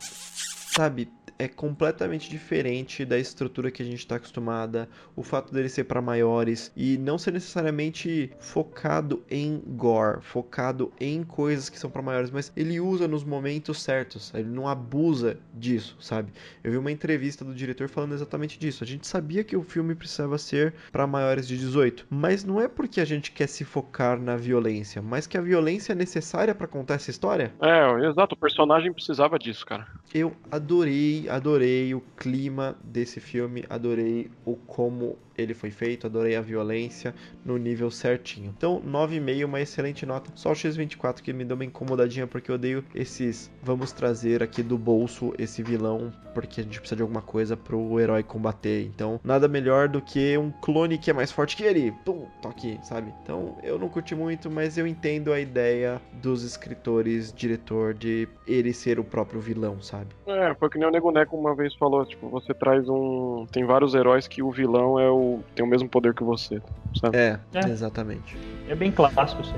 [0.71, 1.09] Sabe,
[1.39, 6.01] é completamente diferente da estrutura que a gente está acostumada, o fato dele ser para
[6.01, 12.29] maiores e não ser necessariamente focado em gore, focado em coisas que são para maiores,
[12.29, 16.33] mas ele usa nos momentos certos, ele não abusa disso, sabe?
[16.61, 18.83] Eu vi uma entrevista do diretor falando exatamente disso.
[18.83, 22.67] A gente sabia que o filme precisava ser para maiores de 18, mas não é
[22.67, 26.67] porque a gente quer se focar na violência, mas que a violência é necessária para
[26.67, 27.53] contar essa história.
[27.61, 29.87] É, exato, o personagem precisava disso, cara.
[30.13, 30.35] Eu
[30.69, 37.13] adorei, adorei o clima desse filme, adorei o como ele foi feito, adorei a violência
[37.45, 38.53] no nível certinho.
[38.55, 40.31] Então, 9,5, uma excelente nota.
[40.35, 44.63] Só o X24 que me deu uma incomodadinha porque eu odeio esses vamos trazer aqui
[44.63, 48.85] do bolso esse vilão porque a gente precisa de alguma coisa pro herói combater.
[48.85, 51.91] Então, nada melhor do que um clone que é mais forte que ele.
[52.05, 53.13] Pum, toque, sabe?
[53.23, 58.73] Então, eu não curti muito, mas eu entendo a ideia dos escritores, diretor de ele
[58.73, 60.15] ser o próprio vilão, sabe?
[60.25, 63.65] É, foi que nem o Nego Neco uma vez falou, tipo, você traz um, tem
[63.65, 66.61] vários heróis que o vilão é o tem o mesmo poder que você,
[66.99, 67.17] sabe?
[67.17, 67.59] É, É.
[67.69, 68.37] exatamente.
[68.67, 69.53] É bem clássico, sim.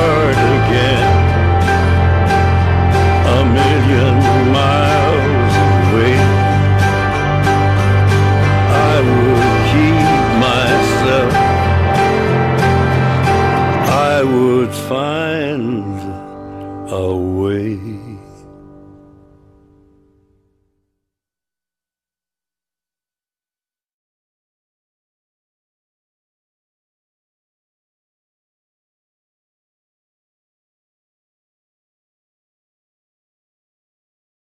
[14.71, 15.10] find